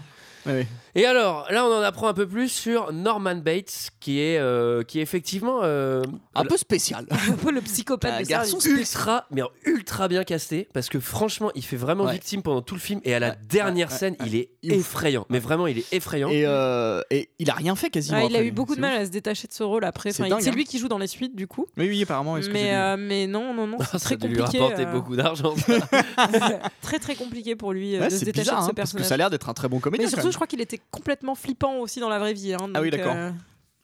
Et 0.97 1.07
alors, 1.07 1.47
là, 1.51 1.65
on 1.67 1.73
en 1.79 1.83
apprend 1.83 2.09
un 2.09 2.15
peu 2.15 2.27
plus 2.27 2.49
sur 2.49 2.93
Norman 2.93 3.37
Bates, 3.37 3.91
qui 4.01 4.21
est, 4.21 4.39
euh, 4.39 4.83
qui 4.83 4.99
est 4.99 5.03
effectivement 5.03 5.61
euh, 5.63 6.03
un 6.35 6.45
peu 6.45 6.57
spécial. 6.57 7.07
Un 7.29 7.33
peu 7.35 7.53
le 7.53 7.61
psychopathe 7.61 8.15
un 8.15 8.23
de 8.23 8.27
garçon 8.27 8.59
ultra, 8.59 9.27
mais 9.31 9.43
ultra 9.65 10.09
bien 10.09 10.25
casté, 10.25 10.67
parce 10.73 10.89
que 10.89 10.99
franchement, 10.99 11.51
il 11.55 11.65
fait 11.65 11.77
vraiment 11.77 12.05
Ouais. 12.05 12.15
victime 12.15 12.43
pendant 12.43 12.63
tout 12.63 12.75
le 12.75 12.81
film, 12.81 13.01
et 13.05 13.15
à 13.15 13.21
la 13.21 13.37
dernière 13.37 13.91
ouais, 13.91 13.97
scène, 13.97 14.17
ouais. 14.19 14.27
il 14.27 14.35
est 14.35 14.51
Il 14.63 14.73
ouf. 14.73 14.79
effrayant. 14.81 15.27
Mais 15.31 15.39
vraiment, 15.39 15.67
il 15.69 15.79
est 15.79 15.93
effrayant. 15.93 16.29
Et, 16.31 16.45
euh, 16.47 17.03
et 17.11 17.29
il 17.39 17.51
a 17.51 17.55
rien 17.55 17.77
fait 17.77 17.91
quasiment. 17.91 18.19
Ouais, 18.19 18.27
il 18.29 18.37
a 18.37 18.43
eu 18.43 18.51
beaucoup 18.51 18.75
de 18.75 18.81
mal 18.81 18.95
ouf. 18.97 19.01
à 19.03 19.07
se 19.07 19.11
détacher 19.11 19.47
de 19.47 19.53
ce 19.53 19.63
rôle 19.63 19.85
après. 19.85 20.13
C'est 20.13 20.25
Enfin, 20.25 20.45
hein. 20.45 20.51
lui 20.51 20.65
qui 20.65 20.79
joue 20.79 20.89
dans 20.89 20.99
les 20.99 21.07
suites 21.07 21.37
du 21.37 21.47
coup. 21.47 21.67
Oui, 21.77 21.89
oui, 21.89 22.03
apparemment. 22.03 22.35
Mais, 22.53 22.75
euh, 22.75 22.97
mais 22.99 23.27
non, 23.29 23.55
non, 23.55 23.67
non, 23.69 23.79
c'est 23.93 23.99
très 23.99 24.17
lui 24.17 24.37
compliqué. 24.37 24.59
rapporter 24.59 24.87
euh, 24.87 24.93
beaucoup 24.93 25.15
d'argent. 25.15 25.55
très 26.83 26.99
très 26.99 27.15
compliqué 27.15 27.55
pour 27.57 27.73
lui 27.73 27.99
Ouais, 27.99 28.09
de 28.09 28.11
se 28.11 28.25
détacher 28.25 28.51
de 28.51 28.51
ce 28.51 28.51
hein, 28.51 28.57
parce 28.57 28.69
que 28.71 28.75
personnage. 28.75 29.07
ça 29.07 29.15
a 29.15 29.17
l'air 29.17 29.31
d'être 29.31 29.49
un 29.49 29.55
très 29.55 29.69
bon 29.69 29.79
comédien. 29.79 30.09
Surtout, 30.31 30.33
je 30.33 30.37
crois 30.37 30.47
qu'il 30.47 30.61
était 30.61 30.81
complètement 30.91 31.35
flippant 31.35 31.79
aussi 31.79 32.01
dans 32.01 32.09
la 32.09 32.19
vraie 32.19 32.33
vie. 32.35 32.55
hein, 32.55 32.71
Ah 32.75 32.81
oui, 32.81 32.91
d'accord. 32.91 33.15
euh, 33.17 33.31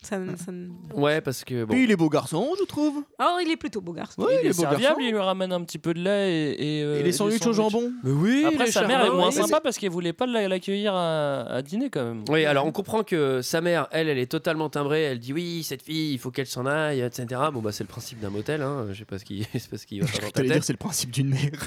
ça, 0.02 0.18
ça 0.36 0.52
ne- 0.52 0.68
Ouais, 0.94 1.20
parce 1.20 1.42
que 1.42 1.64
bon. 1.64 1.72
Puis 1.74 1.84
il 1.84 1.90
est 1.90 1.96
beau 1.96 2.08
garçon, 2.08 2.48
je 2.60 2.64
trouve. 2.64 3.02
Ah, 3.18 3.38
il 3.42 3.50
est 3.50 3.56
plutôt 3.56 3.80
beau 3.80 3.92
garçon. 3.92 4.22
Ouais, 4.22 4.38
il 4.44 4.50
est 4.50 4.56
beau 4.56 4.62
garçon. 4.62 4.78
serviable, 4.78 5.02
il 5.02 5.10
lui 5.10 5.18
ramène 5.18 5.52
un 5.52 5.62
petit 5.64 5.78
peu 5.78 5.94
de 5.94 6.00
lait 6.00 6.52
et. 6.52 6.78
Et, 6.78 6.82
euh, 6.84 7.00
Et 7.00 7.02
les 7.02 7.10
sandwichs 7.12 7.44
au 7.46 7.52
jambon. 7.52 7.92
Mais 8.04 8.10
oui, 8.12 8.44
Après, 8.46 8.70
sa 8.70 8.86
mère 8.86 9.04
est 9.04 9.10
moins 9.10 9.28
oui. 9.28 9.32
sympa 9.34 9.60
parce 9.60 9.78
qu'elle 9.78 9.90
voulait 9.90 10.12
pas 10.12 10.26
la- 10.26 10.46
l'accueillir 10.46 10.94
à, 10.94 11.40
à 11.50 11.62
dîner 11.62 11.90
quand 11.90 12.04
même. 12.04 12.24
Oui, 12.28 12.44
alors 12.44 12.66
on 12.66 12.72
comprend 12.72 13.02
que 13.02 13.40
sa 13.42 13.60
mère, 13.60 13.88
elle, 13.90 14.08
elle 14.08 14.18
est 14.18 14.30
totalement 14.30 14.68
timbrée. 14.68 15.02
Elle 15.04 15.18
dit 15.18 15.32
oui, 15.32 15.64
cette 15.64 15.82
fille, 15.82 16.12
il 16.12 16.18
faut 16.18 16.30
qu'elle 16.30 16.46
s'en 16.46 16.66
aille, 16.66 17.00
etc. 17.00 17.26
Bon, 17.52 17.60
bah, 17.60 17.72
c'est 17.72 17.82
le 17.84 17.88
principe 17.88 18.20
d'un 18.20 18.30
motel. 18.30 18.62
Hein. 18.62 18.86
Je 18.92 18.98
sais 18.98 19.04
pas 19.06 19.18
ce 19.18 19.24
qui, 19.24 19.44
c'est 19.54 19.68
pas 19.70 19.78
ce 19.78 19.86
qui 19.86 19.98
va 20.00 20.06
faire 20.06 20.20
dans 20.20 20.30
ta 20.30 20.42
tête. 20.42 20.52
dire 20.52 20.62
c'est 20.62 20.72
le 20.74 20.78
principe 20.78 21.10
d'une 21.10 21.30
mère. 21.30 21.40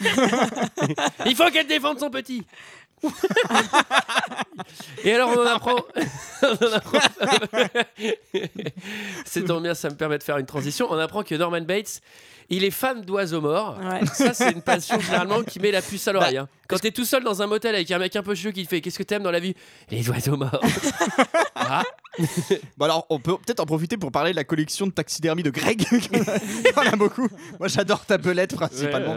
Il 1.26 1.34
faut 1.34 1.50
qu'elle 1.50 1.66
défende 1.66 1.98
son 1.98 2.10
petit. 2.10 2.44
Et 5.04 5.14
alors 5.14 5.30
on 5.36 5.40
en 5.40 5.46
apprend. 5.46 5.76
C'est 9.24 9.44
tant 9.44 9.60
bien, 9.60 9.74
ça 9.74 9.90
me 9.90 9.94
permet 9.94 10.18
de 10.18 10.22
faire 10.22 10.38
une 10.38 10.46
transition. 10.46 10.86
On 10.90 10.98
apprend 10.98 11.22
que 11.22 11.34
Norman 11.34 11.60
Bates, 11.62 12.00
il 12.48 12.64
est 12.64 12.70
fan 12.70 13.02
d'oiseaux 13.02 13.40
morts. 13.40 13.78
Ouais. 13.80 14.04
Ça, 14.06 14.34
c'est 14.34 14.50
une 14.50 14.62
passion 14.62 14.98
généralement 15.00 15.42
qui 15.42 15.60
met 15.60 15.70
la 15.70 15.82
puce 15.82 16.06
à 16.08 16.12
l'oreille. 16.12 16.38
hein. 16.38 16.48
Quand 16.68 16.78
t'es 16.78 16.90
tout 16.90 17.04
seul 17.04 17.24
dans 17.24 17.42
un 17.42 17.46
motel 17.46 17.74
avec 17.74 17.90
un 17.90 17.98
mec 17.98 18.14
un 18.16 18.22
peu 18.22 18.34
chieux 18.34 18.52
qui 18.52 18.64
te 18.64 18.68
fait 18.68 18.80
Qu'est-ce 18.80 18.98
que 18.98 19.02
t'aimes 19.02 19.22
dans 19.24 19.30
la 19.32 19.40
vie? 19.40 19.54
Les 19.90 20.08
oiseaux 20.08 20.36
morts. 20.36 20.60
Ah. 21.54 21.82
Bon 22.76 22.84
alors, 22.86 23.06
on 23.08 23.18
peut 23.18 23.36
peut-être 23.38 23.60
en 23.60 23.66
profiter 23.66 23.96
pour 23.96 24.10
parler 24.12 24.32
de 24.32 24.36
la 24.36 24.44
collection 24.44 24.86
de 24.86 24.92
taxidermie 24.92 25.42
de 25.42 25.50
Greg. 25.50 25.84
Il 25.92 26.72
y 26.74 26.78
en 26.78 26.92
a 26.92 26.96
beaucoup. 26.96 27.28
Moi, 27.58 27.68
j'adore 27.68 28.04
ta 28.04 28.18
belette 28.18 28.54
principalement. 28.56 29.14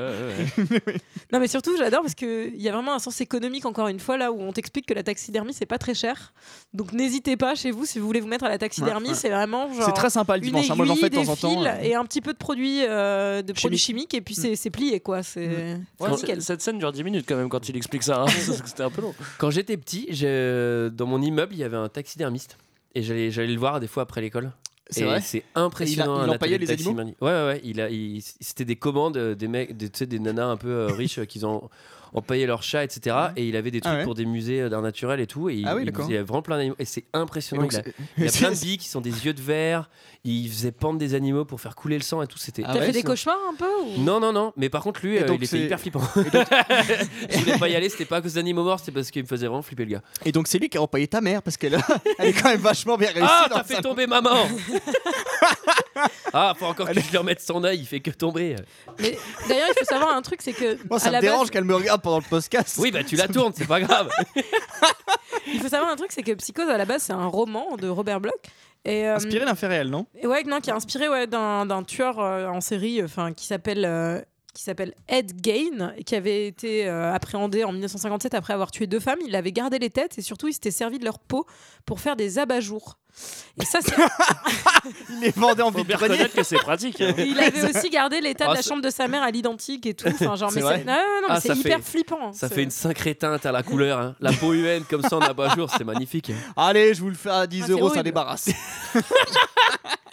Non, 1.31 1.39
mais 1.39 1.47
surtout, 1.47 1.75
j'adore 1.77 2.01
parce 2.01 2.15
qu'il 2.15 2.55
y 2.61 2.69
a 2.69 2.71
vraiment 2.71 2.93
un 2.93 2.99
sens 2.99 3.19
économique, 3.21 3.65
encore 3.73 3.87
une 3.87 3.99
fois, 3.99 4.17
là 4.17 4.31
où 4.31 4.39
on 4.39 4.53
t'explique 4.53 4.85
que 4.85 4.93
la 4.93 5.01
taxidermie, 5.01 5.51
c'est 5.53 5.65
pas 5.65 5.79
très 5.79 5.95
cher. 5.95 6.31
Donc 6.75 6.93
n'hésitez 6.93 7.37
pas 7.37 7.55
chez 7.55 7.71
vous 7.71 7.85
si 7.85 7.97
vous 7.97 8.05
voulez 8.05 8.19
vous 8.19 8.27
mettre 8.27 8.45
à 8.45 8.49
la 8.49 8.59
taxidermie. 8.59 9.05
Ouais, 9.07 9.13
ouais. 9.13 9.19
C'est 9.19 9.29
vraiment 9.29 9.73
genre. 9.73 9.85
C'est 9.85 9.93
très 9.93 10.11
sympa 10.11 10.37
le 10.37 10.43
une 10.43 10.49
dimanche, 10.49 10.69
hein. 10.69 10.75
Moi, 10.75 10.85
j'en 10.85 10.95
fais 10.95 11.09
de 11.09 11.15
aiguille, 11.15 11.25
temps 11.25 11.31
en 11.31 11.35
temps, 11.35 11.65
euh. 11.65 11.81
Et 11.81 11.95
un 11.95 12.05
petit 12.05 12.21
peu 12.21 12.33
de 12.33 12.37
produits, 12.37 12.85
euh, 12.87 13.41
de 13.41 13.51
produits 13.53 13.79
Chimiques. 13.79 14.13
et 14.13 14.21
puis 14.21 14.35
c'est 14.35 14.55
c'est 14.55 14.69
plié, 14.69 14.99
quoi. 14.99 15.23
C'est 15.23 15.77
Ouais, 15.99 16.09
cette 16.39 16.61
scène 16.61 16.77
dure 16.77 16.91
10 16.91 17.03
minutes 17.03 17.25
quand 17.27 17.35
même 17.35 17.49
quand 17.49 17.67
il 17.67 17.75
explique 17.75 18.03
ça. 18.03 18.21
hein, 18.21 18.25
parce 18.47 18.61
que 18.61 18.67
C'était 18.69 18.83
un 18.83 18.91
peu 18.91 19.01
long. 19.01 19.15
Quand 19.39 19.49
j'étais 19.49 19.77
petit, 19.77 20.05
j'ai- 20.09 20.89
dans 20.91 21.07
mon 21.07 21.21
immeuble, 21.21 21.53
il 21.53 21.59
y 21.59 21.63
avait 21.63 21.77
un 21.77 21.89
taxidermiste. 21.89 22.57
Et 22.95 23.01
j'allais 23.01 23.31
j'allais 23.31 23.51
le 23.53 23.59
voir 23.59 23.79
des 23.79 23.87
fois 23.87 24.03
après 24.03 24.21
l'école. 24.21 24.51
C'est 24.89 25.05
vrai 25.05 25.21
C'est 25.21 25.43
impressionnant. 25.55 26.23
Il 26.25 26.29
a- 26.31 26.47
il 26.47 26.55
les 26.61 26.71
animaux. 26.71 26.93
Ouais, 26.99 27.13
ouais, 27.21 27.45
ouais. 27.45 27.61
Il 27.63 27.81
a, 27.81 27.89
il- 27.89 28.21
C'était 28.21 28.65
des 28.65 28.75
commandes, 28.75 29.17
euh, 29.17 29.33
des 29.33 29.47
mecs, 29.47 29.75
des, 29.75 29.89
tu 29.89 29.99
sais, 29.99 30.05
des 30.05 30.19
nanas 30.19 30.45
un 30.45 30.57
peu 30.57 30.67
euh, 30.69 30.87
riches 30.87 31.17
euh, 31.19 31.25
qui 31.25 31.43
ont 31.45 31.69
empaillé 32.13 32.45
leurs 32.45 32.63
chats, 32.63 32.83
etc. 32.83 33.15
Et 33.35 33.47
il 33.47 33.55
avait 33.55 33.71
des 33.71 33.79
Ah 33.83 33.87
trucs 33.87 33.97
ouais. 33.99 34.03
pour 34.03 34.15
des 34.15 34.25
musées 34.25 34.61
euh, 34.61 34.69
d'art 34.69 34.81
naturel 34.81 35.19
et 35.19 35.27
tout. 35.27 35.49
Et 35.49 35.55
il, 35.55 35.67
Ah 35.67 35.75
oui, 35.75 35.81
il 35.81 35.85
d'accord. 35.85 36.05
faisait 36.05 36.19
vraiment 36.21 36.41
plein 36.41 36.57
d'animaux. 36.57 36.75
Et 36.79 36.85
c'est 36.85 37.05
impressionnant. 37.13 37.63
Et 37.63 37.67
donc 37.67 37.73
il 37.73 37.77
a, 37.79 37.83
c'est- 37.83 37.93
il 38.17 38.27
a 38.27 38.31
plein 38.49 38.55
de 38.55 38.59
billes 38.61 38.77
qui 38.77 38.87
sont 38.89 39.01
des 39.01 39.25
yeux 39.25 39.33
de 39.33 39.41
verre. 39.41 39.89
Il 40.25 40.49
faisait 40.49 40.71
pendre 40.71 40.97
des 40.99 41.15
animaux 41.15 41.43
pour 41.43 41.59
faire 41.59 41.75
couler 41.75 41.97
le 41.97 42.01
sang 42.03 42.21
et 42.21 42.27
tout. 42.27 42.37
C'était 42.37 42.63
Ah 42.65 42.69
T'as 42.71 42.79
ouais, 42.79 42.85
fait 42.85 42.91
des 42.93 43.03
cauchemars 43.03 43.37
un 43.51 43.55
peu 43.55 43.67
ou- 43.83 43.99
Non, 44.01 44.21
non, 44.21 44.31
non. 44.31 44.53
Mais 44.55 44.69
par 44.69 44.81
contre, 44.81 45.01
lui, 45.05 45.17
euh, 45.17 45.25
donc 45.27 45.39
il 45.41 45.43
était 45.43 45.57
c'est- 45.57 45.63
hyper 45.65 45.79
flippant. 45.81 45.99
Je 46.15 47.39
voulais 47.39 47.57
pas 47.57 47.67
y 47.67 47.75
aller. 47.75 47.89
C'était 47.89 48.05
pas 48.05 48.17
à 48.17 48.21
cause 48.21 48.35
d'animaux 48.35 48.63
morts, 48.63 48.79
c'était 48.79 48.93
parce 48.93 49.11
qu'il 49.11 49.21
me 49.21 49.27
faisait 49.27 49.47
vraiment 49.47 49.61
flipper 49.61 49.83
le 49.83 49.91
gars. 49.91 50.01
Et 50.23 50.31
donc, 50.31 50.47
c'est 50.47 50.59
lui 50.59 50.69
qui 50.69 50.77
a 50.77 50.81
empaillé 50.81 51.09
ta 51.09 51.19
mère 51.19 51.41
parce 51.43 51.57
qu'elle 51.57 51.77
elle 52.17 52.29
est 52.29 52.33
quand 52.41 52.47
même 52.47 52.61
vachement 52.61 52.95
bien 52.95 53.09
réussie. 53.11 53.27
Ah, 53.29 53.47
t'as 53.49 53.63
fait 53.65 53.81
tomber 53.81 54.07
maman 54.07 54.31
Ah, 56.33 56.53
faut 56.57 56.65
encore 56.67 56.87
que 56.87 56.93
je 56.99 57.11
lui 57.11 57.17
remette 57.17 57.41
son 57.41 57.61
œil, 57.65 57.79
il 57.79 57.85
fait 57.85 57.99
que 57.99 58.09
tomber. 58.09 58.55
Mais 58.99 59.17
d'ailleurs, 59.49 59.67
il 59.69 59.77
faut 59.77 59.85
savoir 59.85 60.15
un 60.15 60.21
truc, 60.21 60.41
c'est 60.41 60.53
que. 60.53 60.77
Moi, 60.89 60.97
à 60.97 60.99
ça 60.99 61.11
la 61.11 61.17
me 61.17 61.21
dérange 61.21 61.39
base, 61.41 61.49
qu'elle 61.51 61.63
me 61.65 61.75
regarde 61.75 62.01
pendant 62.01 62.17
le 62.19 62.23
podcast. 62.27 62.77
Oui, 62.79 62.91
bah 62.91 63.03
tu 63.03 63.17
la 63.17 63.27
tournes, 63.27 63.51
c'est 63.55 63.67
pas 63.67 63.81
grave. 63.81 64.09
Il 65.47 65.59
faut 65.59 65.69
savoir 65.69 65.91
un 65.91 65.95
truc, 65.95 66.11
c'est 66.11 66.23
que 66.23 66.33
Psychose, 66.33 66.69
à 66.69 66.77
la 66.77 66.85
base, 66.85 67.03
c'est 67.03 67.13
un 67.13 67.25
roman 67.25 67.75
de 67.77 67.87
Robert 67.87 68.21
Bloch. 68.21 68.33
Et, 68.85 69.07
euh, 69.07 69.15
Inspiré 69.15 69.45
d'un 69.45 69.55
fait 69.55 69.67
réel, 69.67 69.89
non? 69.89 70.05
Et 70.15 70.27
ouais, 70.27 70.43
non, 70.43 70.59
qui 70.59 70.69
est 70.69 70.73
inspiré 70.73 71.07
ouais, 71.07 71.27
d'un 71.27 71.83
tueur 71.83 72.19
euh, 72.19 72.47
en 72.47 72.61
série 72.61 73.01
enfin, 73.01 73.33
qui 73.33 73.45
s'appelle 73.45 73.85
euh, 73.85 74.21
qui 74.53 74.63
s'appelle 74.63 74.93
Ed 75.07 75.41
Gain, 75.41 75.93
qui 76.05 76.15
avait 76.15 76.47
été 76.47 76.87
euh, 76.87 77.11
appréhendé 77.11 77.63
en 77.63 77.71
1957 77.71 78.33
après 78.35 78.53
avoir 78.53 78.71
tué 78.71 78.87
deux 78.87 78.99
femmes. 78.99 79.19
Il 79.25 79.35
avait 79.35 79.51
gardé 79.51 79.79
les 79.79 79.89
têtes 79.89 80.17
et 80.17 80.21
surtout 80.21 80.47
il 80.47 80.53
s'était 80.53 80.71
servi 80.71 80.99
de 80.99 81.05
leur 81.05 81.19
peau 81.19 81.45
pour 81.85 81.99
faire 81.99 82.15
des 82.15 82.39
abat-jours. 82.39 82.97
Et 83.61 83.65
ça, 83.65 83.79
c'est- 83.81 83.93
Il 85.11 85.19
les 85.21 85.29
vendait 85.31 85.61
en 85.61 85.71
Faut 85.71 85.83
bien 85.83 85.95
reconnaître 85.97 86.33
que 86.35 86.43
c'est 86.43 86.57
pratique. 86.57 86.99
hein. 87.01 87.13
il 87.17 87.39
avait 87.39 87.69
aussi 87.75 87.89
gardé 87.89 88.19
l'état 88.19 88.45
Ah, 88.47 88.51
de 88.51 88.55
la 88.55 88.61
c'est- 88.63 88.69
chambre 88.69 88.81
de 88.81 88.89
sa 88.89 89.07
mère 89.07 89.21
à 89.23 89.29
l'identique 89.31 89.85
et 89.85 89.93
tout. 89.93 90.07
Enfin, 90.13 90.35
genre, 90.35 90.49
C'est 90.51 90.55
mais 90.57 90.61
vrai 90.61 90.77
c'est 90.79 90.85
non, 90.85 90.93
non, 90.93 90.99
non, 91.21 91.27
mais 91.29 91.35
Ah, 91.35 91.39
c'est 91.39 91.47
ça 91.49 91.53
hyper 91.53 91.77
fait- 91.77 91.83
flippant. 91.91 92.33
Ça 92.33 92.49
C'est- 92.49 92.55
fait 92.55 92.63
une 92.63 92.71
sacrée 92.71 93.13
teinte 93.15 93.45
à 93.45 93.51
la 93.51 93.61
couleur. 93.63 93.99
hein. 93.99 94.15
La 94.19 94.31
peau 94.33 94.53
humaine 94.53 94.83
comme 94.89 95.03
ça 95.03 95.15
en 95.17 95.21
abat-jour, 95.21 95.69
c'est 95.77 95.83
magnifique. 95.83 96.31
Allez, 96.57 96.93
je 96.95 97.01
vous 97.01 97.09
le 97.09 97.15
fais 97.15 97.29
à 97.29 97.45
10 97.47 97.61
Ah, 97.61 97.65
c'est 97.67 97.71
euros, 97.73 97.81
ça 97.81 97.85
horrible. 97.91 98.03
débarrasse. 98.05 98.49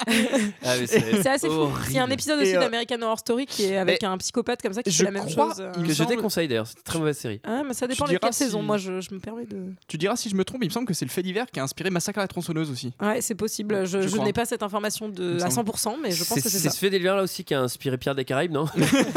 Ah, 0.07 0.77
mais 0.79 0.87
c'est 0.87 1.23
C'est 1.23 1.29
assez 1.29 1.47
fou. 1.47 1.53
horrible. 1.55 1.79
Il 1.91 1.95
y 1.95 1.99
a 1.99 2.05
un 2.05 2.11
épisode 2.11 2.39
Et, 2.41 2.43
aussi 2.43 2.57
euh, 2.57 2.61
d'American 2.61 3.01
Horror 3.03 3.19
Story 3.19 3.45
qui 3.47 3.65
est 3.65 3.77
avec 3.77 4.03
un 4.03 4.17
psychopathe 4.19 4.63
comme 4.63 4.73
ça 4.73 4.83
qui 4.83 4.91
je 4.91 4.97
fait 4.99 5.05
la 5.05 5.11
même 5.11 5.27
crois 5.27 5.49
chose. 5.51 5.61
euh. 5.61 5.73
il 5.77 5.83
me 5.83 5.87
Que 5.87 5.93
je 5.93 5.99
semble- 5.99 6.09
déconseille 6.17 6.49
d'ailleurs, 6.49 6.67
c'est 6.67 6.79
une 6.79 6.83
très 6.85 6.99
mauvaise 6.99 7.19
série. 7.19 7.41
Ah, 7.45 7.63
mais 7.67 7.75
ça 7.75 7.87
dépend 7.87 8.07
Tu 8.07 8.13
de 8.15 8.19
diras 8.19 8.29
quelle 8.29 8.35
saison. 8.35 8.61
si- 8.61 8.65
Moi, 8.67 8.79
je, 8.79 9.01
je 9.01 9.15
me 9.15 9.21
permets 9.21 9.45
de. 9.45 9.59
Tu 9.89 9.99
diras 9.99 10.17
si 10.17 10.31
je 10.31 10.35
me 10.37 10.45
trompe, 10.45 10.63
il 10.63 10.69
me 10.69 10.73
semble 10.73 10.87
que 10.87 10.95
c'est 10.95 11.05
le 11.05 11.11
fait 11.11 11.23
divers 11.23 11.47
qui 11.53 11.61
a 11.61 11.63
inspiré 11.63 11.91
Massacre 11.91 12.19
à 12.19 12.23
la 12.23 12.29
tronçonneuse 12.29 12.71
aussi. 12.71 12.90
Ouais, 13.01 13.21
c'est 13.21 13.35
possible. 13.35 13.87
Je, 13.87 14.03
Je 14.03 14.17
n'ai 14.19 14.33
pas 14.33 14.45
cette 14.45 14.63
information 14.63 15.09
de, 15.09 15.41
à 15.43 15.51
semble. 15.51 15.71
100%, 15.71 15.97
mais 16.03 16.11
je 16.11 16.25
pense 16.25 16.35
C'est 16.39 16.43
que 16.43 16.49
c'est 16.49 16.59
c'est 16.59 16.69
ça. 16.69 16.75
ce 16.75 16.79
fait 16.79 16.91
des 16.91 16.99
liens 16.99 17.15
là 17.17 17.23
aussi 17.23 17.45
qui 17.45 17.55
a 17.55 17.61
inspiré 17.61 17.99
Pierre 17.99 18.15
des 18.15 18.25
Caraïbes, 18.25 18.53
non 18.53 18.67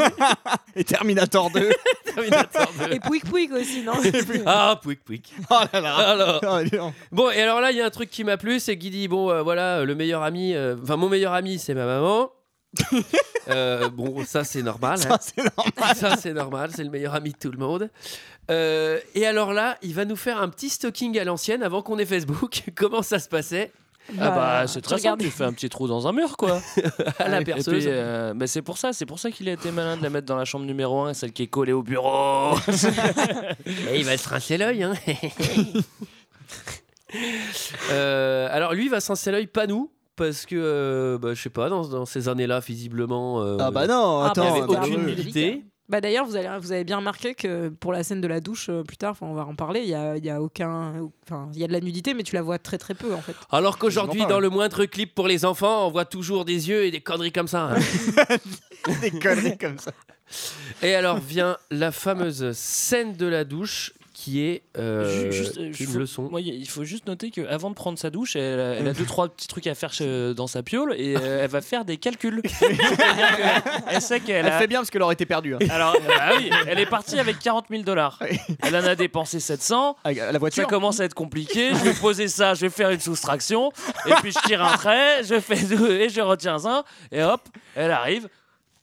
Et 0.76 0.84
Terminator 0.84 1.50
2. 1.50 1.70
Terminator 2.14 2.72
2. 2.88 2.94
Et 2.94 3.00
Pouic 3.00 3.24
Pouic 3.24 3.52
aussi, 3.52 3.82
non 3.82 3.92
Ah, 4.46 4.78
pouic 4.82 5.02
pouic. 5.04 5.32
oh 5.50 5.54
là 5.72 5.80
là. 5.80 5.94
Alors. 5.96 6.40
Oh. 6.44 6.90
Bon, 7.12 7.30
et 7.30 7.40
alors 7.40 7.60
là, 7.60 7.70
il 7.70 7.76
y 7.76 7.80
a 7.80 7.86
un 7.86 7.90
truc 7.90 8.10
qui 8.10 8.24
m'a 8.24 8.36
plu, 8.36 8.60
c'est 8.60 8.76
qu'il 8.78 8.90
dit 8.90 9.08
bon, 9.08 9.30
euh, 9.30 9.42
voilà, 9.42 9.78
euh, 9.78 9.84
le 9.84 9.94
meilleur 9.94 10.22
ami, 10.22 10.54
euh, 10.54 10.76
enfin, 10.82 10.96
mon 10.96 11.08
meilleur 11.08 11.32
ami, 11.32 11.58
c'est 11.58 11.74
ma 11.74 11.86
maman. 11.86 12.30
Euh, 13.46 13.90
bon, 13.90 14.24
ça, 14.24 14.42
c'est 14.42 14.62
normal. 14.62 14.98
hein. 15.04 15.18
Ça, 15.18 15.18
c'est 15.20 15.44
normal. 15.44 15.96
Ça, 15.96 16.16
c'est 16.16 16.32
normal, 16.32 16.70
c'est 16.74 16.82
le 16.82 16.88
meilleur 16.88 17.14
ami 17.14 17.32
de 17.32 17.36
tout 17.36 17.50
le 17.50 17.58
monde. 17.58 17.90
Euh, 18.50 18.98
et 19.14 19.26
alors 19.26 19.52
là, 19.52 19.76
il 19.82 19.92
va 19.92 20.06
nous 20.06 20.16
faire 20.16 20.40
un 20.40 20.48
petit 20.48 20.70
stalking 20.70 21.18
à 21.18 21.24
l'ancienne 21.24 21.62
avant 21.62 21.82
qu'on 21.82 21.98
ait 21.98 22.06
Facebook. 22.06 22.62
Comment 22.74 23.02
ça 23.02 23.18
se 23.18 23.28
passait? 23.28 23.70
Ah 24.18 24.30
bah 24.30 24.66
c'est 24.66 24.80
très 24.80 24.96
simple, 24.98 25.24
tu 25.24 25.30
fais 25.30 25.44
un 25.44 25.52
petit 25.52 25.68
trou 25.68 25.88
dans 25.88 26.06
un 26.08 26.12
mur 26.12 26.36
quoi. 26.38 26.60
à 27.18 27.28
la 27.28 27.42
perceuse 27.42 27.84
euh, 27.86 28.32
bah, 28.34 28.46
c'est 28.46 28.60
pour 28.62 28.76
ça, 28.78 28.92
c'est 28.94 29.06
pour 29.06 29.18
ça 29.18 29.30
qu'il 29.30 29.46
a 29.48 29.52
été 29.52 29.70
malin 29.70 29.96
de 29.98 30.02
la 30.02 30.08
mettre 30.10 30.26
dans 30.26 30.36
la 30.36 30.44
chambre 30.46 30.64
numéro 30.64 31.02
1, 31.02 31.12
celle 31.12 31.32
qui 31.32 31.42
est 31.42 31.46
collée 31.46 31.72
au 31.72 31.82
bureau. 31.82 32.54
Et 33.90 33.98
il 33.98 34.04
va 34.04 34.16
se 34.16 34.28
rincer 34.28 34.56
l'œil. 34.56 34.82
Hein. 34.84 34.94
Euh, 37.92 38.48
alors 38.50 38.74
lui, 38.74 38.84
il 38.86 38.90
va 38.90 39.00
se 39.00 39.08
rincer 39.08 39.30
l'œil, 39.30 39.46
pas 39.46 39.66
nous. 39.66 39.90
Parce 40.16 40.46
que, 40.46 40.54
euh, 40.56 41.18
bah, 41.18 41.34
je 41.34 41.42
sais 41.42 41.50
pas, 41.50 41.68
dans, 41.68 41.86
dans 41.88 42.06
ces 42.06 42.28
années-là, 42.28 42.60
visiblement, 42.60 43.42
euh, 43.42 43.56
Ah 43.60 43.70
bah 43.70 43.86
non, 43.86 44.20
Ah, 44.20 44.32
il 44.36 44.40
n'y 44.40 44.46
attends. 44.46 44.56
avait 44.56 44.66
bah, 44.66 44.66
attends, 44.74 44.82
aucune 44.84 44.94
attends. 45.00 45.06
nudité. 45.08 45.64
Bah 45.86 46.00
d'ailleurs, 46.00 46.24
vous, 46.24 46.36
avez 46.36 46.82
bien 46.84 46.96
remarqué 46.96 47.34
que 47.34 47.68
pour 47.68 47.92
la 47.92 48.02
scène 48.04 48.22
de 48.22 48.26
la 48.26 48.40
douche, 48.40 48.68
euh, 48.70 48.82
plus 48.84 48.96
tard, 48.96 49.10
enfin, 49.10 49.26
on 49.26 49.34
va 49.34 49.44
en 49.44 49.54
parler, 49.54 49.80
il 49.80 49.88
y 49.90 49.94
a, 49.94 50.16
il 50.16 50.24
y 50.24 50.30
a 50.30 50.40
aucun... 50.40 50.94
Enfin, 51.26 51.50
il 51.52 51.58
y 51.60 51.64
a 51.64 51.66
de 51.66 51.72
la 51.74 51.80
nudité, 51.80 52.14
mais 52.14 52.22
tu 52.22 52.34
la 52.34 52.40
vois 52.40 52.58
très 52.58 52.78
très 52.78 52.94
peu, 52.94 53.12
en 53.12 53.20
fait. 53.20 53.34
Alors 53.50 53.76
qu'aujourd'hui, 53.76 54.22
dans 54.22 54.36
ouais. 54.36 54.40
le 54.40 54.48
moindre 54.48 54.86
clip 54.86 55.14
pour 55.14 55.28
les 55.28 55.44
enfants, 55.44 55.86
on 55.86 55.90
voit 55.90 56.06
toujours 56.06 56.46
des 56.46 56.70
yeux 56.70 56.84
et 56.84 56.90
des 56.90 57.02
conneries 57.02 57.32
comme 57.32 57.48
ça. 57.48 57.74
hein. 57.74 58.36
Des 59.02 59.10
conneries 59.10 59.58
comme 59.58 59.78
ça. 59.78 59.92
et 60.82 60.94
alors 60.94 61.18
vient 61.18 61.56
la 61.70 61.90
fameuse 61.92 62.52
scène 62.52 63.14
de 63.14 63.26
la 63.26 63.44
douche 63.44 63.92
qui 64.14 64.40
est 64.42 64.62
euh, 64.78 65.10
Ju- 65.10 65.32
juste, 65.32 65.58
euh, 65.58 65.66
une 65.66 65.74
faut- 65.74 65.98
leçon. 65.98 66.22
moi, 66.30 66.40
il 66.40 66.66
faut 66.68 66.84
juste 66.84 67.06
noter 67.06 67.30
qu'avant 67.30 67.68
de 67.68 67.74
prendre 67.74 67.98
sa 67.98 68.08
douche, 68.10 68.36
elle, 68.36 68.60
a- 68.60 68.74
elle 68.76 68.88
a 68.88 68.92
deux 68.94 69.04
trois 69.04 69.28
petits 69.28 69.48
trucs 69.48 69.66
à 69.66 69.74
faire 69.74 69.92
chez- 69.92 70.32
dans 70.34 70.46
sa 70.46 70.62
piole 70.62 70.94
et 70.96 71.16
euh, 71.16 71.42
elle 71.44 71.50
va 71.50 71.60
faire 71.60 71.84
des 71.84 71.96
calculs. 71.98 72.40
Elle 73.90 74.00
sait 74.00 74.20
qu'elle 74.20 74.46
Elle 74.46 74.52
a- 74.52 74.58
fait 74.58 74.66
bien 74.66 74.78
parce 74.80 74.90
qu'elle 74.90 75.02
aurait 75.02 75.14
été 75.14 75.26
perdue. 75.26 75.54
hein. 75.54 75.58
Alors, 75.70 75.96
ah 76.20 76.32
oui, 76.38 76.50
elle 76.66 76.78
est 76.78 76.86
partie 76.86 77.18
avec 77.18 77.38
40 77.38 77.66
000 77.70 77.82
dollars. 77.82 78.18
Elle 78.62 78.76
en 78.76 78.84
a 78.84 78.94
dépensé 78.94 79.40
700. 79.40 79.96
La 80.04 80.38
voiture. 80.38 80.62
Ça 80.62 80.68
commence 80.68 81.00
à 81.00 81.04
être 81.04 81.14
compliqué. 81.14 81.70
Je 81.74 81.84
vais 81.84 81.94
poser 81.94 82.28
ça, 82.28 82.54
je 82.54 82.62
vais 82.62 82.70
faire 82.70 82.90
une 82.90 83.00
soustraction. 83.00 83.72
Et 84.06 84.12
puis 84.22 84.32
je 84.32 84.38
tire 84.46 84.62
un 84.64 84.76
trait, 84.76 85.24
je 85.24 85.38
fais 85.40 85.56
deux 85.62 85.90
et 85.92 86.08
je 86.08 86.20
retiens 86.20 86.64
un. 86.66 86.84
Et 87.12 87.22
hop, 87.22 87.40
elle 87.74 87.90
arrive. 87.90 88.28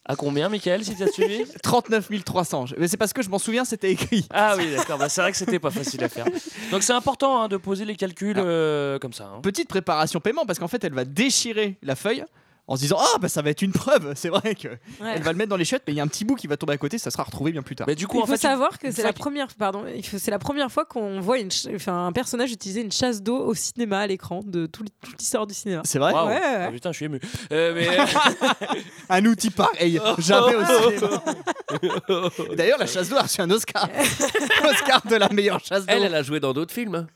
À 0.04 0.16
combien, 0.16 0.50
Michael, 0.50 0.84
si 0.84 0.96
tu 0.96 1.04
as 1.04 1.08
suivi 1.12 1.46
39 1.62 2.10
300. 2.26 2.66
Je- 2.66 2.76
Mais 2.78 2.88
c'est 2.88 2.98
parce 2.98 3.14
que 3.14 3.22
je 3.22 3.30
m'en 3.30 3.38
souviens, 3.38 3.64
c'était 3.66 3.92
écrit. 3.92 4.26
Ah 4.32 4.56
oui, 4.58 4.72
d'accord. 4.76 4.98
Bah, 4.98 5.10
c'est 5.10 5.22
vrai 5.22 5.32
que 5.32 5.38
c'était 5.38 5.60
pas 5.60 5.70
facile 5.72 6.04
à 6.04 6.10
faire. 6.10 6.26
Donc 6.72 6.82
c'est 6.82 6.94
important 6.94 7.42
hein, 7.44 7.48
de 7.48 7.58
poser 7.58 7.86
les 7.86 7.96
calculs 7.96 8.38
euh, 8.40 8.98
comme 8.98 9.14
ça. 9.14 9.26
hein. 9.26 9.42
Petite 9.42 9.70
préparation 9.70 10.20
paiement 10.20 10.46
parce 10.46 10.58
qu'en 10.58 10.68
fait, 10.68 10.84
elle 10.84 10.94
va 10.94 11.06
déchirer 11.06 11.78
la 11.84 11.96
feuille 11.96 12.24
en 12.68 12.76
se 12.76 12.82
disant 12.82 12.98
Ah, 13.00 13.18
bah 13.20 13.28
ça 13.30 13.42
va 13.42 13.50
être 13.50 13.62
une 13.62 13.72
preuve. 13.74 14.14
C'est 14.16 14.30
vrai 14.30 14.56
que 14.56 14.70
elle 15.04 15.22
va 15.24 15.32
le 15.32 15.38
mettre 15.38 15.50
dans 15.50 15.58
les 15.58 15.66
chiottes, 15.66 15.84
mais 15.88 15.94
il 15.94 15.98
y 15.98 16.00
a 16.00 16.04
un 16.04 16.08
petit 16.08 16.24
bout 16.26 16.36
qui 16.36 16.48
va 16.48 16.58
tomber 16.58 16.74
à 16.74 16.78
côté, 16.78 16.98
ça 16.98 17.12
sera 17.12 17.24
retrouvé 17.24 17.52
bien 17.52 17.62
plus 17.64 17.76
tard. 17.76 17.88
Mais 17.88 17.96
du 17.96 18.08
coup, 18.08 18.18
il 18.18 18.24
en 18.24 18.26
faut 18.26 18.34
fait, 18.34 18.38
savoir 18.38 18.80
que 18.80 18.92
c'est 18.92 19.04
la 19.04 19.14
première, 19.14 19.48
pardon, 19.58 19.84
c'est 20.04 20.32
la 20.32 20.40
première 20.40 20.72
fois 20.72 20.86
qu'on 20.86 21.20
voit 21.20 21.40
une, 21.40 21.52
ch- 21.52 21.74
enfin, 21.76 22.08
un 22.08 22.12
personnage 22.12 22.52
utiliser 22.52 22.82
une 22.82 22.92
chasse 22.92 23.22
d'eau 23.22 23.38
au 23.38 23.54
cinéma 23.54 24.00
à 24.00 24.08
l'écran 24.08 24.42
de 24.46 24.66
tout, 24.68 24.86
toute 25.04 25.18
l'histoire 25.20 25.48
du 25.48 25.54
cinéma. 25.54 25.82
C'est 25.86 26.00
vrai 26.00 26.14
Waouh. 26.14 26.28
Ouais, 26.28 26.34
ouais. 26.36 26.66
Ah, 26.68 26.72
putain, 26.72 26.92
je 26.92 26.98
suis 26.98 27.06
ému. 27.06 27.20
Euh, 27.52 27.74
mais 27.76 27.88
Un 29.10 29.26
outil 29.26 29.50
pareil, 29.50 30.00
jamais 30.20 30.56
au 30.56 30.66
cinéma. 30.66 31.24
D'ailleurs, 32.56 32.78
la 32.80 32.86
chasse 32.88 33.10
d'eau 33.10 33.18
a 33.18 33.24
reçu 33.24 33.42
un 33.42 33.50
Oscar. 33.50 33.90
Oscar 34.70 35.02
de 35.08 35.16
la 35.16 35.30
meilleure 35.30 35.60
chasse 35.60 35.86
d'eau. 35.86 35.94
Elle, 35.94 36.04
elle 36.04 36.16
a 36.16 36.24
joué 36.24 36.40
dans 36.40 36.54
d'autres 36.54 36.74
films. 36.74 36.96
hein. 36.96 37.08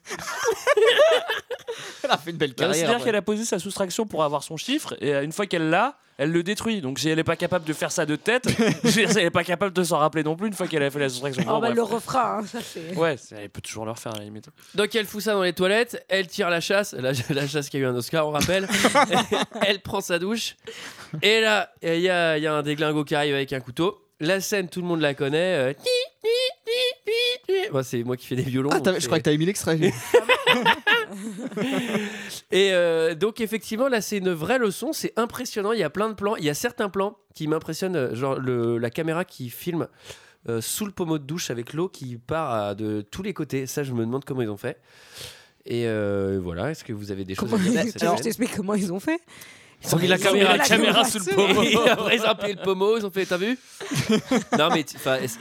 Elle 2.03 2.11
a 2.11 2.17
fait 2.17 2.31
une 2.31 2.37
belle 2.37 2.53
carrière. 2.53 2.75
C'est-à-dire 2.75 2.95
après. 2.97 3.05
qu'elle 3.05 3.15
a 3.15 3.21
posé 3.21 3.45
sa 3.45 3.57
soustraction 3.59 4.05
pour 4.05 4.23
avoir 4.23 4.43
son 4.43 4.57
chiffre 4.57 4.95
et 5.01 5.13
euh, 5.13 5.23
une 5.23 5.31
fois 5.35 5.45
qu'elle 5.45 5.69
l'a, 5.69 5.97
elle 6.17 6.31
le 6.31 6.43
détruit. 6.43 6.79
Donc 6.81 6.97
si 6.99 7.09
elle 7.09 7.17
n'est 7.17 7.23
pas 7.25 7.35
capable 7.35 7.65
de 7.65 7.73
faire 7.73 7.91
ça 7.91 8.05
de 8.05 8.15
tête, 8.15 8.47
je 8.83 8.87
veux 8.89 8.91
dire, 9.05 9.09
elle 9.17 9.23
n'est 9.25 9.29
pas 9.31 9.43
capable 9.43 9.73
de 9.73 9.83
s'en 9.83 9.97
rappeler 9.97 10.23
non 10.23 10.35
plus 10.35 10.47
une 10.47 10.53
fois 10.53 10.65
qu'elle 10.67 10.81
a 10.83 10.89
fait 10.89 10.99
la 10.99 11.09
soustraction. 11.09 11.43
Oh, 11.45 11.51
Bon, 11.51 11.59
bah, 11.59 11.67
elle 11.69 11.75
le 11.75 11.83
refera. 11.83 12.37
hein, 12.39 12.45
ça, 12.45 12.59
c'est- 12.61 12.95
Ouais, 12.97 13.17
c'est- 13.17 13.35
elle 13.35 13.49
peut 13.49 13.61
toujours 13.61 13.85
le 13.85 13.91
refaire 13.91 14.13
à 14.15 14.19
la 14.19 14.23
limite. 14.23 14.47
Donc 14.75 14.95
elle 14.95 15.05
fout 15.05 15.21
ça 15.21 15.33
dans 15.33 15.43
les 15.43 15.53
toilettes, 15.53 16.03
elle 16.09 16.27
tire 16.27 16.49
la 16.49 16.61
chasse, 16.61 16.93
la, 16.93 17.11
la 17.29 17.47
chasse 17.47 17.69
qui 17.69 17.77
a 17.77 17.81
eu 17.81 17.85
un 17.85 17.95
Oscar, 17.95 18.27
on 18.27 18.31
rappelle. 18.31 18.67
elle 19.67 19.81
prend 19.81 20.01
sa 20.01 20.17
douche. 20.19 20.55
Et 21.21 21.41
là, 21.41 21.69
il 21.83 21.99
y 21.99 22.09
a, 22.09 22.37
il 22.37 22.43
y 22.43 22.47
a 22.47 22.53
un 22.53 22.63
déglingo 22.63 23.03
qui 23.03 23.13
arrive 23.15 23.35
avec 23.35 23.51
un 23.53 23.59
couteau. 23.59 24.01
La 24.21 24.39
scène, 24.39 24.69
tout 24.69 24.79
le 24.79 24.87
monde 24.87 25.01
la 25.01 25.13
connaît. 25.13 25.37
euh, 25.57 25.73
ti, 25.73 25.83
ti, 26.21 26.29
ti, 26.65 26.71
ti, 27.05 27.53
ti. 27.65 27.69
Moi, 27.73 27.83
c'est 27.83 28.01
moi 28.03 28.15
qui 28.15 28.25
fais 28.25 28.37
des 28.37 28.43
violons. 28.43 28.69
Ah, 28.71 28.79
donc 28.79 28.97
je 29.01 29.05
crois 29.07 29.17
que 29.19 29.23
t'avais 29.23 29.35
mis 29.37 29.45
l'extrait. 29.45 29.77
Et 32.51 32.71
euh, 32.73 33.15
donc 33.15 33.41
effectivement 33.41 33.87
là 33.87 34.01
c'est 34.01 34.17
une 34.17 34.31
vraie 34.31 34.57
leçon, 34.59 34.93
c'est 34.93 35.13
impressionnant, 35.17 35.71
il 35.71 35.79
y 35.79 35.83
a 35.83 35.89
plein 35.89 36.09
de 36.09 36.13
plans, 36.13 36.35
il 36.35 36.43
y 36.45 36.49
a 36.49 36.53
certains 36.53 36.89
plans 36.89 37.17
qui 37.33 37.47
m'impressionnent, 37.47 38.13
genre 38.15 38.35
le- 38.39 38.77
la 38.77 38.89
caméra 38.89 39.25
qui 39.25 39.49
filme 39.49 39.87
euh, 40.47 40.61
sous 40.61 40.85
le 40.85 40.91
pommeau 40.91 41.17
de 41.17 41.23
douche 41.25 41.49
avec 41.49 41.73
l'eau 41.73 41.89
qui 41.89 42.17
part 42.17 42.51
à- 42.53 42.75
de 42.75 43.01
tous 43.01 43.23
les 43.23 43.33
côtés, 43.33 43.65
ça 43.65 43.83
je 43.83 43.93
me 43.93 44.01
demande 44.05 44.23
comment 44.25 44.41
ils 44.41 44.49
ont 44.49 44.57
fait. 44.57 44.79
Et 45.65 45.87
euh, 45.87 46.39
voilà, 46.41 46.69
est-ce 46.69 46.83
que 46.83 46.93
vous 46.93 47.11
avez 47.11 47.23
des 47.25 47.33
choses 47.33 47.51
à 47.51 47.57
Comment- 47.57 47.69
dire 47.71 47.81
cette 47.83 48.03
Alors, 48.03 48.17
je 48.17 48.23
t'explique 48.23 48.55
comment 48.55 48.75
ils 48.75 48.93
ont 48.93 48.99
fait. 48.99 49.19
Ils 49.83 49.95
ont 49.95 49.97
mis 49.97 50.07
la 50.07 50.15
Ils 50.17 50.21
caméra, 50.21 50.57
la 50.57 51.03
sous 51.03 51.17
le 51.19 51.35
pommeau. 51.35 51.63
Et 51.63 51.75
après, 51.89 52.15
ils 52.17 52.21
ont 52.21 52.25
appelé 52.25 52.53
le 52.53 52.61
pommeau, 52.61 52.97
ils 52.97 53.05
ont 53.05 53.09
fait, 53.09 53.25
t'as 53.25 53.37
vu 53.37 53.57
Non, 54.59 54.69
mais 54.71 54.85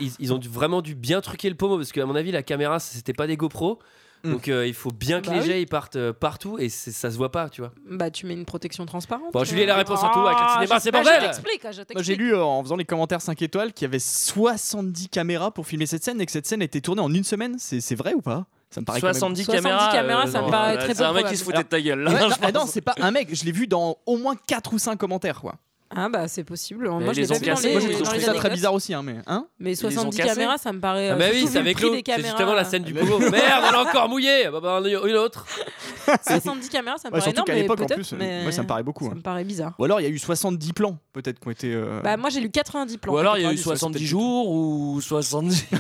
ils, 0.01 0.13
ils 0.19 0.33
ont 0.33 0.39
dû- 0.39 0.49
vraiment 0.49 0.81
dû 0.81 0.95
bien 0.95 1.21
truquer 1.21 1.51
le 1.51 1.55
pommeau 1.57 1.77
parce 1.77 1.93
qu'à 1.93 2.07
mon 2.07 2.15
avis, 2.15 2.33
la 2.33 2.43
caméra, 2.43 2.81
c'était 2.81 3.13
pas 3.13 3.27
des 3.27 3.37
GoPro. 3.37 3.79
Mm. 4.25 4.31
Donc 4.33 4.49
euh, 4.49 4.67
il 4.67 4.75
faut 4.75 4.91
bien 4.91 5.21
que 5.21 5.27
Bah 5.27 5.35
les 5.35 5.41
oui. 5.41 5.47
jets 5.47 5.63
ils 5.63 5.67
partent 5.67 5.97
euh, 5.97 6.13
partout 6.13 6.57
et 6.59 6.69
ça 6.71 7.11
se 7.11 7.17
voit 7.17 7.31
pas, 7.31 7.49
tu 7.51 7.61
vois. 7.61 7.73
Bah, 7.91 8.11
tu 8.11 8.25
mets 8.27 8.33
une 8.35 8.45
protection 8.47 8.87
transparente. 8.87 9.33
Bon, 9.33 9.45
Julie 9.45 9.63
a 9.65 9.67
la 9.67 9.77
réponse 9.77 10.03
à 10.03 10.09
tout 10.13 10.21
avec 10.21 10.39
le 10.39 10.45
Ah, 10.45 10.53
cinéma, 10.61 10.77
je- 10.79 10.83
c'est 10.83 10.91
bordel 10.91 11.13
Je 11.23 11.73
je 11.73 11.83
Moi, 11.95 12.03
j'ai 12.03 12.17
lu 12.17 12.35
euh, 12.35 12.43
en 12.43 12.63
faisant 12.63 12.77
les 12.77 12.85
commentaires 12.85 13.21
5 13.21 13.41
étoiles 13.43 13.73
qu'il 13.73 13.85
y 13.85 13.89
avait 13.89 13.99
70 13.99 15.09
caméras 15.09 15.51
pour 15.51 15.67
filmer 15.67 15.87
cette 15.87 16.03
scène 16.05 16.21
et 16.21 16.27
que 16.27 16.33
cette 16.33 16.47
scène 16.47 16.63
était 16.63 16.81
tournée 16.81 17.03
en 17.03 17.13
une 17.13 17.25
semaine. 17.25 17.57
C'est 17.59 17.95
vrai 17.95 18.15
ou 18.15 18.21
pas? 18.23 18.47
Ça 18.71 18.81
me 18.81 18.87
paraît 18.87 19.01
quand 19.01 19.07
même- 19.07 19.15
70 19.15 19.45
70 19.45 19.63
caméras, 19.63 19.93
caméras, 19.93 20.27
ça 20.27 20.43
me 20.43 20.51
paraît 20.51 20.79
très 20.79 20.95
C'est 20.95 21.03
un 21.05 21.13
mec 21.13 21.27
qui 21.29 21.37
se 21.37 21.45
foutait 21.45 21.63
de 21.63 21.69
ta 21.69 21.81
gueule. 21.81 22.01
là, 22.01 22.11
Ouais, 22.11 22.19
je 22.19 22.25
non, 22.53 22.61
non, 22.61 22.67
c'est 22.67 22.81
pas 22.81 22.95
un 23.01 23.11
mec. 23.13 23.29
Je 23.33 23.45
l'ai 23.45 23.53
vu 23.53 23.67
dans 23.69 23.99
au 24.07 24.17
moins 24.17 24.35
4 24.49 24.73
ou 24.73 24.79
5 24.79 24.97
commentaires, 24.99 25.41
quoi. 25.41 25.55
Ah, 25.97 26.09
bah, 26.09 26.29
c'est 26.29 26.45
possible. 26.45 26.89
Moi, 26.89 26.99
Mais 27.01 27.15
je 27.15 27.23
ont 27.33 27.39
les, 27.41 27.73
Moi, 27.73 27.81
je 27.81 27.89
dans 27.89 28.05
trouve 28.05 28.15
les 28.15 28.21
ça 28.21 28.35
très 28.35 28.51
bizarre 28.51 28.75
aussi, 28.75 28.95
hein, 28.95 29.03
mais 29.03 29.17
hein 29.27 29.47
Mais 29.59 29.73
ont 29.73 29.91
70 29.91 30.17
cassé. 30.17 30.29
caméras, 30.31 30.59
ça 30.59 30.73
me 30.73 30.81
paraît. 30.81 31.11
Ah 31.11 31.15
euh, 31.15 31.17
bah 31.19 31.27
oui, 31.31 31.39
surtout 31.39 31.53
c'est 31.53 31.59
avec 31.59 31.81
l'eau. 31.81 31.95
C'est 32.05 32.23
justement 32.23 32.55
la 32.55 32.65
scène 32.65 32.83
du 32.83 32.95
pommeau. 32.95 33.19
Merde, 33.31 33.65
elle 33.69 33.75
a 33.75 33.81
encore 33.83 34.09
mouillé. 34.09 34.49
Bah, 34.51 34.61
bah, 34.61 34.81
une 34.85 35.17
autre. 35.17 35.47
70 36.27 36.69
caméras, 36.69 36.99
ça 36.99 37.09
me 37.09 37.13
paraît 37.13 37.23
surtout 37.23 37.37
énorme, 37.37 37.47
qu'à 37.47 37.55
mais 37.55 37.63
l'époque, 37.63 37.81
en 37.81 37.87
plus, 37.87 38.13
moi, 38.13 38.53
ça 38.53 38.63
me 38.63 38.67
paraît 38.67 38.83
beaucoup. 38.83 39.05
ça 39.07 39.13
hein. 39.13 39.17
me 39.17 39.23
paraît 39.23 39.45
bizarre. 39.45 39.75
Ou 39.79 39.85
alors, 39.85 40.01
il 40.01 40.05
y 40.05 40.07
a 40.07 40.11
eu 40.11 40.19
70 40.19 40.73
plans, 40.73 40.99
peut-être, 41.13 41.39
qui 41.41 41.49
ont 41.49 41.51
été. 41.51 41.73
euh, 41.73 42.01
Bah, 42.03 42.17
moi, 42.17 42.31
j'ai 42.31 42.41
lu 42.41 42.51
90 42.51 42.99
plans. 42.99 43.13
Ou 43.15 43.19
alors 43.19 43.39
il 43.39 43.43
y 43.43 43.47
a 43.47 43.53
eu 43.53 43.57
90, 43.57 43.63
70 43.63 43.99
peut-être 43.99 44.09
jours 44.09 44.51
ou 44.51 45.01
70. 45.01 45.65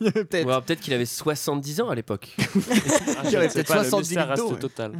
peut-être. 0.00 0.46
Ou 0.46 0.50
alors 0.50 0.62
peut-être 0.62 0.80
qu'il 0.80 0.92
avait 0.94 1.06
70 1.06 1.80
ans 1.82 1.90
à 1.90 1.94
l'époque. 1.94 2.34
Il 3.24 3.30
y 3.30 3.36
avait 3.36 3.48
peut-être 3.48 3.72
70 3.72 4.14
Ça 4.14 4.24
reste 4.24 4.42
litres 4.42 4.48
d'eau, 4.48 4.54
ouais. 4.54 4.60
total. 4.60 4.92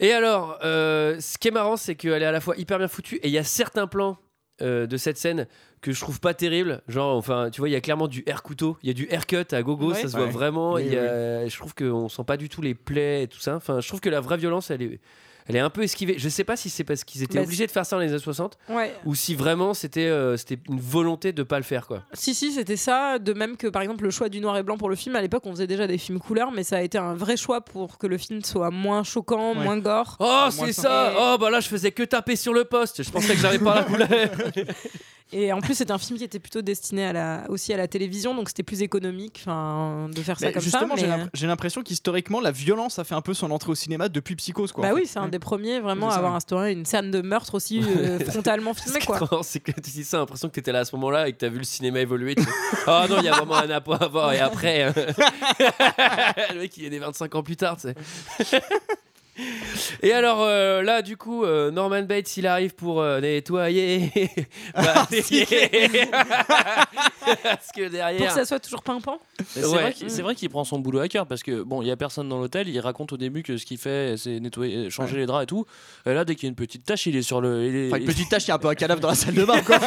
Et 0.00 0.12
alors, 0.12 0.58
euh, 0.64 1.18
ce 1.20 1.38
qui 1.38 1.48
est 1.48 1.52
marrant, 1.52 1.76
c'est 1.76 1.94
qu'elle 1.94 2.22
est 2.22 2.26
à 2.26 2.32
la 2.32 2.40
fois 2.40 2.56
hyper 2.56 2.78
bien 2.78 2.88
foutue 2.88 3.16
et 3.16 3.28
il 3.28 3.32
y 3.32 3.38
a 3.38 3.44
certains 3.44 3.86
plans 3.86 4.18
euh, 4.62 4.86
de 4.86 4.96
cette 4.96 5.18
scène 5.18 5.46
que 5.82 5.92
je 5.92 6.00
trouve 6.00 6.18
pas 6.20 6.32
terribles. 6.34 6.82
Genre, 6.88 7.16
enfin, 7.16 7.50
tu 7.50 7.60
vois, 7.60 7.68
il 7.68 7.72
y 7.72 7.76
a 7.76 7.80
clairement 7.80 8.08
du 8.08 8.22
air 8.26 8.42
couteau, 8.42 8.76
il 8.82 8.86
y 8.88 8.90
a 8.90 8.94
du 8.94 9.06
haircut 9.10 9.44
à 9.52 9.62
gogo, 9.62 9.90
Ouais. 9.92 9.94
ça 10.00 10.08
se 10.08 10.16
voit 10.16 10.26
Ouais. 10.26 10.30
vraiment. 10.32 10.74
Oui, 10.74 10.86
y 10.86 10.96
a- 10.96 11.46
Je 11.46 11.56
trouve 11.56 11.74
qu'on 11.74 12.08
sent 12.08 12.24
pas 12.26 12.36
du 12.36 12.48
tout 12.48 12.62
les 12.62 12.74
plaies 12.74 13.24
et 13.24 13.28
tout 13.28 13.38
ça. 13.40 13.54
Enfin, 13.56 13.80
je 13.80 13.88
trouve 13.88 14.00
que 14.00 14.08
la 14.08 14.20
vraie 14.20 14.38
violence, 14.38 14.70
elle 14.70 14.82
est, 14.82 15.00
elle 15.48 15.56
est 15.56 15.60
un 15.60 15.70
peu 15.70 15.82
esquivée. 15.82 16.16
Je 16.18 16.28
sais 16.28 16.44
pas 16.44 16.56
si 16.56 16.70
c'est 16.70 16.84
parce 16.84 17.04
qu'ils 17.04 17.22
étaient 17.22 17.38
Bah, 17.38 17.44
obligés 17.44 17.66
de 17.66 17.70
faire 17.70 17.86
ça 17.86 17.96
dans 17.96 18.02
les 18.02 18.08
années 18.10 18.18
60 18.18 18.58
Ouais. 18.68 18.92
ou 19.04 19.14
si 19.14 19.34
vraiment 19.34 19.74
c'était 19.74 20.06
euh, 20.06 20.36
c'était 20.36 20.58
une 20.68 20.80
volonté 20.80 21.32
de 21.32 21.42
pas 21.42 21.58
le 21.58 21.64
faire, 21.64 21.86
quoi. 21.86 22.02
Si, 22.12 22.34
si, 22.34 22.52
c'était 22.52 22.76
ça. 22.76 23.18
De 23.18 23.32
même 23.32 23.56
que, 23.56 23.66
par 23.68 23.82
exemple, 23.82 24.04
le 24.04 24.10
choix 24.10 24.28
du 24.28 24.40
noir 24.40 24.56
et 24.58 24.62
blanc 24.62 24.76
pour 24.76 24.88
le 24.88 24.96
film. 24.96 25.16
À 25.16 25.20
l'époque, 25.20 25.42
on 25.46 25.52
faisait 25.52 25.66
déjà 25.66 25.86
des 25.86 25.98
films 25.98 26.18
couleurs, 26.18 26.52
mais 26.52 26.62
ça 26.64 26.76
a 26.78 26.82
été 26.82 26.98
un 26.98 27.14
vrai 27.14 27.36
choix 27.36 27.60
pour 27.60 27.98
que 27.98 28.06
le 28.06 28.18
film 28.18 28.42
soit 28.42 28.70
moins 28.70 29.02
choquant, 29.04 29.54
Ouais. 29.56 29.62
moins 29.64 29.78
gore. 29.78 30.16
Oh, 30.20 30.46
c'est 30.50 30.72
ça. 30.72 30.82
ça! 30.82 31.12
Et- 31.12 31.16
Oh, 31.18 31.36
bah 31.38 31.50
là, 31.50 31.60
je 31.60 31.68
faisais 31.68 31.92
que 31.92 32.02
taper 32.02 32.36
sur 32.36 32.52
le 32.52 32.64
poste. 32.64 33.02
Je 33.02 33.10
pensais 33.10 33.34
que 33.34 33.40
j'avais 33.40 33.58
pas 33.58 33.76
la 33.76 33.84
couleur. 33.84 34.08
Et 35.32 35.52
en 35.52 35.60
plus, 35.60 35.74
c'est 35.74 35.90
un 35.90 35.98
film 35.98 36.18
qui 36.18 36.24
était 36.24 36.38
plutôt 36.38 36.62
destiné 36.62 37.04
à 37.04 37.12
la, 37.12 37.44
aussi 37.48 37.72
à 37.72 37.76
la 37.76 37.88
télévision, 37.88 38.32
donc 38.34 38.48
c'était 38.48 38.62
plus 38.62 38.82
économique 38.82 39.40
enfin, 39.42 40.08
de 40.14 40.20
faire 40.22 40.38
ça 40.38 40.52
comme 40.52 40.62
justement, 40.62 40.96
ça. 40.96 41.02
mais- 41.02 41.08
l'imp- 41.08 41.30
j'ai 41.34 41.48
l'impression 41.48 41.82
qu'historiquement, 41.82 42.40
la 42.40 42.52
violence 42.52 43.00
a 43.00 43.04
fait 43.04 43.16
un 43.16 43.20
peu 43.20 43.34
son 43.34 43.50
entrée 43.50 43.72
au 43.72 43.74
cinéma 43.74 44.08
depuis 44.08 44.36
Psychose, 44.36 44.70
quoi. 44.70 44.86
Bah 44.88 44.94
oui, 44.94 45.02
c'est 45.06 45.18
un 45.18 45.28
des 45.28 45.40
premiers 45.40 45.80
vraiment 45.80 46.10
à 46.10 46.14
avoir 46.14 46.34
instauré 46.36 46.72
une 46.72 46.84
scène 46.84 47.10
de 47.10 47.22
meurtre 47.22 47.54
aussi 47.56 47.82
euh, 47.84 48.20
frontalement 48.30 48.72
filmée, 48.72 49.00
quoi. 49.00 49.40
c'est 49.42 49.58
que 49.58 49.72
tu 49.72 49.90
dis 49.90 50.04
ça, 50.04 50.18
l'impression 50.18 50.48
que 50.48 50.54
tu 50.54 50.60
étais 50.60 50.70
là 50.72 50.78
à 50.80 50.84
ce 50.84 50.94
moment-là 50.94 51.28
et 51.28 51.32
que 51.32 51.38
tu 51.38 51.44
as 51.44 51.48
vu 51.48 51.58
le 51.58 51.64
cinéma 51.64 51.98
évoluer. 52.00 52.36
tu 52.36 52.44
Oh 52.86 53.02
non, 53.08 53.16
il 53.18 53.24
y 53.24 53.28
a 53.28 53.32
vraiment 53.34 53.56
un 53.56 53.70
apport 53.70 54.00
à 54.00 54.06
voir. 54.08 54.32
Et 54.32 54.38
après, 54.38 54.84
euh, 54.84 54.92
le 56.54 56.60
mec, 56.60 56.76
il 56.76 56.84
est 56.84 56.90
né 56.90 56.98
25 57.00 57.34
ans 57.34 57.42
plus 57.42 57.56
tard, 57.56 57.76
tu 57.76 57.88
sais. 58.44 58.60
Et 60.02 60.12
alors 60.12 60.38
euh, 60.42 60.82
là, 60.82 61.02
du 61.02 61.16
coup, 61.16 61.44
euh, 61.44 61.70
Norman 61.70 62.02
Bates, 62.02 62.36
il 62.36 62.46
arrive 62.46 62.74
pour 62.74 63.00
euh, 63.00 63.20
nettoyer. 63.20 64.10
Bah, 64.74 65.06
Parce 67.42 67.68
que 67.74 67.82
Pour 67.82 67.90
derrière. 67.90 68.28
que 68.28 68.34
ça 68.34 68.44
soit 68.44 68.60
toujours 68.60 68.82
pimpant. 68.82 69.18
C'est 69.48 69.64
Ouais. 69.64 69.68
vrai 69.82 69.92
qu'il- 69.92 70.10
c'est 70.10 70.22
vrai 70.22 70.34
qu'il 70.34 70.48
prend 70.48 70.64
son 70.64 70.78
boulot 70.78 71.00
à 71.00 71.08
cœur 71.08 71.26
parce 71.26 71.42
que 71.42 71.62
bon, 71.62 71.82
il 71.82 71.88
y 71.88 71.90
a 71.90 71.96
personne 71.96 72.28
dans 72.28 72.38
l'hôtel. 72.38 72.68
Il 72.68 72.78
raconte 72.80 73.12
au 73.12 73.16
début 73.16 73.42
que 73.42 73.56
ce 73.56 73.66
qu'il 73.66 73.78
fait, 73.78 74.16
c'est 74.16 74.38
nettoyer, 74.40 74.90
changer 74.90 75.16
les 75.16 75.26
draps 75.26 75.42
et 75.44 75.46
tout. 75.46 75.66
Et 76.06 76.14
là, 76.14 76.24
dès 76.24 76.34
qu'il 76.34 76.44
y 76.44 76.46
a 76.46 76.50
une 76.50 76.54
petite 76.56 76.84
tache, 76.84 77.06
il 77.06 77.16
est 77.16 77.22
sur 77.22 77.40
le. 77.40 77.64
il 77.66 77.76
est- 77.76 77.86
Enfin, 77.88 77.96
une 77.96 78.02
il- 78.04 78.06
petite 78.06 78.28
tache, 78.28 78.44
il 78.44 78.48
y 78.48 78.52
a 78.52 78.54
un 78.54 78.58
peu 78.58 78.68
un 78.68 78.74
cadavre 78.74 79.00
dans 79.00 79.08
la 79.08 79.14
salle 79.14 79.34
de 79.34 79.44
bain, 79.44 79.60
quoi. 79.62 79.78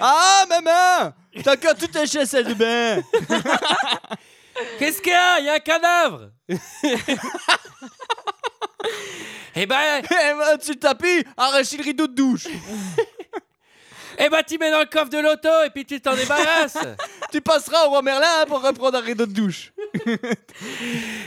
ah, 0.00 0.44
maman 0.48 1.12
T'as 1.42 1.54
encore 1.54 1.74
tout 1.74 1.86
taché 1.88 2.18
la 2.18 2.26
salle 2.26 2.44
de 2.44 2.54
bain 2.54 3.02
Qu'est-ce 4.78 5.00
qu'il 5.02 5.12
y 5.12 5.16
a? 5.16 5.38
Il 5.40 5.46
y 5.46 5.48
a 5.48 5.54
un 5.54 5.58
cadavre. 5.60 6.30
Eh 9.56 9.66
ben, 9.66 9.76
Eh 10.02 10.04
ben, 10.10 10.58
tu 10.60 10.72
le 10.72 10.78
tapis, 10.78 11.24
arracher 11.36 11.76
le 11.76 11.84
rideau 11.84 12.06
de 12.06 12.14
douche. 12.14 12.46
Eh 14.16 14.28
ben, 14.28 14.44
tu 14.46 14.58
mets 14.58 14.70
dans 14.70 14.78
le 14.78 14.86
coffre 14.86 15.08
de 15.10 15.18
l'auto 15.18 15.48
et 15.66 15.70
puis 15.70 15.84
tu 15.84 16.00
t'en 16.00 16.14
débarrasses. 16.14 16.78
Tu 17.32 17.40
passeras 17.40 17.86
au 17.86 17.88
roi 17.88 18.00
Merlin 18.00 18.44
pour 18.46 18.62
reprendre 18.62 18.96
un 18.98 19.00
rideau 19.00 19.26
de 19.26 19.32
douche. 19.32 19.72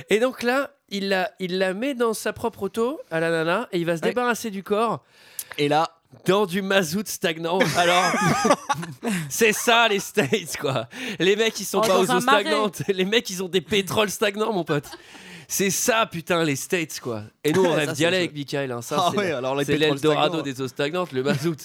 Et 0.10 0.20
donc 0.22 0.42
là, 0.42 0.72
il 0.88 1.10
la, 1.10 1.30
il 1.40 1.58
la 1.58 1.74
met 1.74 1.96
dans 1.96 2.14
sa 2.14 2.32
propre 2.32 2.64
auto 2.64 3.02
à 3.12 3.20
la 3.20 3.30
nana 3.30 3.68
et 3.74 3.80
il 3.80 3.86
va 3.86 3.98
se 3.98 4.02
Ouais. 4.04 4.08
débarrasser 4.10 4.52
du 4.52 4.64
corps. 4.64 5.04
Et 5.58 5.68
là, 5.68 5.97
dans 6.26 6.46
du 6.46 6.62
mazout 6.62 7.08
stagnant. 7.08 7.60
Alors, 7.78 8.04
c'est 9.30 9.54
ça 9.54 9.88
les 9.88 10.00
States 10.00 10.58
quoi. 10.60 10.88
Les 11.20 11.36
mecs 11.36 11.60
ils 11.60 11.66
sont 11.66 11.80
Oh, 11.80 11.82
pas 11.82 11.88
dans 11.88 12.00
aux 12.02 12.12
un 12.12 12.18
eaux 12.18 12.22
marais. 12.22 12.42
stagnantes. 12.42 12.82
Les 12.88 13.06
mecs 13.06 13.30
ils 13.30 13.44
ont 13.44 13.48
des 13.50 13.62
pétroles 13.62 14.10
stagnants 14.10 14.54
mon 14.54 14.64
pote. 14.64 14.86
C'est 15.50 15.70
ça, 15.70 16.06
putain, 16.06 16.44
les 16.44 16.58
States, 16.58 17.00
quoi. 17.00 17.24
Et 17.42 17.54
nous, 17.54 17.64
on 17.64 17.70
Ça, 17.72 17.76
rêve 17.76 17.88
c'est 17.88 17.96
d'y 17.96 18.06
aller 18.06 18.18
avec 18.18 18.34
Michael. 18.34 18.70
Hein. 18.70 18.82
Ça, 18.82 18.98
Ah 19.00 19.08
c'est 19.12 19.18
ouais, 19.18 19.32
alors 19.32 19.56
les 19.56 19.64
c'est 19.64 19.78
pétroles 19.78 19.94
l'Eldorado 19.96 20.28
stagnants. 20.40 20.44
des 20.44 20.62
eaux 20.62 20.68
stagnantes, 20.68 21.12
le 21.14 21.24
mazout. 21.24 21.56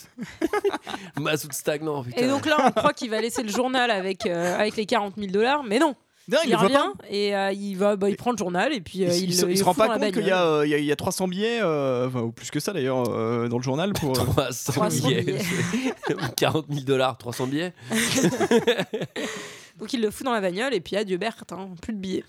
mazout 1.20 1.52
stagnant, 1.52 2.04
putain. 2.04 2.22
Et 2.22 2.28
donc 2.28 2.46
là, 2.46 2.58
on 2.64 2.70
croit 2.70 2.92
qu'il 2.92 3.10
va 3.10 3.20
laisser 3.20 3.42
le 3.42 3.48
journal 3.50 3.90
avec, 3.90 4.24
euh, 4.26 4.56
avec 4.56 4.76
les 4.76 4.86
40 4.86 5.14
000 5.18 5.32
dollars, 5.32 5.64
mais 5.64 5.80
non. 5.80 5.96
Non, 6.28 6.38
il 6.44 6.50
il 6.50 6.54
revient 6.56 6.84
et 7.10 7.34
euh, 7.34 7.50
il 7.52 7.74
va, 7.76 7.96
bah, 7.96 8.08
il 8.08 8.16
prend 8.16 8.30
le 8.30 8.36
journal 8.38 8.72
et 8.72 8.80
puis 8.80 9.04
euh, 9.04 9.08
il, 9.08 9.24
il, 9.24 9.30
il 9.30 9.34
se, 9.34 9.44
le- 9.44 9.50
il 9.50 9.54
il 9.54 9.58
se 9.58 9.62
le 9.62 9.66
rend 9.66 9.74
pas 9.74 9.98
compte 9.98 10.12
qu'il 10.12 10.24
y, 10.26 10.30
euh, 10.30 10.64
il 10.66 10.78
y 10.78 10.84
y 10.86 10.92
a 10.92 10.96
300 10.96 11.26
billets, 11.28 11.60
euh, 11.62 12.06
enfin, 12.06 12.20
ou 12.20 12.30
plus 12.30 12.50
que 12.50 12.60
ça 12.60 12.72
d'ailleurs, 12.72 13.04
euh, 13.08 13.48
dans 13.48 13.56
le 13.58 13.62
journal 13.62 13.92
pour. 13.92 14.16
euh, 14.20 14.22
300 14.24 14.72
300 14.72 15.08
billets. 15.08 15.22
billets. 15.22 15.94
40 16.36 16.66
000 16.70 16.80
dollars, 16.84 17.18
300 17.18 17.46
billets. 17.48 17.72
Donc 19.78 19.92
il 19.92 20.00
le 20.00 20.10
fout 20.10 20.24
dans 20.24 20.32
la 20.32 20.40
bagnole 20.40 20.74
et 20.74 20.80
puis 20.80 20.96
adieu 20.96 21.16
Berthe, 21.16 21.52
hein, 21.52 21.70
plus 21.80 21.92
de 21.92 21.98
billets. 21.98 22.24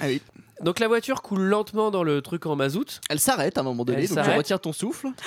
Ah 0.00 0.04
oui. 0.06 0.20
Donc 0.62 0.78
la 0.78 0.88
voiture 0.88 1.22
coule 1.22 1.40
lentement 1.42 1.90
dans 1.90 2.02
le 2.02 2.22
truc 2.22 2.46
en 2.46 2.54
mazout. 2.56 3.00
Elle 3.10 3.18
s'arrête 3.20 3.58
à 3.58 3.62
un 3.62 3.64
moment 3.64 3.84
donné, 3.84 4.02
Elle 4.04 4.08
donc 4.08 4.24
tu 4.24 4.30
retires 4.30 4.60
ton 4.60 4.72
souffle. 4.72 5.08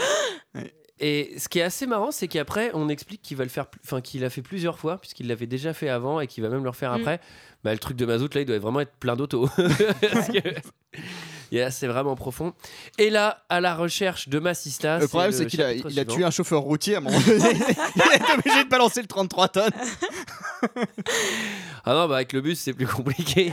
Et 1.02 1.34
ce 1.38 1.48
qui 1.48 1.60
est 1.60 1.64
assez 1.64 1.86
marrant, 1.88 2.12
c'est 2.12 2.28
qu'après, 2.28 2.72
on 2.74 2.90
explique 2.90 3.22
qu'il 3.22 3.38
va 3.38 3.46
le 3.46 3.50
faire, 3.50 3.68
enfin 3.86 4.02
qu'il 4.02 4.20
l'a 4.20 4.30
fait 4.30 4.42
plusieurs 4.42 4.78
fois, 4.78 4.98
puisqu'il 4.98 5.28
l'avait 5.28 5.46
déjà 5.48 5.74
fait 5.74 5.88
avant 5.88 6.20
et 6.20 6.28
qu'il 6.28 6.44
va 6.44 6.50
même 6.50 6.62
le 6.64 6.70
refaire 6.70 6.92
Mm. 6.92 7.00
après. 7.00 7.22
Bah, 7.64 7.74
le 7.74 7.80
truc 7.80 7.98
de 7.98 8.06
mazout, 8.06 8.34
là, 8.34 8.42
il 8.42 8.46
doit 8.46 8.58
vraiment 8.60 8.80
être 8.80 8.94
plein 9.00 9.16
d'auto. 9.16 9.50
Yeah, 11.52 11.72
c'est 11.72 11.88
vraiment 11.88 12.16
profond. 12.16 12.54
Et 13.00 13.10
là, 13.10 13.44
à 13.50 13.60
la 13.60 13.74
recherche 13.74 14.30
de 14.30 14.38
Massista, 14.38 15.00
le 15.00 15.08
problème, 15.08 15.32
c'est 15.32 15.48
qu'il 15.48 15.64
a, 15.64 15.74
il 15.74 16.06
tué 16.06 16.24
un 16.24 16.30
chauffeur 16.30 16.62
routier 16.62 16.94
à 16.94 16.98
un 17.00 17.02
moment 17.02 17.20
donné. 17.20 17.40
il 17.96 18.02
été 18.14 18.34
obligé 18.38 18.64
de 18.66 18.70
balancer 18.70 19.02
le 19.02 19.08
33 19.08 19.48
tonnes. 19.48 19.72
Ah 21.86 21.96
non, 21.96 22.08
bah 22.08 22.18
avec 22.18 22.34
le 22.34 22.42
bus, 22.42 22.60
c'est 22.60 22.74
plus 22.74 22.86
compliqué. 22.86 23.52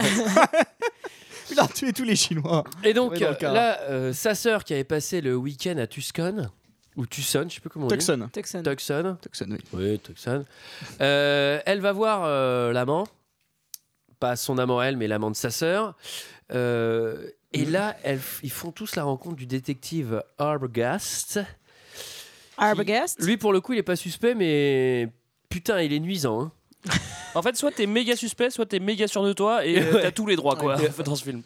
Il 1.50 1.58
a 1.58 1.66
tué 1.68 1.94
tous 1.94 2.04
les 2.04 2.16
Chinois. 2.16 2.64
Et 2.84 2.92
donc 2.92 3.12
Ouais, 3.12 3.22
euh, 3.22 3.34
là, 3.40 3.80
euh, 3.84 4.12
sa 4.12 4.34
sœur 4.34 4.64
qui 4.64 4.74
avait 4.74 4.84
passé 4.84 5.22
le 5.22 5.34
week-end 5.34 5.78
à 5.78 5.86
Tucson, 5.86 6.50
ou 6.96 7.06
Tucson, 7.06 7.46
je 7.48 7.54
sais 7.54 7.60
plus 7.60 7.70
comment 7.70 7.86
on 7.86 7.88
dit. 7.88 7.96
Tucson. 7.96 8.28
Tucson. 8.32 8.62
Tucson. 8.62 9.16
Tucson, 9.22 9.46
oui. 9.50 9.58
Oui, 9.72 9.98
Tucson. 10.00 10.44
Euh, 11.00 11.60
elle 11.66 11.80
va 11.80 11.92
voir 11.92 12.22
euh, 12.24 12.72
l'amant, 12.72 13.06
pas 14.18 14.36
son 14.36 14.58
amant 14.58 14.82
elle, 14.82 14.96
mais 14.96 15.06
l'amant 15.08 15.30
de 15.30 15.36
sa 15.36 15.50
sœur. 15.50 15.94
Euh, 16.52 17.28
et 17.52 17.64
là, 17.64 17.96
elles 18.02 18.18
f- 18.18 18.40
ils 18.42 18.50
font 18.50 18.70
tous 18.72 18.96
la 18.96 19.04
rencontre 19.04 19.36
du 19.36 19.46
détective 19.46 20.22
Arbogast. 20.38 21.40
Arbogast? 22.58 23.20
Lui, 23.22 23.36
pour 23.36 23.52
le 23.52 23.60
coup, 23.60 23.72
il 23.74 23.78
est 23.78 23.82
pas 23.82 23.96
suspect, 23.96 24.34
mais 24.34 25.08
putain, 25.48 25.80
il 25.80 25.92
est 25.92 26.00
nuisant. 26.00 26.42
hein. 26.42 26.52
En 27.34 27.42
fait, 27.42 27.54
soit 27.54 27.70
t'es 27.70 27.86
méga 27.86 28.16
suspect, 28.16 28.48
soit 28.48 28.64
t'es 28.64 28.78
méga 28.78 29.06
sûr 29.06 29.22
de 29.22 29.34
toi 29.34 29.66
et 29.66 29.78
euh, 29.78 29.92
Ouais. 29.92 30.02
t'as 30.02 30.10
tous 30.10 30.24
les 30.26 30.36
droits 30.36 30.56
quoi 30.56 30.76
dans 31.04 31.16
ce 31.16 31.22
film. 31.24 31.42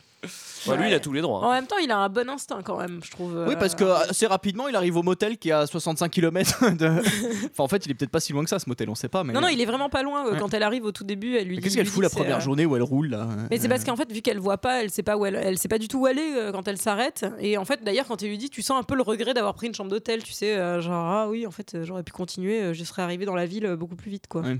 Ouais, 0.66 0.76
lui, 0.76 0.88
il 0.88 0.94
a 0.94 1.00
tous 1.00 1.12
les 1.14 1.22
droits. 1.22 1.42
hein. 1.44 1.48
En 1.48 1.52
même 1.52 1.66
temps, 1.66 1.78
il 1.82 1.90
a 1.90 1.96
un 1.98 2.08
bon 2.10 2.28
instinct 2.28 2.60
quand 2.62 2.76
même, 2.78 3.00
je 3.02 3.10
trouve. 3.10 3.44
Oui, 3.48 3.54
parce 3.58 3.74
que 3.74 3.84
euh, 3.84 3.96
assez 4.10 4.26
rapidement, 4.26 4.68
il 4.68 4.76
arrive 4.76 4.96
au 4.98 5.02
motel 5.02 5.38
qui 5.38 5.48
est 5.48 5.52
à 5.52 5.66
65 5.66 6.10
km 6.10 6.70
de. 6.76 6.88
Enfin, 7.50 7.64
en 7.64 7.68
fait, 7.68 7.86
il 7.86 7.90
est 7.92 7.94
peut-être 7.94 8.10
pas 8.10 8.20
si 8.20 8.32
loin 8.34 8.44
que 8.44 8.50
ça, 8.50 8.58
ce 8.58 8.68
motel, 8.68 8.90
on 8.90 8.94
sait 8.94 9.08
pas. 9.08 9.24
Mais... 9.24 9.32
Non, 9.32 9.40
non, 9.40 9.48
il 9.48 9.60
est 9.60 9.64
vraiment 9.66 9.88
pas 9.88 10.02
loin. 10.02 10.26
euh, 10.26 10.32
Ouais. 10.32 10.38
Quand 10.38 10.52
elle 10.52 10.62
arrive 10.62 10.84
au 10.84 10.92
tout 10.92 11.04
début, 11.04 11.36
elle 11.36 11.46
lui 11.48 11.56
Mais 11.56 11.56
dit. 11.56 11.62
qu'est-ce 11.62 11.76
qu'elle 11.76 11.84
lui 11.84 11.90
fout 11.90 12.00
dit 12.00 12.02
la 12.02 12.08
c'est, 12.10 12.16
première 12.16 12.36
euh, 12.36 12.40
journée 12.40 12.66
où 12.66 12.76
elle 12.76 12.82
roule 12.82 13.08
là 13.08 13.26
Mais 13.50 13.58
c'est 13.58 13.68
parce 13.68 13.84
qu'en 13.84 13.96
fait, 13.96 14.12
vu 14.12 14.20
qu'elle 14.20 14.38
voit 14.38 14.58
pas, 14.58 14.82
elle 14.82 14.90
sait 14.90 15.02
pas 15.02 15.16
où 15.16 15.24
elle, 15.24 15.36
elle 15.36 15.56
sait 15.58 15.68
pas 15.68 15.78
du 15.78 15.88
tout 15.88 16.00
où 16.00 16.06
aller 16.06 16.34
euh, 16.36 16.52
quand 16.52 16.68
elle 16.68 16.78
s'arrête. 16.78 17.24
Et 17.38 17.56
en 17.56 17.64
fait, 17.64 17.82
d'ailleurs, 17.82 18.06
quand 18.06 18.22
elle 18.22 18.28
lui 18.28 18.38
dit, 18.38 18.50
tu 18.50 18.60
sens 18.62 18.78
un 18.78 18.82
peu 18.84 18.94
le 18.96 19.02
regret 19.02 19.32
d'avoir 19.34 19.54
pris 19.54 19.66
une 19.68 19.74
chambre 19.74 19.90
d'hôtel, 19.90 20.22
tu 20.22 20.32
sais, 20.32 20.56
euh, 20.56 20.80
genre 20.82 21.06
ah 21.06 21.28
oui, 21.30 21.46
en 21.46 21.50
fait, 21.50 21.74
euh, 21.74 21.84
j'aurais 21.84 22.02
pu 22.02 22.12
continuer, 22.12 22.60
euh, 22.60 22.74
je 22.74 22.84
serais 22.84 23.02
arrivé 23.02 23.24
dans 23.24 23.34
la 23.34 23.46
ville 23.46 23.64
euh, 23.64 23.76
beaucoup 23.76 23.96
plus 23.96 24.10
vite, 24.10 24.26
quoi. 24.28 24.42
Ouais. 24.42 24.58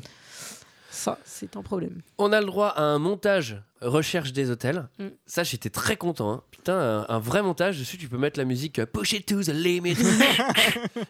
Ça, 1.01 1.19
c'est 1.25 1.57
un 1.57 1.63
problème. 1.63 2.03
On 2.19 2.31
a 2.31 2.41
le 2.41 2.47
droit 2.47 2.69
à 2.69 2.83
un 2.83 2.99
montage 2.99 3.57
recherche 3.81 4.33
des 4.35 4.51
hôtels. 4.51 4.87
Mm. 4.99 5.07
Ça, 5.25 5.45
j'étais 5.45 5.71
très 5.71 5.97
content. 5.97 6.31
hein. 6.31 6.43
Putain, 6.51 6.75
un, 6.75 7.07
un 7.09 7.19
vrai 7.19 7.41
montage. 7.43 7.79
Dessus, 7.79 7.97
tu 7.97 8.07
peux 8.07 8.19
mettre 8.19 8.39
la 8.39 8.45
musique 8.45 8.79
euh, 8.81 8.85
Push 8.85 9.15
it 9.15 9.25
to 9.27 9.43
the 9.43 9.49
limit. 9.49 9.93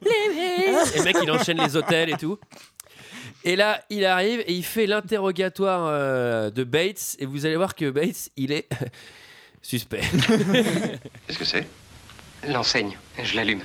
et 0.02 0.70
le 0.98 1.02
mec, 1.02 1.16
il 1.20 1.30
enchaîne 1.32 1.60
les 1.60 1.74
hôtels 1.74 2.10
et 2.10 2.16
tout. 2.16 2.38
Et 3.42 3.56
là, 3.56 3.82
il 3.90 4.04
arrive 4.04 4.40
et 4.46 4.52
il 4.52 4.62
fait 4.64 4.86
l'interrogatoire 4.86 5.86
euh, 5.88 6.50
de 6.50 6.62
Bates. 6.62 7.16
Et 7.18 7.26
vous 7.26 7.44
allez 7.46 7.56
voir 7.56 7.74
que 7.74 7.90
Bates, 7.90 8.28
il 8.36 8.52
est 8.52 8.68
suspect. 9.62 10.02
Qu'est-ce 11.26 11.38
que 11.38 11.44
c'est? 11.44 11.66
L'enseigne, 12.48 12.96
je 13.22 13.34
l'allume. 13.34 13.60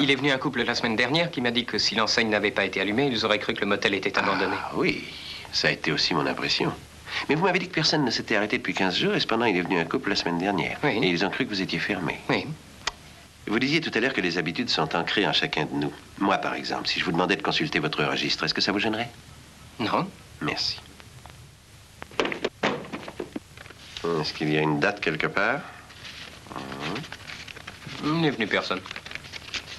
Il 0.00 0.10
est 0.10 0.16
venu 0.16 0.32
un 0.32 0.38
couple 0.38 0.62
la 0.64 0.74
semaine 0.74 0.96
dernière 0.96 1.30
qui 1.30 1.40
m'a 1.40 1.50
dit 1.52 1.64
que 1.64 1.78
si 1.78 1.94
l'enseigne 1.94 2.28
n'avait 2.30 2.50
pas 2.50 2.64
été 2.64 2.80
allumée, 2.80 3.06
ils 3.06 3.24
auraient 3.24 3.38
cru 3.38 3.54
que 3.54 3.60
le 3.60 3.66
motel 3.66 3.94
était 3.94 4.18
abandonné. 4.18 4.56
Ah 4.58 4.72
oui, 4.74 5.04
ça 5.52 5.68
a 5.68 5.70
été 5.70 5.92
aussi 5.92 6.14
mon 6.14 6.26
impression. 6.26 6.72
Mais 7.28 7.34
vous 7.34 7.44
m'avez 7.44 7.58
dit 7.58 7.68
que 7.68 7.74
personne 7.74 8.04
ne 8.04 8.10
s'était 8.10 8.36
arrêté 8.36 8.58
depuis 8.58 8.74
15 8.74 8.96
jours 8.96 9.14
et 9.14 9.20
cependant 9.20 9.46
il 9.46 9.56
est 9.56 9.62
venu 9.62 9.78
un 9.78 9.84
couple 9.84 10.10
la 10.10 10.16
semaine 10.16 10.38
dernière. 10.38 10.78
Oui. 10.82 10.98
Et 11.02 11.08
ils 11.08 11.24
ont 11.24 11.30
cru 11.30 11.44
que 11.44 11.50
vous 11.50 11.62
étiez 11.62 11.78
fermé. 11.78 12.18
Oui. 12.28 12.46
Vous 13.46 13.58
disiez 13.58 13.80
tout 13.80 13.90
à 13.94 14.00
l'heure 14.00 14.12
que 14.12 14.20
les 14.20 14.36
habitudes 14.36 14.68
sont 14.68 14.94
ancrées 14.94 15.26
en 15.26 15.32
chacun 15.32 15.64
de 15.64 15.74
nous. 15.74 15.92
Moi, 16.18 16.36
par 16.36 16.54
exemple, 16.54 16.86
si 16.86 17.00
je 17.00 17.04
vous 17.04 17.12
demandais 17.12 17.36
de 17.36 17.42
consulter 17.42 17.78
votre 17.78 18.04
registre, 18.04 18.44
est-ce 18.44 18.52
que 18.52 18.60
ça 18.60 18.72
vous 18.72 18.78
gênerait? 18.78 19.08
Non. 19.80 20.06
Merci. 20.42 20.78
Est-ce 24.20 24.34
qu'il 24.34 24.52
y 24.52 24.58
a 24.58 24.60
une 24.60 24.78
date 24.80 25.00
quelque 25.00 25.26
part? 25.26 25.60
Il 28.04 28.20
n'est 28.20 28.30
venu 28.30 28.46
personne. 28.46 28.80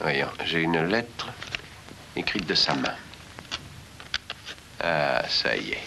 Voyons, 0.02 0.28
j'ai 0.46 0.62
une 0.62 0.84
lettre 0.86 1.30
écrite 2.16 2.46
de 2.48 2.56
sa 2.56 2.74
main. 2.74 2.96
Ah, 4.82 5.24
ça 5.28 5.56
y 5.58 5.72
est. 5.72 5.84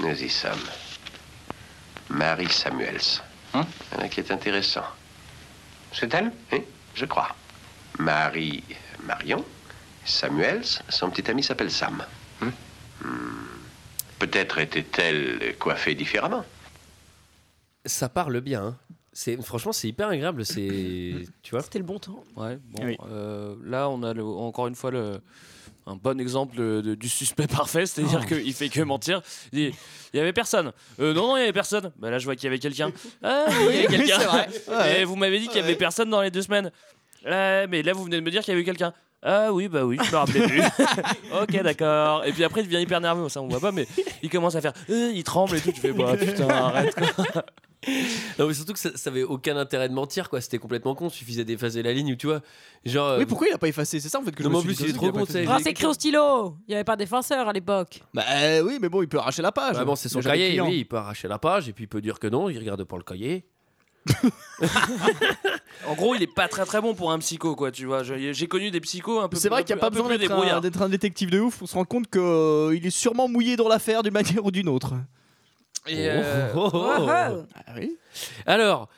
Nous 0.00 0.22
y 0.22 0.28
sommes. 0.28 0.52
Marie 2.08 2.48
Samuels. 2.50 3.00
Hein? 3.54 3.66
Voilà 3.92 4.08
qui 4.08 4.20
est 4.20 4.30
intéressant. 4.30 4.84
C'est 5.92 6.12
elle? 6.14 6.32
Oui, 6.52 6.62
je 6.94 7.04
crois. 7.04 7.34
Marie 7.98 8.62
Marion. 9.04 9.44
Samuels, 10.04 10.64
son 10.88 11.10
petit 11.10 11.28
ami 11.30 11.42
s'appelle 11.42 11.70
Sam. 11.70 12.04
Hein? 12.42 12.50
Hmm. 13.02 13.46
Peut-être 14.18 14.58
était-elle 14.58 15.56
coiffée 15.58 15.94
différemment. 15.94 16.44
Ça 17.84 18.08
parle 18.08 18.40
bien. 18.40 18.62
hein. 18.64 18.76
C'est 19.12 19.40
franchement, 19.42 19.72
c'est 19.72 19.88
hyper 19.88 20.08
agréable. 20.08 20.44
C'est 20.44 21.24
tu 21.42 21.50
vois. 21.52 21.62
C'était 21.62 21.78
le 21.78 21.84
bon 21.84 21.98
temps. 21.98 22.22
Ouais, 22.36 22.58
bon, 22.62 22.84
Oui. 22.84 22.96
euh, 23.10 23.56
là, 23.64 23.88
on 23.88 24.02
a 24.02 24.12
le- 24.12 24.24
encore 24.24 24.66
une 24.68 24.74
fois 24.74 24.90
le, 24.90 25.20
un 25.86 25.94
bon 25.96 26.18
exemple 26.20 26.56
de- 26.56 26.94
du 26.94 27.08
suspect 27.08 27.46
parfait, 27.56 27.86
c'est-à-dire 27.86 28.20
Oh. 28.22 28.26
qu'il 28.26 28.52
fait 28.54 28.68
que 28.68 28.80
mentir. 28.80 29.22
Il 29.52 29.70
dit 29.70 29.78
il 30.12 30.16
y 30.16 30.20
avait 30.20 30.32
personne. 30.32 30.72
Euh, 31.00 31.12
non, 31.14 31.28
non, 31.28 31.36
il 31.36 31.40
y 31.40 31.42
avait 31.44 31.52
personne. 31.52 31.92
Bah 31.98 32.10
là, 32.10 32.18
je 32.18 32.24
vois 32.24 32.34
qu'il 32.36 32.44
y 32.44 32.48
avait 32.48 32.58
quelqu'un. 32.58 32.90
Ah, 33.22 33.44
oui, 33.48 33.54
il 33.70 33.82
y 33.82 33.86
avait 33.86 33.96
quelqu'un. 33.98 34.18
Ouais. 34.68 35.00
Et 35.00 35.04
vous 35.04 35.16
m'avez 35.16 35.38
dit 35.38 35.46
qu'il 35.48 35.56
y 35.60 35.64
avait 35.64 35.76
personne 35.76 36.10
dans 36.10 36.20
les 36.22 36.30
deux 36.30 36.42
semaines. 36.42 36.70
Ah, 37.24 37.66
mais 37.68 37.82
là, 37.82 37.92
vous 37.92 38.04
venez 38.04 38.16
de 38.16 38.22
me 38.22 38.30
dire 38.30 38.42
qu'il 38.42 38.52
y 38.52 38.56
avait 38.56 38.64
quelqu'un. 38.64 38.92
Ah 39.22 39.52
oui, 39.52 39.66
bah 39.66 39.84
oui, 39.84 39.98
je 40.04 40.10
me 40.12 40.16
rappelais 40.16 40.46
plus. 40.46 40.62
ok, 41.40 41.62
d'accord. 41.62 42.24
Et 42.24 42.32
puis 42.32 42.44
après, 42.44 42.60
il 42.60 42.64
devient 42.68 42.82
hyper 42.82 43.00
nerveux, 43.00 43.28
ça 43.28 43.40
on 43.42 43.48
voit 43.48 43.58
pas, 43.60 43.72
mais 43.72 43.86
il 44.22 44.28
commence 44.30 44.54
à 44.54 44.60
faire. 44.60 44.72
Euh, 44.90 45.10
il 45.12 45.24
tremble 45.24 45.56
et 45.56 45.60
tout. 45.60 45.72
Tu 45.72 45.80
fais, 45.80 45.92
bah 45.92 46.16
putain, 46.16 46.46
arrête. 46.48 46.94
Non, 48.38 48.46
mais 48.48 48.54
surtout 48.54 48.72
que 48.72 48.78
ça, 48.78 48.90
ça 48.96 49.10
avait 49.10 49.22
aucun 49.22 49.56
intérêt 49.56 49.88
de 49.88 49.94
mentir, 49.94 50.28
quoi. 50.28 50.40
C'était 50.40 50.58
complètement 50.58 50.94
con. 50.94 51.08
Suffisait 51.08 51.44
d'effacer 51.44 51.82
la 51.82 51.92
ligne 51.92 52.12
ou 52.12 52.16
tu 52.16 52.26
vois. 52.26 52.40
Genre. 52.84 53.06
euh, 53.08 53.18
Oui, 53.18 53.26
pourquoi 53.26 53.46
il 53.48 53.52
a 53.54 53.58
pas 53.58 53.68
effacé? 53.68 54.00
C'est 54.00 54.08
ça 54.08 54.18
en 54.18 54.22
fait 54.22 54.32
que 54.34 54.42
Non, 54.42 54.50
je 54.50 54.54
me 54.54 54.60
suis 54.60 54.68
plus, 54.68 54.76
dit, 54.76 54.82
il 54.84 54.90
est 54.90 54.92
trop 54.98 55.12
con, 55.12 55.24
Ah, 55.48 55.58
c'est 55.62 55.70
écrit 55.70 55.86
au 55.86 55.92
stylo. 55.92 56.56
Il 56.66 56.70
n'y 56.70 56.74
avait 56.74 56.84
pas 56.84 56.96
d'effaceur 56.96 57.48
à 57.48 57.52
l'époque. 57.52 58.02
Bah 58.12 58.24
euh, 58.28 58.62
oui, 58.62 58.78
mais 58.80 58.88
bon, 58.88 59.02
il 59.02 59.08
peut 59.08 59.18
arracher 59.18 59.42
la 59.42 59.52
page. 59.52 59.76
Ah 59.78 59.84
bon, 59.84 59.94
c'est 59.96 60.08
son 60.08 60.20
cahier, 60.20 60.60
oui, 60.60 60.78
il 60.78 60.84
peut 60.84 60.96
arracher 60.96 61.28
la 61.28 61.38
page 61.38 61.68
et 61.68 61.72
puis 61.72 61.84
il 61.84 61.88
peut 61.88 62.00
dire 62.00 62.18
que 62.18 62.26
non, 62.26 62.48
il 62.50 62.58
regarde 62.58 62.82
pas 62.84 62.96
le 62.96 63.02
cahier. 63.02 63.44
En 65.86 65.94
gros, 65.94 66.14
il 66.14 66.22
est 66.22 66.32
pas 66.32 66.48
très 66.48 66.64
très 66.64 66.80
bon 66.80 66.94
pour 66.94 67.12
un 67.12 67.18
psycho, 67.18 67.54
quoi, 67.54 67.70
tu 67.70 67.86
vois. 67.86 68.02
J'ai 68.02 68.46
connu 68.46 68.70
des 68.70 68.80
psychos 68.80 69.20
un 69.20 69.28
peu 69.28 69.36
C'est 69.36 69.48
vrai 69.48 69.62
qu'il 69.64 69.74
n'y 69.74 69.80
a 69.80 69.82
pas 69.82 69.90
besoin 69.90 70.16
d'être 70.16 70.82
un, 70.82 70.86
un 70.86 70.88
détective 70.88 71.30
de 71.30 71.40
ouf 71.40 71.58
pour 71.58 71.68
se 71.68 71.74
rendre 71.74 71.88
compte 71.88 72.08
qu'il 72.10 72.86
est 72.86 72.90
sûrement 72.90 73.28
mouillé 73.28 73.56
dans 73.56 73.68
l'affaire 73.68 74.02
d'une 74.02 74.12
manière 74.12 74.44
ou 74.44 74.50
d'une 74.50 74.68
autre. 74.68 74.94
Et, 75.88 76.08
euh, 76.08 76.48
Oh, 76.56 76.70
oh, 76.72 76.72
oh. 76.74 77.44
Ah 77.66 77.72
oui 77.76 77.96
Alors, 78.46 78.88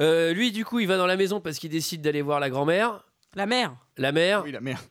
euh, 0.00 0.32
lui, 0.32 0.52
du 0.52 0.64
coup, 0.64 0.80
il 0.80 0.86
va 0.88 0.96
dans 0.96 1.06
la 1.06 1.16
maison 1.16 1.40
parce 1.40 1.58
qu'il 1.58 1.70
décide 1.70 2.02
d'aller 2.02 2.22
voir 2.22 2.40
la 2.40 2.50
grand-mère. 2.50 3.04
La 3.34 3.46
mère. 3.46 3.74
La 3.96 4.12
mère, 4.12 4.42
Oui, 4.44 4.52
la 4.52 4.60
mère. 4.60 4.82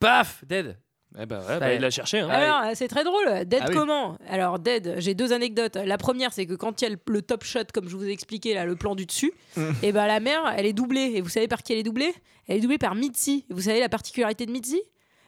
paf, 0.00 0.44
dead. 0.46 0.78
Eh 1.20 1.26
ben 1.26 1.40
ouais, 1.46 1.60
bah, 1.60 1.74
il 1.74 1.80
l'a 1.82 1.90
cherché. 1.90 2.20
Hein. 2.20 2.28
Allez. 2.30 2.46
Alors, 2.46 2.74
c'est 2.74 2.88
très 2.88 3.04
drôle. 3.04 3.44
Dead 3.44 3.60
Ah 3.62 3.66
oui. 3.68 3.74
comment? 3.74 4.16
Alors, 4.30 4.58
Dead, 4.58 4.94
j'ai 4.96 5.12
deux 5.14 5.34
anecdotes. 5.34 5.76
La 5.76 5.98
première, 5.98 6.32
c'est 6.32 6.46
que 6.46 6.54
quand 6.54 6.80
il 6.80 6.84
y 6.84 6.86
a 6.86 6.90
le, 6.90 6.98
le 7.06 7.20
top 7.20 7.44
shot, 7.44 7.64
comme 7.74 7.86
je 7.86 7.94
vous 7.96 8.04
ai 8.06 8.10
expliqué, 8.12 8.54
là, 8.54 8.64
le 8.64 8.76
plan 8.76 8.94
du 8.94 9.04
dessus, 9.04 9.32
Mm. 9.56 9.70
et 9.82 9.92
ben 9.92 10.06
la 10.06 10.20
mère, 10.20 10.54
elle 10.56 10.64
est 10.64 10.72
doublée. 10.72 11.12
Et 11.14 11.20
vous 11.20 11.28
savez 11.28 11.48
par 11.48 11.62
qui 11.62 11.74
elle 11.74 11.78
est 11.80 11.82
doublée? 11.82 12.14
Elle 12.48 12.56
est 12.56 12.60
doublée 12.60 12.78
par 12.78 12.94
Mitzi. 12.94 13.44
Et 13.50 13.52
vous 13.52 13.60
savez 13.60 13.80
la 13.80 13.90
particularité 13.90 14.46
de 14.46 14.52
Mitzi? 14.52 14.80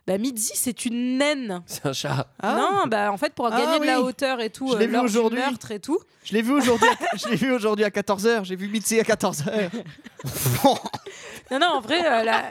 Bah, 0.06 0.18
Mitzi, 0.18 0.52
c'est 0.54 0.84
une 0.84 1.18
naine. 1.18 1.62
C'est 1.66 1.86
un 1.86 1.92
chat. 1.92 2.26
Non, 2.42 2.84
bah 2.86 3.10
en 3.10 3.16
fait, 3.16 3.32
pour 3.34 3.46
Ah 3.46 3.58
gagner 3.58 3.78
de 3.80 3.84
la 3.86 4.00
hauteur 4.02 4.40
et 4.40 4.50
tout, 4.50 4.68
Je 4.72 4.76
l'ai 4.78 4.84
euh, 4.86 4.88
vu 4.88 4.98
aujourd'hui. 4.98 5.38
meurtre 5.40 5.70
et 5.70 5.80
tout. 5.80 5.98
Je 6.24 6.32
l'ai 6.34 6.42
vu 6.42 6.52
aujourd'hui. 6.52 6.88
à- 6.88 7.16
je 7.16 7.28
l'ai 7.28 7.36
vu 7.36 7.52
aujourd'hui 7.52 7.84
à 7.84 7.90
14h. 7.90 8.44
J'ai 8.44 8.56
vu 8.56 8.68
Mitzi 8.68 8.98
à 9.00 9.02
14h. 9.02 9.44
Non, 11.50 11.58
non, 11.60 11.66
en 11.74 11.80
vrai, 11.80 12.00
euh, 12.04 12.24
la- 12.24 12.48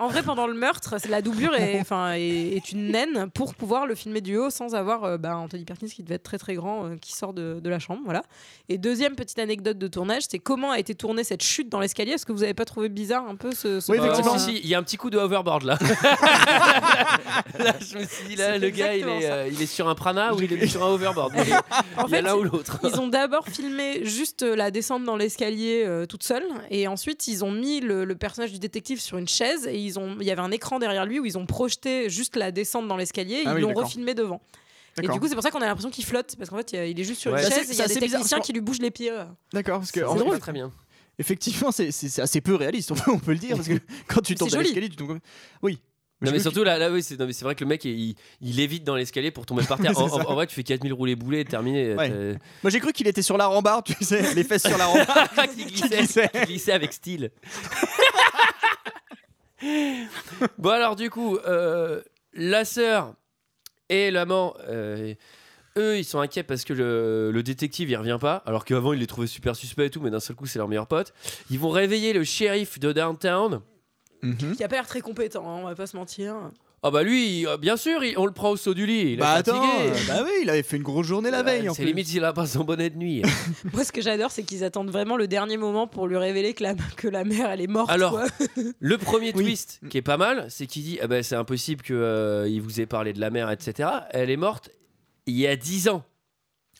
en 0.00 0.08
vrai, 0.08 0.22
pendant 0.22 0.46
le 0.46 0.54
meurtre, 0.54 0.96
c'est- 1.00 1.08
la 1.08 1.22
doublure 1.22 1.54
est, 1.54 1.78
enfin, 1.80 2.12
est, 2.14 2.56
est 2.56 2.72
une 2.72 2.88
naine 2.88 3.28
pour 3.32 3.54
pouvoir 3.54 3.86
le 3.86 3.94
filmer 3.94 4.20
du 4.20 4.36
haut 4.36 4.50
sans 4.50 4.74
avoir 4.74 5.04
euh, 5.04 5.16
bah, 5.18 5.36
Anthony 5.36 5.64
Perkins 5.64 5.86
qui 5.88 6.02
devait 6.02 6.16
être 6.16 6.22
très 6.22 6.38
très 6.38 6.54
grand 6.54 6.86
euh, 6.86 6.96
qui 7.00 7.12
sort 7.12 7.32
de, 7.32 7.60
de 7.62 7.70
la 7.70 7.78
chambre. 7.78 8.00
Voilà. 8.04 8.22
Et 8.68 8.78
deuxième 8.78 9.14
petite 9.14 9.38
anecdote 9.38 9.78
de 9.78 9.88
tournage, 9.88 10.22
c'est 10.28 10.38
comment 10.38 10.70
a 10.72 10.78
été 10.78 10.94
tournée 10.94 11.24
cette 11.24 11.42
chute 11.42 11.68
dans 11.68 11.80
l'escalier. 11.80 12.12
Est-ce 12.12 12.26
que 12.26 12.32
vous 12.32 12.42
avez 12.42 12.54
pas 12.54 12.64
trouvé 12.64 12.88
bizarre 12.88 13.28
un 13.28 13.36
peu 13.36 13.52
ce, 13.52 13.80
ce 13.80 13.92
Euh, 13.92 13.96
moment 13.96 14.38
si, 14.38 14.56
si, 14.56 14.60
il 14.62 14.68
y 14.68 14.74
a 14.74 14.78
un 14.78 14.82
petit 14.82 14.96
coup 14.96 15.10
de 15.10 15.18
hoverboard 15.18 15.62
là. 15.64 15.78
là, 17.58 17.74
je 17.80 17.98
me 17.98 18.04
suis 18.04 18.28
dit, 18.28 18.36
là, 18.36 18.58
le 18.58 18.70
gars, 18.70 18.94
il 18.94 19.06
est, 19.06 19.30
euh, 19.30 19.48
il 19.52 19.60
est 19.60 19.66
sur 19.66 19.88
un 19.88 19.94
prana 19.94 20.34
ou 20.34 20.40
il 20.40 20.52
est 20.52 20.66
sur 20.66 20.84
un 20.84 20.88
hoverboard. 20.88 21.32
Il, 21.34 21.40
En 21.40 21.44
il 21.44 21.50
y 21.50 21.54
a 21.54 22.08
fait, 22.08 22.22
l'un 22.22 22.34
ou 22.36 22.42
l'autre. 22.44 22.78
Ils 22.84 23.00
ont 23.00 23.08
d'abord 23.08 23.46
filmé 23.48 24.04
juste 24.04 24.42
la 24.42 24.70
descente 24.70 25.04
dans 25.04 25.16
l'escalier 25.16 25.84
euh, 25.86 26.06
toute 26.06 26.22
seule, 26.22 26.44
et 26.70 26.86
ensuite 26.88 27.26
ils 27.28 27.44
ont 27.44 27.50
mis 27.52 27.80
le, 27.80 28.04
le 28.04 28.14
personnage 28.14 28.52
du 28.52 28.58
détective 28.58 29.00
sur 29.00 29.18
une 29.18 29.28
chaise, 29.28 29.66
et 29.66 29.78
ils 29.78 29.89
ont, 29.98 30.16
il 30.20 30.26
y 30.26 30.30
avait 30.30 30.40
un 30.42 30.50
écran 30.50 30.78
derrière 30.78 31.04
lui 31.06 31.18
où 31.20 31.24
ils 31.26 31.36
ont 31.38 31.46
projeté 31.46 32.08
juste 32.10 32.36
la 32.36 32.50
descente 32.52 32.86
dans 32.88 32.96
l'escalier, 32.96 33.36
et 33.36 33.42
Ah 33.46 33.50
ils 33.52 33.54
oui, 33.56 33.60
l'ont 33.62 33.74
refilmé 33.74 34.14
devant. 34.14 34.40
Et 35.02 35.08
du 35.08 35.20
coup, 35.20 35.28
c'est 35.28 35.34
pour 35.34 35.42
ça 35.42 35.50
qu'on 35.50 35.60
a 35.62 35.66
l'impression 35.66 35.90
qu'il 35.90 36.04
flotte, 36.04 36.34
parce 36.36 36.50
qu'en 36.50 36.56
fait, 36.58 36.72
il 36.72 36.98
est 37.00 37.04
juste 37.04 37.20
sur 37.20 37.32
Ouais. 37.32 37.42
une 37.44 37.50
chaise, 37.52 37.70
et 37.70 37.72
il 37.74 37.78
y 37.78 37.82
a 37.82 37.88
c'est 37.88 37.94
des 37.94 38.00
bizarre, 38.00 38.20
techniciens 38.20 38.40
qui 38.40 38.52
lui 38.52 38.60
bougent 38.60 38.80
les 38.80 38.90
pieds. 38.90 39.10
euh. 39.10 39.24
D'accord, 39.52 39.78
parce 39.78 39.92
que 39.92 40.00
C'est 40.00 40.18
drôle. 40.18 40.38
très 40.40 40.52
bien. 40.52 40.70
effectivement, 41.18 41.70
c'est 41.72 41.88
assez 42.20 42.40
peu 42.40 42.54
réaliste, 42.54 42.92
on 43.06 43.18
peut 43.18 43.32
le 43.32 43.38
dire, 43.38 43.56
parce 43.56 43.68
que 43.68 43.74
quand 44.08 44.20
tu 44.20 44.34
tombes 44.34 44.50
dans 44.50 44.60
l'escalier, 44.60 44.88
tu 44.88 44.96
tombes 44.96 45.08
comme. 45.08 45.20
Oui. 45.62 45.78
Non 46.22 46.32
mais 46.32 46.38
surtout 46.38 46.64
là, 46.64 46.76
là 46.76 46.90
oui, 46.90 47.02
c'est 47.02 47.16
vrai 47.40 47.54
que 47.54 47.64
le 47.64 47.68
mec 47.68 47.82
il, 47.86 48.14
il 48.42 48.60
évite 48.60 48.84
dans 48.84 48.94
l'escalier 48.94 49.30
pour 49.30 49.46
tomber 49.46 49.62
par 49.64 49.78
terre. 49.78 49.92
En, 49.98 50.34
vrai, 50.34 50.46
tu 50.46 50.54
fais 50.54 50.62
4000 50.62 50.92
roulés 50.92 51.16
boulets, 51.16 51.46
terminé. 51.46 51.94
Ouais. 51.94 52.10
Moi 52.62 52.68
j'ai 52.70 52.78
cru 52.78 52.92
qu'il 52.92 53.08
était 53.08 53.22
sur 53.22 53.38
la 53.38 53.46
rambarde, 53.46 53.86
tu 53.86 54.04
sais, 54.04 54.34
les 54.34 54.44
fesses 54.44 54.66
sur 54.68 54.76
la 54.76 54.84
rambarde. 54.84 55.30
qui 55.56 55.64
glissait, 55.64 56.28
qui 56.28 56.40
glissait 56.44 56.72
avec 56.72 56.92
style. 56.92 57.30
Bon 60.58 60.70
alors 60.70 60.96
du 60.96 61.10
coup, 61.10 61.36
euh, 61.46 62.00
la 62.32 62.64
sœur 62.64 63.14
et 63.88 64.10
l'amant, 64.10 64.54
euh, 64.68 65.14
eux 65.76 65.98
ils 65.98 66.04
sont 66.04 66.20
inquiets 66.20 66.42
parce 66.42 66.64
que 66.64 66.72
le, 66.72 67.30
le 67.32 67.42
détective 67.42 67.90
il 67.90 67.96
revient 67.96 68.18
pas, 68.20 68.42
alors 68.46 68.64
qu'avant 68.64 68.92
il 68.92 69.00
les 69.00 69.06
trouvait 69.06 69.26
super 69.26 69.56
suspects 69.56 69.86
et 69.86 69.90
tout, 69.90 70.00
mais 70.00 70.10
d'un 70.10 70.20
seul 70.20 70.36
coup 70.36 70.46
c'est 70.46 70.58
leur 70.58 70.68
meilleur 70.68 70.86
pote. 70.86 71.12
Ils 71.50 71.58
vont 71.58 71.70
réveiller 71.70 72.12
le 72.12 72.24
shérif 72.24 72.78
de 72.78 72.92
downtown. 72.92 73.60
Qui 74.54 74.62
a 74.62 74.68
pas 74.68 74.76
l'air 74.76 74.86
très 74.86 75.00
compétent, 75.00 75.48
hein, 75.48 75.60
on 75.62 75.64
va 75.64 75.74
pas 75.74 75.86
se 75.86 75.96
mentir. 75.96 76.34
Ah 76.82 76.90
bah 76.90 77.02
lui, 77.02 77.46
euh, 77.46 77.58
bien 77.58 77.76
sûr, 77.76 78.02
il- 78.02 78.16
on 78.16 78.24
le 78.24 78.32
prend 78.32 78.50
au 78.50 78.56
saut 78.56 78.72
du 78.72 78.86
lit. 78.86 79.12
Il 79.12 79.18
bah 79.18 79.34
est 79.34 79.36
fatigué. 79.44 79.56
attends, 79.58 79.80
euh, 79.80 79.94
bah 80.08 80.22
oui, 80.24 80.30
il 80.42 80.48
avait 80.48 80.62
fait 80.62 80.78
une 80.78 80.82
grosse 80.82 81.06
journée 81.06 81.30
la 81.30 81.42
veille. 81.42 81.68
en 81.68 81.74
C'est 81.74 81.82
plus. 81.82 81.88
limite 81.90 82.06
s'il 82.06 82.24
a 82.24 82.32
pas 82.32 82.46
son 82.46 82.64
bonnet 82.64 82.88
de 82.88 82.96
nuit. 82.96 83.20
Moi, 83.74 83.84
ce 83.84 83.92
que 83.92 84.00
j'adore, 84.00 84.30
c'est 84.30 84.44
qu'ils 84.44 84.64
attendent 84.64 84.88
vraiment 84.90 85.18
le 85.18 85.28
dernier 85.28 85.58
moment 85.58 85.86
pour 85.86 86.06
lui 86.06 86.16
révéler 86.16 86.54
que 86.54 86.62
la, 86.62 86.74
que 86.96 87.06
la 87.06 87.24
mère, 87.24 87.50
elle 87.50 87.60
est 87.60 87.66
morte. 87.66 87.90
Alors, 87.90 88.12
quoi. 88.12 88.24
Le 88.80 88.96
premier 88.96 89.34
twist 89.34 89.80
qui 89.90 89.98
est 89.98 90.02
pas 90.02 90.16
mal, 90.16 90.46
c'est 90.48 90.66
qu'il 90.66 90.82
dit 90.82 90.98
ah 91.02 91.06
ben, 91.06 91.22
c'est 91.22 91.36
impossible 91.36 91.82
qu'il 91.82 92.62
vous 92.62 92.80
ait 92.80 92.86
parlé 92.86 93.12
de 93.12 93.20
la 93.20 93.28
mère, 93.28 93.50
etc. 93.50 93.88
Elle 94.12 94.30
est 94.30 94.38
morte 94.38 94.70
il 95.26 95.36
y 95.36 95.46
a 95.46 95.56
10 95.56 95.88
ans. 95.90 96.02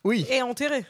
Oui. 0.03 0.25
Et 0.31 0.41
enterré. 0.41 0.87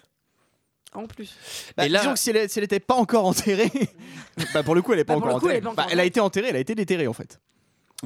En 0.95 1.07
plus. 1.07 1.35
Bah, 1.77 1.87
Et 1.87 1.89
là- 1.89 1.99
Disons 2.01 2.13
que 2.15 2.19
si 2.21 2.31
elle, 2.31 2.49
si 2.49 2.59
elle 2.61 2.65
était 2.65 2.79
pas 2.81 2.95
encore 2.95 3.25
enterrée, 3.27 3.71
bah 4.55 4.63
pour 4.63 4.75
le 4.77 4.83
coup 4.83 4.93
elle 4.93 5.01
est 5.01 5.05
pas 5.05 5.15
Bah, 5.15 5.21
pour 5.21 5.29
encore 5.29 5.39
le 5.39 5.41
coup, 5.41 5.49
elle 5.49 5.57
enterrée. 5.57 5.59
est 5.59 5.63
pas 5.63 5.71
encore 5.71 5.85
Bah, 5.87 5.91
elle 5.93 6.01
a 6.01 6.05
été 6.05 6.21
enterrée, 6.21 6.47
elle 6.51 6.57
a 6.57 6.61
été 6.61 6.75
déterrée 6.77 7.07
en 7.09 7.13
fait. 7.13 7.41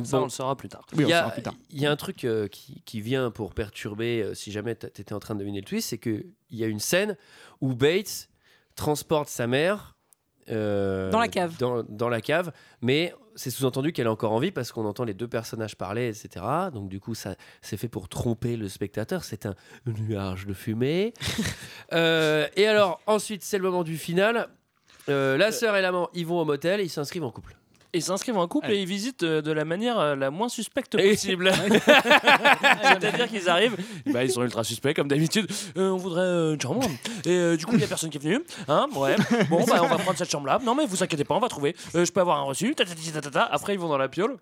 Ça, 0.03 0.17
Bon. 0.17 0.23
on 0.23 0.25
le 0.25 0.31
saura 0.31 0.57
plus 0.57 0.69
tard. 0.69 0.85
Oui, 0.97 1.05
on 1.05 1.07
il, 1.07 1.11
y 1.11 1.13
a, 1.13 1.21
saura 1.21 1.31
plus 1.33 1.43
tard. 1.43 1.55
il 1.71 1.81
y 1.81 1.87
a 1.87 1.91
un 1.91 1.97
truc 1.97 2.25
euh, 2.25 2.49
qui, 2.49 2.83
qui 2.85 3.01
vient 3.01 3.31
pour 3.31 3.55
perturber, 3.55 4.23
euh, 4.23 4.35
si 4.35 4.51
jamais 4.51 4.75
t- 4.75 4.91
t'étais 4.91 5.13
en 5.13 5.21
train 5.21 5.35
de 5.35 5.41
deviner 5.41 5.61
le 5.61 5.65
twist, 5.67 5.91
c'est 5.91 5.99
qu'il 5.99 6.25
y 6.51 6.65
a 6.65 6.67
une 6.67 6.81
scène 6.81 7.17
où 7.61 7.75
Bates 7.75 8.29
transporte 8.75 9.29
sa 9.29 9.47
mère 9.47 9.97
euh, 10.51 11.11
Dans 11.13 11.21
la 11.21 11.29
cave. 11.29 11.57
Dans, 11.59 11.85
dans 11.85 12.09
la 12.09 12.21
cave, 12.21 12.53
mais 12.83 13.15
c'est 13.37 13.51
sous-entendu 13.51 13.93
qu'elle 13.93 14.07
est 14.07 14.11
encore 14.11 14.33
en 14.33 14.39
vie 14.41 14.51
parce 14.51 14.73
qu'on 14.73 14.85
entend 14.85 15.05
les 15.05 15.15
deux 15.15 15.29
personnages 15.29 15.77
parler, 15.77 16.09
etc. 16.09 16.45
Donc 16.73 16.89
du 16.89 16.99
coup, 17.01 17.15
ça 17.15 17.37
c'est 17.63 17.77
fait 17.77 17.89
pour 17.89 18.09
tromper 18.09 18.57
le 18.57 18.69
spectateur. 18.69 19.23
C'est 19.25 19.47
un 19.47 19.55
nuage 19.87 20.47
de 20.47 20.55
fumée. 20.55 21.15
Euh, 21.93 22.49
et 22.57 22.67
alors 22.67 23.01
ensuite, 23.07 23.45
c'est 23.45 23.59
le 23.59 23.63
moment 23.65 23.85
du 23.85 23.97
final. 23.99 24.49
Euh, 25.09 25.37
la 25.37 25.53
sœur 25.53 25.77
et 25.77 25.83
l'amant, 25.83 26.09
ils 26.15 26.27
vont 26.27 26.41
au 26.41 26.45
motel, 26.45 26.81
et 26.81 26.85
ils 26.85 26.89
s'inscrivent 26.91 27.23
en 27.25 27.31
couple. 27.31 27.57
Ils 27.95 28.03
s'inscrivent 28.03 28.37
en 28.37 28.49
couple 28.49 28.73
et 28.73 28.83
ils 28.83 28.89
visitent 28.89 29.23
euh, 29.23 29.41
de 29.41 29.53
la 29.53 29.65
manière 29.65 29.99
euh, 29.99 30.17
la 30.17 30.31
moins 30.31 30.49
suspecte 30.49 30.97
possible. 30.97 31.53
C'est-à-dire 32.83 33.29
qu'ils 33.29 33.49
arrivent, 33.49 33.77
bah, 34.07 34.25
ils 34.25 34.31
sont 34.31 34.43
ultra 34.43 34.65
suspects 34.65 34.95
comme 34.95 35.09
d'habitude. 35.09 35.47
Euh, 35.77 35.91
on 35.91 35.97
voudrait 35.97 36.55
une 36.55 36.61
chambre. 36.61 36.83
Et 37.25 37.57
du 37.57 37.65
coup, 37.65 37.73
il 37.73 37.79
n'y 37.79 37.85
a 37.85 37.89
personne 37.89 38.11
qui 38.11 38.19
est 38.19 38.21
venu. 38.21 38.41
Hein 38.69 38.89
ouais. 38.97 39.17
Bon, 39.49 39.65
bah, 39.65 39.81
on 39.83 39.87
va 39.87 39.99
prendre 39.99 40.19
cette 40.19 40.31
chambre-là. 40.31 40.59
Non, 40.65 40.75
mais 40.75 40.87
vous 40.87 41.03
inquiétez 41.03 41.25
pas, 41.25 41.35
on 41.35 41.41
va 41.41 41.49
trouver. 41.49 41.77
Je 41.95 42.11
peux 42.11 42.21
avoir 42.21 42.39
un 42.39 42.45
reçu. 42.45 42.75
Ta, 42.75 42.85
ta, 42.85 43.31
ta. 43.31 43.43
Après, 43.45 43.75
ils 43.75 43.79
vont 43.79 43.89
dans 43.89 43.99
la 43.99 44.09
piole. 44.09 44.37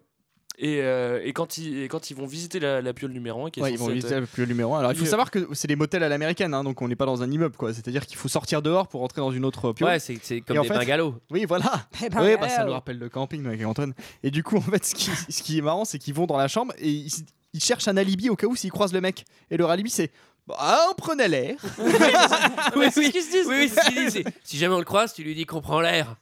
Et, 0.64 0.80
euh, 0.80 1.20
et, 1.24 1.32
quand 1.32 1.58
ils, 1.58 1.82
et 1.82 1.88
quand 1.88 2.10
ils 2.10 2.16
vont 2.16 2.24
visiter 2.24 2.60
la, 2.60 2.80
la 2.80 2.92
piole 2.92 3.10
numéro 3.10 3.44
1, 3.46 3.50
qui 3.50 3.58
est 3.58 3.62
Ouais, 3.64 3.72
ils 3.72 3.78
vont 3.78 3.88
visiter 3.88 4.14
le 4.36 4.46
numéro 4.46 4.76
1. 4.76 4.78
Alors 4.78 4.92
il 4.92 4.96
faut 4.96 5.02
Oui. 5.02 5.08
savoir 5.10 5.32
que 5.32 5.48
c'est 5.54 5.66
des 5.66 5.74
motels 5.74 6.04
à 6.04 6.08
l'américaine, 6.08 6.54
hein, 6.54 6.62
donc 6.62 6.80
on 6.82 6.86
n'est 6.86 6.94
pas 6.94 7.04
dans 7.04 7.20
un 7.20 7.28
immeuble 7.30 7.56
quoi. 7.56 7.74
C'est-à-dire 7.74 8.06
qu'il 8.06 8.16
faut 8.16 8.28
sortir 8.28 8.62
dehors 8.62 8.86
pour 8.86 9.00
rentrer 9.00 9.20
dans 9.20 9.32
une 9.32 9.44
autre 9.44 9.72
piole. 9.72 9.90
Ouais, 9.90 9.98
c'est 9.98 10.14
comme 10.40 10.56
Et 10.56 10.60
des 10.60 10.68
fait- 10.68 10.74
bungalows. 10.74 11.16
Oui, 11.30 11.46
voilà. 11.46 11.64
Oui, 12.00 12.36
bah, 12.40 12.48
ça 12.48 12.64
nous 12.64 12.70
rappelle 12.72 12.98
le 13.00 13.08
camping 13.08 13.44
avec 13.44 13.64
Antoine. 13.66 13.92
Et 14.22 14.30
du 14.30 14.44
coup, 14.44 14.56
en 14.56 14.60
fait, 14.60 14.84
ce 14.84 14.94
qui, 14.94 15.10
ce 15.28 15.42
qui 15.42 15.58
est 15.58 15.62
marrant, 15.62 15.84
c'est 15.84 15.98
qu'ils 15.98 16.14
vont 16.14 16.26
dans 16.26 16.36
la 16.36 16.46
chambre 16.46 16.72
et 16.78 16.88
ils, 16.88 17.10
ils 17.54 17.60
cherchent 17.62 17.88
un 17.88 17.96
alibi 17.96 18.30
au 18.30 18.36
cas 18.36 18.46
où 18.46 18.54
s'ils 18.54 18.70
croisent 18.70 18.92
le 18.94 19.00
mec. 19.00 19.24
Et 19.50 19.56
leur 19.56 19.68
alibi, 19.70 19.90
c'est 19.90 20.12
bah, 20.46 20.78
on 20.90 20.94
prenait 20.94 21.26
l'air. 21.28 21.56
oui, 21.78 21.92
oui, 21.92 21.92
oui, 22.76 22.92
oui, 22.96 23.12
oui, 23.48 23.68
c'est 23.68 23.80
ce 23.82 23.88
qu'il 23.90 24.04
dit, 24.04 24.10
c'est, 24.12 24.24
Si 24.44 24.58
jamais 24.58 24.74
on 24.74 24.78
le 24.78 24.84
croise, 24.84 25.12
tu 25.12 25.24
lui 25.24 25.34
dis 25.34 25.44
qu'on 25.44 25.60
prend 25.60 25.80
l'air. 25.80 26.14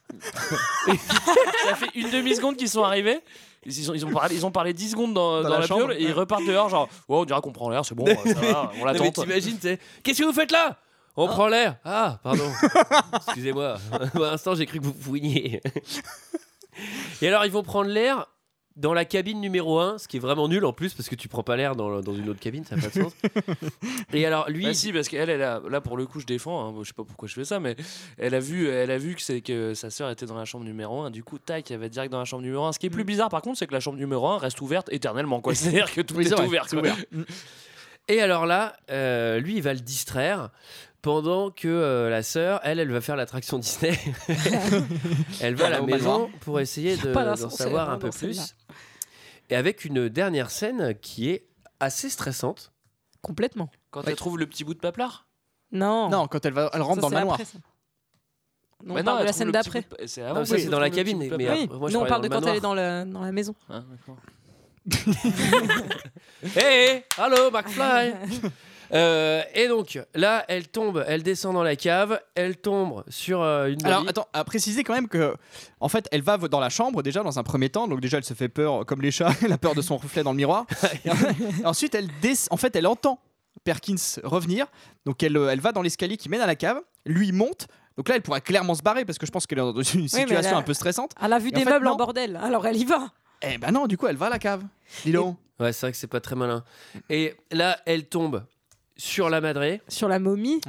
Ça 1.65 1.75
fait 1.75 1.89
une 1.95 2.09
demi-seconde 2.09 2.57
qu'ils 2.57 2.69
sont 2.69 2.83
arrivés. 2.83 3.19
Ils 3.65 3.91
ont, 3.91 3.93
ils, 3.93 4.05
ont 4.05 4.11
parlé, 4.11 4.35
ils 4.35 4.45
ont 4.45 4.51
parlé 4.51 4.73
10 4.73 4.91
secondes 4.91 5.13
dans, 5.13 5.43
Dans 5.43 5.49
dans 5.49 5.55
la 5.55 5.59
la, 5.59 5.67
piole 5.67 5.93
et 5.93 6.03
ils 6.03 6.13
repartent 6.13 6.45
dehors, 6.45 6.69
genre, 6.69 6.89
on 7.07 7.25
dira 7.25 7.41
qu'on 7.41 7.51
prend 7.51 7.69
l'air, 7.69 7.85
c'est 7.85 7.93
bon, 7.93 8.05
ça 8.07 8.33
va, 8.39 8.71
on 8.79 8.85
l'attend. 8.85 9.11
t'imagines, 9.11 9.59
qu'est-ce 10.03 10.19
que 10.19 10.25
vous 10.25 10.33
faites 10.33 10.51
là? 10.51 10.77
On 11.15 11.27
prend 11.27 11.47
l'air. 11.47 11.75
Ah, 11.83 12.19
pardon. 12.23 12.49
Excusez-moi. 13.27 13.77
Pour 14.13 14.21
l'instant, 14.21 14.55
j'ai 14.55 14.65
cru 14.65 14.79
que 14.79 14.85
vous 14.85 14.95
fouiniez. 14.99 15.61
Et 17.21 17.27
alors, 17.27 17.45
ils 17.45 17.51
vont 17.51 17.63
prendre 17.63 17.89
l'air 17.89 18.27
dans 18.75 18.93
la 18.93 19.05
cabine 19.05 19.41
numéro 19.41 19.79
1, 19.79 19.97
ce 19.97 20.07
qui 20.07 20.17
est 20.17 20.19
vraiment 20.19 20.47
nul 20.47 20.63
en 20.65 20.73
plus, 20.73 20.93
parce 20.93 21.09
que 21.09 21.15
tu 21.15 21.27
prends 21.27 21.43
pas 21.43 21.55
l'air 21.55 21.75
dans, 21.75 22.01
dans 22.01 22.13
une 22.13 22.29
autre 22.29 22.39
cabine, 22.39 22.63
ça 22.63 22.75
n'a 22.75 22.81
pas 22.83 22.87
de 22.89 23.03
sens. 23.03 23.13
Et 24.13 24.25
alors, 24.25 24.49
lui. 24.49 24.65
Bah 24.65 24.73
si, 24.73 24.93
parce 24.93 25.07
qu'elle, 25.09 25.29
elle 25.29 25.41
a, 25.41 25.61
là 25.69 25.81
pour 25.81 25.97
le 25.97 26.05
coup, 26.05 26.19
je 26.19 26.25
défends, 26.25 26.69
hein, 26.69 26.73
je 26.81 26.87
sais 26.87 26.93
pas 26.93 27.03
pourquoi 27.03 27.27
je 27.27 27.33
fais 27.33 27.45
ça, 27.45 27.59
mais 27.59 27.75
elle 28.17 28.33
a 28.33 28.39
vu, 28.39 28.69
elle 28.69 28.91
a 28.91 28.97
vu 28.97 29.15
que, 29.15 29.39
que 29.39 29.73
sa 29.73 29.89
sœur 29.89 30.09
était 30.09 30.25
dans 30.25 30.35
la 30.37 30.45
chambre 30.45 30.65
numéro 30.65 31.01
1, 31.01 31.11
du 31.11 31.23
coup, 31.23 31.37
tac, 31.37 31.69
elle 31.71 31.79
va 31.79 31.89
direct 31.89 32.11
dans 32.11 32.19
la 32.19 32.25
chambre 32.25 32.43
numéro 32.43 32.63
1. 32.65 32.73
Ce 32.73 32.79
qui 32.79 32.85
est 32.85 32.89
plus 32.91 33.03
bizarre 33.03 33.29
par 33.29 33.41
contre, 33.41 33.57
c'est 33.57 33.67
que 33.67 33.73
la 33.73 33.79
chambre 33.79 33.97
numéro 33.97 34.27
1 34.27 34.37
reste 34.37 34.61
ouverte 34.61 34.87
éternellement, 34.91 35.41
quoi. 35.41 35.53
C'est-à-dire 35.55 35.91
que 35.93 36.01
tout 36.01 36.19
est, 36.19 36.29
vrai, 36.29 36.45
ouvert, 36.45 36.67
quoi. 36.67 36.79
ouvert. 36.79 36.97
Et 38.07 38.21
alors 38.21 38.45
là, 38.45 38.75
euh, 38.89 39.39
lui, 39.39 39.55
il 39.55 39.61
va 39.61 39.73
le 39.73 39.79
distraire 39.79 40.49
pendant 41.01 41.49
que 41.49 41.67
euh, 41.67 42.09
la 42.09 42.21
sœur, 42.23 42.59
elle, 42.63 42.79
elle 42.79 42.91
va 42.91 43.01
faire 43.01 43.15
l'attraction 43.15 43.57
Disney. 43.57 43.97
elle 45.41 45.55
va 45.55 45.67
à 45.67 45.69
la 45.69 45.81
maison 45.81 46.29
pour 46.41 46.59
essayer 46.59 46.95
de- 46.97 47.11
d'en 47.11 47.23
d'ascenseur, 47.23 47.51
savoir 47.51 47.89
hein, 47.89 47.93
un 47.93 47.97
peu 47.97 48.07
dans 48.07 48.11
celle-là. 48.11 48.43
plus. 48.43 48.55
Et 49.51 49.55
avec 49.55 49.85
une 49.85 50.09
dernière 50.09 50.49
scène 50.49 50.95
qui 50.99 51.29
est 51.29 51.47
assez 51.79 52.09
stressante. 52.09 52.71
Complètement. 53.21 53.69
Quand 53.91 53.99
Ouais. 54.01 54.11
elle 54.11 54.15
trouve 54.15 54.39
le 54.39 54.47
petit 54.47 54.63
bout 54.63 54.73
de 54.73 54.79
paplard 54.79 55.27
Non. 55.71 56.09
Non, 56.09 56.27
quand 56.27 56.43
elle, 56.45 56.53
va, 56.53 56.69
elle 56.73 56.81
rentre 56.81 56.95
Ça, 56.95 57.01
dans 57.01 57.09
le 57.09 57.13
manoir. 57.15 57.33
après, 57.35 57.45
ça. 57.45 57.57
Non, 58.83 58.95
Bah 58.95 59.01
on 59.01 59.03
parle 59.03 59.19
de 59.19 59.25
la 59.25 59.33
scène 59.33 59.51
d'après. 59.51 59.81
de- 59.81 60.07
C'est 60.07 60.21
Non, 60.27 60.33
qu'elle 60.43 60.47
c'est 60.47 60.65
dans 60.69 60.79
la 60.79 60.89
cabine, 60.89 61.19
mais. 61.19 61.29
Oui. 61.51 61.67
moi, 61.67 61.89
je 61.89 61.93
Nous, 61.95 61.99
on 62.01 62.07
parle 62.07 62.23
de 62.23 62.29
quand 62.29 62.39
le 62.41 62.47
elle 62.47 62.55
est 62.55 62.61
dans, 62.61 62.73
le, 62.73 63.03
dans 63.05 63.21
la 63.21 63.31
maison. 63.31 63.53
Ah. 63.69 63.83
Hé, 66.55 67.03
allô, 67.17 67.51
McFly? 67.51 68.13
Euh, 68.93 69.41
Et 69.53 69.67
donc, 69.67 69.99
là, 70.15 70.43
elle 70.47 70.67
tombe, 70.67 71.03
elle 71.07 71.23
descend 71.23 71.53
dans 71.53 71.63
la 71.63 71.75
cave, 71.75 72.19
elle 72.35 72.57
tombe 72.57 73.03
sur 73.07 73.41
euh, 73.41 73.67
une 73.67 73.85
Alors 73.85 74.05
attends, 74.07 74.27
à 74.33 74.43
préciser 74.43 74.83
quand 74.83 74.93
même 74.93 75.07
que 75.07 75.35
en 75.79 75.87
fait 75.89 76.07
elle 76.11 76.21
va 76.21 76.37
dans 76.37 76.59
la 76.59 76.69
chambre 76.69 77.01
déjà 77.03 77.23
dans 77.23 77.39
un 77.39 77.43
premier 77.43 77.69
temps, 77.69 77.87
donc 77.87 78.01
déjà 78.01 78.17
elle 78.17 78.23
se 78.23 78.33
fait 78.33 78.49
peur 78.49 78.85
comme 78.85 79.01
les 79.01 79.11
chats, 79.11 79.31
elle 79.43 79.51
a 79.53 79.57
peur 79.57 79.75
de 79.75 79.81
son 79.81 79.97
reflet 79.97 80.23
dans 80.23 80.31
le 80.31 80.37
miroir. 80.37 80.65
et, 81.05 81.65
ensuite 81.65 81.95
elle 81.95 82.09
en 82.49 82.57
fait 82.57 82.75
elle 82.75 82.87
entend 82.87 83.19
Perkins 83.63 83.95
revenir, 84.23 84.65
donc 85.05 85.21
elle, 85.23 85.37
euh, 85.37 85.49
elle 85.49 85.59
va 85.61 85.71
dans 85.71 85.81
l'escalier 85.81 86.17
qui 86.17 86.29
mène 86.29 86.41
à 86.41 86.47
la 86.47 86.55
cave, 86.55 86.81
lui 87.05 87.31
monte. 87.31 87.67
Donc 87.97 88.09
là 88.09 88.15
elle 88.15 88.21
pourrait 88.21 88.41
clairement 88.41 88.73
se 88.75 88.81
barrer 88.81 89.05
parce 89.05 89.17
que 89.17 89.25
je 89.25 89.31
pense 89.31 89.45
qu'elle 89.45 89.59
est 89.59 89.61
dans 89.61 89.81
une 89.81 90.07
situation 90.07 90.55
a- 90.55 90.59
un 90.59 90.63
peu 90.63 90.73
stressante. 90.73 91.11
Elle 91.21 91.31
a 91.33 91.39
vu 91.39 91.49
Et 91.49 91.55
en 91.55 91.59
des 91.59 91.63
fait, 91.65 91.69
meubles 91.69 91.85
non. 91.85 91.91
en 91.93 91.97
bordel, 91.97 92.37
alors 92.37 92.65
elle 92.65 92.77
y 92.77 92.85
va. 92.85 93.11
Eh 93.41 93.57
ben 93.57 93.71
non, 93.71 93.87
du 93.87 93.97
coup 93.97 94.07
elle 94.07 94.15
va 94.17 94.27
à 94.27 94.29
la 94.29 94.39
cave. 94.39 94.63
Dis 95.05 95.11
donc. 95.11 95.37
Ouais, 95.59 95.71
c'est 95.73 95.85
vrai 95.85 95.91
que 95.91 95.97
c'est 95.97 96.07
pas 96.07 96.21
très 96.21 96.35
malin. 96.35 96.63
Et 97.09 97.35
là, 97.51 97.77
elle 97.85 98.07
tombe 98.07 98.43
sur 99.01 99.29
la 99.31 99.41
madrée, 99.41 99.81
Sur 99.87 100.07
la 100.07 100.19
momie. 100.19 100.61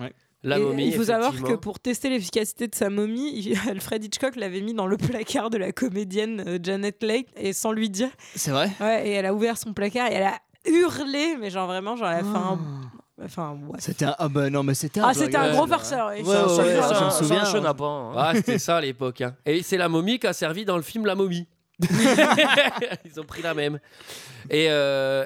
la 0.43 0.59
Et 0.59 0.63
momie. 0.63 0.87
il 0.87 0.95
faut 0.95 1.05
savoir 1.05 1.35
que 1.43 1.53
pour 1.53 1.79
tester 1.81 2.09
l'efficacité 2.09 2.67
de 2.67 2.75
sa 2.75 2.89
momie, 2.89 3.55
Alfred 3.69 4.03
Hitchcock 4.03 4.37
l'avait 4.37 4.63
mis 4.63 4.73
dans 4.73 4.87
le 4.87 4.97
placard 4.97 5.51
de 5.51 5.59
la 5.59 5.71
comédienne 5.73 6.43
euh, 6.47 6.59
Janet 6.63 7.03
Leigh 7.03 7.27
et 7.37 7.53
sans 7.53 7.73
lui 7.73 7.91
dire. 7.91 8.09
C'est 8.35 8.51
vrai? 8.51 8.71
Ouais, 8.81 9.07
et 9.07 9.11
elle 9.11 9.27
a 9.27 9.35
ouvert 9.35 9.59
son 9.59 9.75
placard 9.75 10.11
et 10.11 10.15
elle 10.15 10.23
a 10.23 10.39
hurlé, 10.67 11.37
mais 11.39 11.51
genre 11.51 11.67
vraiment, 11.67 11.95
genre 11.95 12.09
elle 12.09 12.21
a 12.21 12.23
fait 12.25 12.39
un. 12.39 12.59
Enfin, 13.23 13.59
ouais. 13.69 13.79
C'était 13.79 14.07
un 14.07 14.17
ah 14.19 14.29
bah 14.29 14.49
non 14.49 14.63
mais 14.63 14.75
c'était 14.75 14.99
un 15.01 15.05
Ah, 15.09 15.15
c'était 15.15 15.37
un 15.37 15.53
gros 15.53 15.67
farceur. 15.67 16.09
Ouais, 16.09 16.23
ouais, 16.23 16.25
je 16.25 17.05
me 17.05 17.11
souviens. 17.11 17.45
un 17.45 17.65
hein. 17.85 18.13
Ah, 18.17 18.33
c'était 18.35 18.59
ça 18.59 18.79
à 18.79 18.81
l'époque. 18.81 19.21
hein. 19.21 19.37
Et 19.45 19.63
c'est 19.63 19.77
la 19.77 19.89
momie 19.91 20.19
qui 20.19 20.27
a 20.27 20.33
servi 20.33 20.65
dans 20.65 20.77
le 20.77 20.83
film 20.83 21.05
La 21.05 21.15
momie. 21.15 21.47
Ils 23.05 23.21
ont 23.21 23.25
pris 23.25 23.43
la 23.43 23.55
même. 23.55 23.79
Et, 24.51 24.67
euh, 24.71 25.25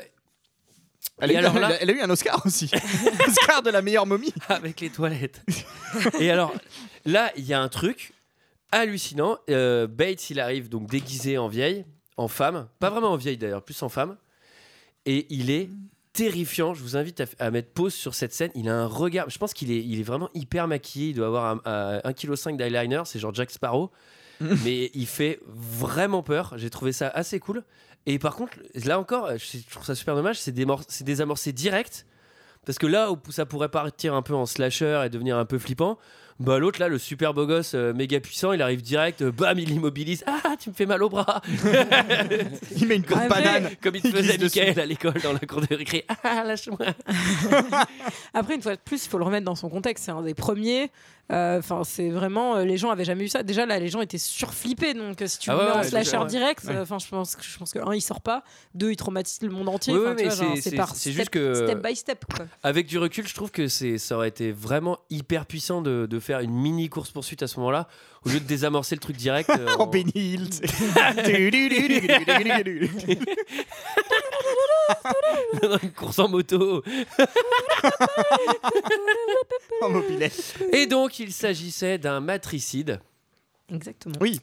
Elle, 1.19 1.33
et 1.33 1.37
a 1.37 1.41
eu, 1.41 1.45
alors 1.45 1.55
là, 1.59 1.69
elle 1.69 1.75
a- 1.75 1.83
elle 1.83 1.91
a 1.91 1.93
eu 1.95 2.01
un 2.03 2.11
Oscar 2.11 2.45
aussi. 2.45 2.71
Oscar 3.27 3.63
de 3.63 3.71
la 3.71 3.81
meilleure 3.83 4.07
momie. 4.07 4.33
avec 4.49 4.81
les 4.81 4.91
toilettes. 4.91 5.43
Et 6.21 6.31
alors, 6.31 6.53
là, 7.05 7.33
il 7.37 7.45
y 7.47 7.55
a 7.55 7.61
un 7.61 7.69
truc 7.69 8.13
hallucinant. 8.73 9.39
Euh, 9.51 9.87
Bates, 9.87 10.31
il 10.31 10.41
arrive 10.41 10.69
donc 10.69 10.89
déguisé 10.91 11.39
en 11.39 11.49
vieille, 11.49 11.85
en 12.17 12.29
femme. 12.29 12.69
Pas 12.81 12.91
vraiment 12.91 13.13
en 13.13 13.17
vieille 13.17 13.39
d'ailleurs, 13.39 13.63
plus 13.63 13.83
en 13.83 13.89
femme. 13.89 14.17
Et 15.07 15.27
il 15.31 15.51
est 15.51 15.71
terrifiant. 16.13 16.75
Je 16.75 16.83
vous 16.83 16.97
invite 16.97 17.21
à, 17.21 17.25
à 17.39 17.51
mettre 17.51 17.71
pause 17.73 17.95
sur 17.95 18.15
cette 18.15 18.35
scène. 18.35 18.51
Il 18.55 18.69
a 18.69 18.75
un 18.77 18.87
regard. 18.87 19.31
Je 19.31 19.39
pense 19.39 19.55
qu'il 19.55 19.71
est, 19.71 19.83
il 19.85 20.01
est 20.01 20.03
vraiment 20.05 20.29
hyper 20.35 20.67
maquillé. 20.69 21.11
Il 21.11 21.15
doit 21.15 21.27
avoir 21.29 21.45
un, 21.47 21.61
un, 22.05 22.11
1,5 22.11 22.53
kg 22.53 22.57
d'eyeliner. 22.57 23.03
C'est 23.07 23.19
genre 23.19 23.33
Jack 23.35 23.51
Sparrow. 23.51 23.91
Mais 24.41 24.91
il 24.93 25.07
fait 25.07 25.41
vraiment 25.47 26.23
peur. 26.23 26.55
J'ai 26.57 26.69
trouvé 26.69 26.93
ça 26.93 27.09
assez 27.09 27.41
cool. 27.41 27.63
Et 28.07 28.19
par 28.19 28.37
contre, 28.37 28.53
là 28.85 28.99
encore, 28.99 29.31
je 29.37 29.59
trouve 29.71 29.85
ça 29.85 29.95
super 29.95 30.15
dommage. 30.15 30.39
C'est 30.39 30.53
désamorcé 31.05 31.53
direct. 31.53 32.07
Parce 32.65 32.79
que 32.79 32.87
là 32.87 33.13
où 33.13 33.19
ça 33.31 33.47
pourrait 33.47 33.69
partir 33.69 34.15
un 34.15 34.23
peu 34.23 34.35
en 34.35 34.45
slasher 34.45 35.03
et 35.05 35.09
devenir 35.09 35.37
un 35.39 35.45
peu 35.45 35.57
flippant, 35.57 35.99
bah 36.41 36.59
l'autre 36.59 36.81
là, 36.81 36.89
le 36.89 36.99
super 36.99 37.33
beau 37.33 37.47
gosse 37.47 37.75
euh, 37.75 37.95
méga 37.95 38.19
puissant, 38.19 38.53
il 38.53 38.61
arrive 38.61 38.83
direct, 38.83 39.23
euh, 39.23 39.31
bam, 39.31 39.57
il 39.59 39.71
immobilise. 39.71 40.25
Ah, 40.27 40.57
tu 40.61 40.71
me 40.71 40.75
fais 40.75 40.85
mal 40.85 41.01
au 41.05 41.09
bras. 41.09 41.41
Il 42.77 42.89
met 42.89 42.97
une 42.97 43.03
grosse 43.07 43.23
Après- 43.23 43.43
banane. 43.43 43.71
Comme 43.81 43.95
il 43.95 44.03
te 44.03 44.09
faisait. 44.09 44.37
Michael 44.37 44.81
à 44.81 44.85
l'école 44.87 45.15
dans 45.23 45.33
la 45.33 45.39
cour 45.39 45.61
de 45.61 45.75
récré. 45.77 46.05
Ah, 46.25 46.43
lâche-moi. 46.45 46.79
Après, 48.35 48.55
une 48.57 48.63
fois 48.63 48.75
de 48.77 48.81
plus, 48.81 49.05
il 49.05 49.09
faut 49.09 49.19
le 49.19 49.25
remettre 49.25 49.45
dans 49.45 49.55
son 49.55 49.69
contexte. 49.69 50.05
C'est 50.05 50.11
un 50.11 50.23
des 50.23 50.35
premiers. 50.35 50.91
Euh, 51.33 51.59
Enfin, 51.59 51.83
c'est 51.85 52.11
vraiment. 52.11 52.57
euh, 52.57 52.65
les 52.65 52.77
gens 52.77 52.91
avaient 52.91 53.05
jamais 53.05 53.25
eu 53.25 53.29
ça. 53.29 53.43
Déjà, 53.43 53.67
là, 53.67 53.79
les 53.81 53.89
gens 53.89 54.01
étaient 54.01 54.17
surflippés. 54.19 54.95
Donc, 54.95 55.21
euh, 55.23 55.27
si 55.27 55.39
tu 55.41 55.51
Ah 55.51 55.57
mets 55.57 55.71
en 55.71 55.83
slasher 55.83 56.25
direct, 56.29 56.63
Ouais. 56.65 56.77
euh, 56.77 56.83
enfin, 56.83 56.99
je 56.99 57.09
pense 57.09 57.35
que 57.35 57.43
je 57.43 57.59
pense 57.59 57.73
que 57.73 57.81
un, 57.81 57.95
il 57.95 58.01
sort 58.01 58.21
pas. 58.21 58.45
Deux, 58.75 58.93
il 58.93 58.97
traumatise 58.97 59.41
le 59.43 59.49
monde 59.51 59.69
entier. 59.69 59.93
C'est- 60.95 61.13
juste 61.13 61.31
que- 61.31 61.55
step 61.55 61.85
by 61.85 61.97
step. 61.97 62.25
Quoi. 62.33 62.47
Avec 62.63 62.87
du 62.87 62.99
recul, 62.99 63.27
je 63.27 63.35
trouve 63.35 63.51
que 63.51 63.67
c'est, 63.67 63.99
ça 63.99 64.17
aurait 64.17 64.29
été 64.29 64.53
vraiment 64.53 64.99
hyper 65.11 65.47
puissant 65.47 65.83
de, 65.83 66.07
de 66.09 66.21
faire 66.21 66.41
une 66.41 66.53
mini 66.55 66.89
course 66.89 67.11
poursuite 67.11 67.43
à 67.43 67.49
ce 67.49 67.59
moment-là, 67.59 67.89
au 68.25 68.29
lieu 68.29 68.39
de 68.41 68.45
désamorcer 68.47 68.95
le 68.95 69.01
truc 69.01 69.17
direct. 69.17 69.51
euh, 69.51 69.67
En 69.79 69.83
en- 69.83 69.87
Benny 69.87 70.13
Hill. 70.15 70.49
dans 75.63 75.79
une 75.79 75.93
course 75.93 76.19
en 76.19 76.29
moto. 76.29 76.83
en. 79.83 80.03
Et 80.73 80.87
donc, 80.87 81.19
il 81.19 81.33
s'agissait 81.33 81.99
d'un 81.99 82.21
matricide. 82.21 83.01
Exactement. 83.73 84.15
Oui. 84.21 84.41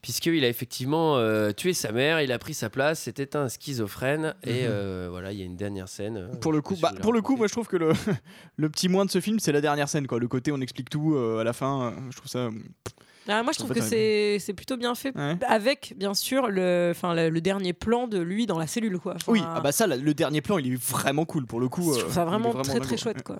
Puisqu'il 0.00 0.44
a 0.44 0.48
effectivement 0.48 1.16
euh, 1.18 1.52
tué 1.52 1.74
sa 1.74 1.92
mère, 1.92 2.20
il 2.20 2.32
a 2.32 2.38
pris 2.38 2.54
sa 2.54 2.70
place, 2.70 3.00
c'était 3.02 3.36
un 3.36 3.48
schizophrène. 3.48 4.34
Et 4.44 4.62
Mhm. 4.62 4.68
euh, 4.68 5.08
voilà, 5.10 5.30
il 5.32 5.38
y 5.38 5.42
a 5.42 5.44
une 5.44 5.56
dernière 5.56 5.88
scène. 5.88 6.16
euh, 6.16 6.34
Pour 6.40 6.52
le 6.52 6.60
coup, 6.60 6.74
je 6.74 6.80
bah, 6.80 6.92
pour 7.00 7.12
le 7.12 7.22
coup, 7.22 7.36
moi 7.36 7.46
je 7.46 7.52
trouve 7.52 7.68
que 7.68 7.76
le, 7.76 7.92
le 8.56 8.68
petit 8.68 8.88
moins 8.88 9.04
de 9.04 9.10
ce 9.10 9.20
film, 9.20 9.38
c'est 9.38 9.52
la 9.52 9.60
dernière 9.60 9.88
scène, 9.88 10.06
quoi. 10.08 10.18
Le 10.18 10.26
côté 10.26 10.50
on 10.50 10.60
explique 10.60 10.90
tout 10.90 11.14
euh, 11.14 11.38
à 11.40 11.44
la 11.44 11.52
fin. 11.52 11.94
je 12.10 12.16
trouve 12.16 12.28
ça. 12.30 12.48
Ah, 13.28 13.42
moi, 13.42 13.52
je 13.52 13.58
trouve 13.58 13.72
que 13.72 13.80
c'est 13.80 14.38
c'est 14.40 14.52
plutôt 14.52 14.76
bien 14.76 14.94
fait. 14.94 15.16
Ouais. 15.16 15.38
Avec, 15.46 15.94
bien 15.96 16.14
sûr, 16.14 16.48
le, 16.48 16.88
enfin, 16.90 17.14
le, 17.14 17.30
le 17.30 17.40
dernier 17.40 17.72
plan 17.72 18.08
de 18.08 18.18
lui 18.18 18.46
dans 18.46 18.58
la 18.58 18.66
cellule. 18.66 18.98
Quoi. 18.98 19.14
Enfin, 19.16 19.32
Oui, 19.32 19.42
ah 19.46 19.60
bah 19.60 19.72
ça, 19.72 19.86
là, 19.86 19.96
le 19.96 20.14
dernier 20.14 20.40
plan, 20.40 20.58
il 20.58 20.72
est 20.72 20.76
vraiment 20.76 21.24
cool 21.24 21.46
pour 21.46 21.60
le 21.60 21.68
coup. 21.68 21.94
je 21.94 22.00
trouve 22.00 22.12
ça 22.12 22.20
euh, 22.20 22.24
est 22.24 22.26
vraiment, 22.26 22.52
très 22.62 22.80
très 22.80 22.96
chouette. 22.96 23.22
Quoi. 23.22 23.38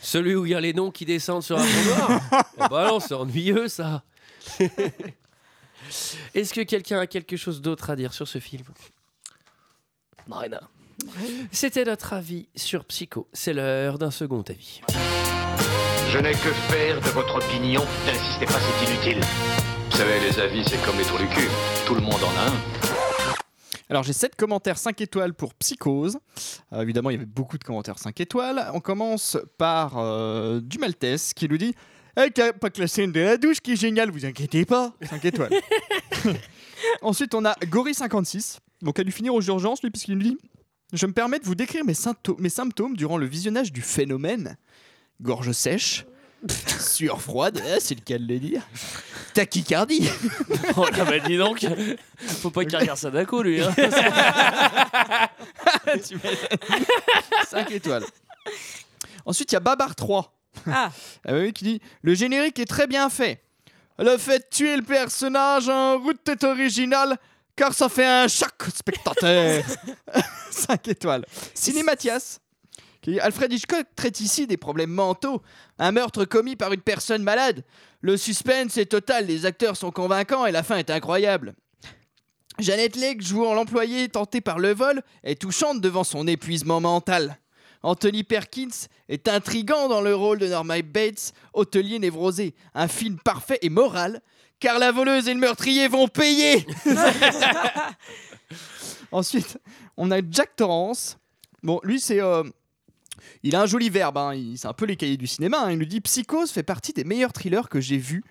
Celui 0.00 0.34
où 0.34 0.46
il 0.46 0.52
y 0.52 0.54
a 0.54 0.60
les 0.60 0.72
noms 0.72 0.90
qui 0.90 1.04
descendent 1.04 1.42
sur 1.42 1.58
un 1.58 1.62
fond 1.62 2.06
noir. 2.06 2.20
oh 2.58 2.64
bah 2.70 2.88
non, 2.88 3.00
c'est 3.00 3.14
ennuyeux 3.14 3.68
ça. 3.68 4.02
Est-ce 6.34 6.54
que 6.54 6.62
quelqu'un 6.62 7.00
a 7.00 7.06
quelque 7.06 7.36
chose 7.36 7.60
d'autre 7.60 7.90
à 7.90 7.96
dire 7.96 8.12
sur 8.12 8.26
ce 8.26 8.38
film? 8.38 8.64
Marina. 10.26 10.60
C'était 11.50 11.84
notre 11.84 12.12
avis 12.12 12.48
sur 12.54 12.84
Psycho. 12.84 13.28
C'est 13.32 13.52
l'heure 13.52 13.98
d'un 13.98 14.10
second 14.10 14.42
avis. 14.42 14.80
Je 16.12 16.18
n'ai 16.18 16.32
que 16.32 16.52
faire 16.68 17.00
de 17.00 17.08
votre 17.08 17.36
opinion. 17.36 17.80
N'insistez 18.04 18.44
pas, 18.44 18.58
c'est 18.60 18.86
inutile. 18.86 19.18
Vous 19.90 19.96
savez, 19.96 20.20
les 20.20 20.38
avis, 20.38 20.62
c'est 20.62 20.76
comme 20.84 20.98
les 20.98 21.04
trous 21.04 21.16
du 21.16 21.26
cul. 21.26 21.48
Tout 21.86 21.94
le 21.94 22.02
monde 22.02 22.22
en 22.22 22.38
a 22.38 22.50
un. 22.50 23.34
Alors 23.88 24.02
j'ai 24.02 24.12
7 24.12 24.36
commentaires 24.36 24.76
5 24.76 25.00
étoiles 25.00 25.32
pour 25.32 25.54
Psychose. 25.54 26.18
Euh, 26.74 26.82
évidemment, 26.82 27.08
il 27.08 27.14
y 27.14 27.16
avait 27.16 27.24
beaucoup 27.24 27.56
de 27.56 27.64
commentaires 27.64 27.98
5 27.98 28.20
étoiles. 28.20 28.62
On 28.74 28.80
commence 28.80 29.38
par 29.56 29.94
euh, 29.96 30.60
du 30.60 30.76
Maltese 30.76 31.32
qui 31.32 31.48
nous 31.48 31.56
dit 31.56 31.74
Eh, 32.18 32.28
pas 32.60 32.68
que 32.68 32.82
la 32.82 32.88
scène 32.88 33.10
de 33.10 33.20
la 33.20 33.38
douche 33.38 33.60
qui 33.60 33.72
est 33.72 33.76
géniale, 33.76 34.10
vous 34.10 34.26
inquiétez 34.26 34.66
pas 34.66 34.92
5 35.00 35.24
étoiles. 35.24 35.52
Ensuite, 37.00 37.34
on 37.34 37.46
a 37.46 37.54
Gory56, 37.54 38.58
donc 38.82 38.98
a 38.98 39.04
dû 39.04 39.12
finir 39.12 39.34
aux 39.34 39.40
urgences 39.40 39.82
lui, 39.82 39.90
puisqu'il 39.90 40.16
nous 40.16 40.24
dit 40.24 40.38
Je 40.92 41.06
me 41.06 41.12
permets 41.12 41.38
de 41.38 41.46
vous 41.46 41.54
décrire 41.54 41.86
mes 41.86 41.94
symptômes 42.50 42.96
durant 42.96 43.16
le 43.16 43.24
visionnage 43.24 43.72
du 43.72 43.80
phénomène. 43.80 44.58
Gorge 45.22 45.52
sèche, 45.52 46.04
sueur 46.80 47.20
froide, 47.20 47.62
eh, 47.64 47.78
c'est 47.80 47.94
le 47.94 48.00
cas 48.00 48.18
de 48.18 48.26
le 48.26 48.38
dire, 48.40 48.62
tachycardie. 49.34 50.08
Oh 50.76 50.86
là, 50.86 51.04
bah 51.04 51.18
dis 51.20 51.36
donc, 51.36 51.66
faut 52.18 52.50
pas 52.50 52.64
qu'il 52.64 52.76
regarde 52.76 52.98
Sadako 52.98 53.42
lui. 53.42 53.60
Hein. 53.60 53.74
Tu 56.06 56.14
m'étonnes. 56.16 56.58
5 57.48 57.70
étoiles. 57.72 58.04
Ensuite, 59.26 59.52
il 59.52 59.54
y 59.54 59.56
a 59.56 59.60
Babar 59.60 59.94
3. 59.94 60.32
Ah. 60.66 60.90
oui, 61.28 61.52
qui 61.52 61.64
dit 61.64 61.80
Le 62.02 62.14
générique 62.14 62.58
est 62.58 62.64
très 62.66 62.86
bien 62.86 63.10
fait. 63.10 63.42
Le 63.98 64.16
fait 64.16 64.38
de 64.38 64.44
tuer 64.50 64.76
le 64.76 64.82
personnage 64.82 65.68
en 65.68 65.98
route 65.98 66.26
est 66.28 66.44
original 66.44 67.18
car 67.54 67.74
ça 67.74 67.88
fait 67.88 68.06
un 68.06 68.28
choc 68.28 68.54
spectateur. 68.74 69.62
5 70.50 70.88
étoiles. 70.88 71.26
Cinématias. 71.54 72.40
Qui 73.02 73.18
Alfred 73.18 73.52
Hitchcock 73.52 73.86
traite 73.96 74.20
ici 74.20 74.46
des 74.46 74.56
problèmes 74.56 74.90
mentaux. 74.90 75.42
Un 75.78 75.90
meurtre 75.90 76.24
commis 76.24 76.54
par 76.54 76.72
une 76.72 76.80
personne 76.80 77.24
malade. 77.24 77.64
Le 78.00 78.16
suspense 78.16 78.76
est 78.76 78.86
total, 78.86 79.26
les 79.26 79.44
acteurs 79.44 79.76
sont 79.76 79.90
convaincants 79.90 80.46
et 80.46 80.52
la 80.52 80.62
fin 80.62 80.76
est 80.76 80.88
incroyable. 80.88 81.54
Janet 82.60 82.94
Leigh, 82.94 83.20
jouant 83.20 83.54
l'employé 83.54 84.08
tenté 84.08 84.40
par 84.40 84.60
le 84.60 84.72
vol, 84.72 85.02
est 85.24 85.40
touchante 85.40 85.80
devant 85.80 86.04
son 86.04 86.28
épuisement 86.28 86.80
mental. 86.80 87.38
Anthony 87.82 88.22
Perkins 88.22 88.86
est 89.08 89.26
intrigant 89.26 89.88
dans 89.88 90.00
le 90.00 90.14
rôle 90.14 90.38
de 90.38 90.46
Norma 90.46 90.80
Bates, 90.82 91.32
hôtelier 91.54 91.98
névrosé. 91.98 92.54
Un 92.74 92.86
film 92.86 93.18
parfait 93.18 93.58
et 93.62 93.70
moral, 93.70 94.20
car 94.60 94.78
la 94.78 94.92
voleuse 94.92 95.26
et 95.26 95.34
le 95.34 95.40
meurtrier 95.40 95.88
vont 95.88 96.06
payer. 96.06 96.64
Ensuite, 99.10 99.58
on 99.96 100.12
a 100.12 100.20
Jack 100.30 100.54
Torrance. 100.54 101.18
Bon, 101.64 101.80
lui, 101.82 101.98
c'est. 101.98 102.20
euh, 102.20 102.44
il 103.42 103.56
a 103.56 103.60
un 103.62 103.66
joli 103.66 103.90
verbe, 103.90 104.18
hein, 104.18 104.32
c'est 104.56 104.68
un 104.68 104.72
peu 104.72 104.84
les 104.86 104.96
cahiers 104.96 105.16
du 105.16 105.26
cinéma. 105.26 105.60
hein. 105.64 105.72
Il 105.72 105.78
nous 105.78 105.84
dit 105.84 106.00
Psychose 106.00 106.50
fait 106.50 106.62
partie 106.62 106.92
des 106.92 107.04
meilleurs 107.04 107.32
thrillers 107.32 107.68
que 107.70 107.80
j'ai 107.80 107.98
vus. 107.98 108.22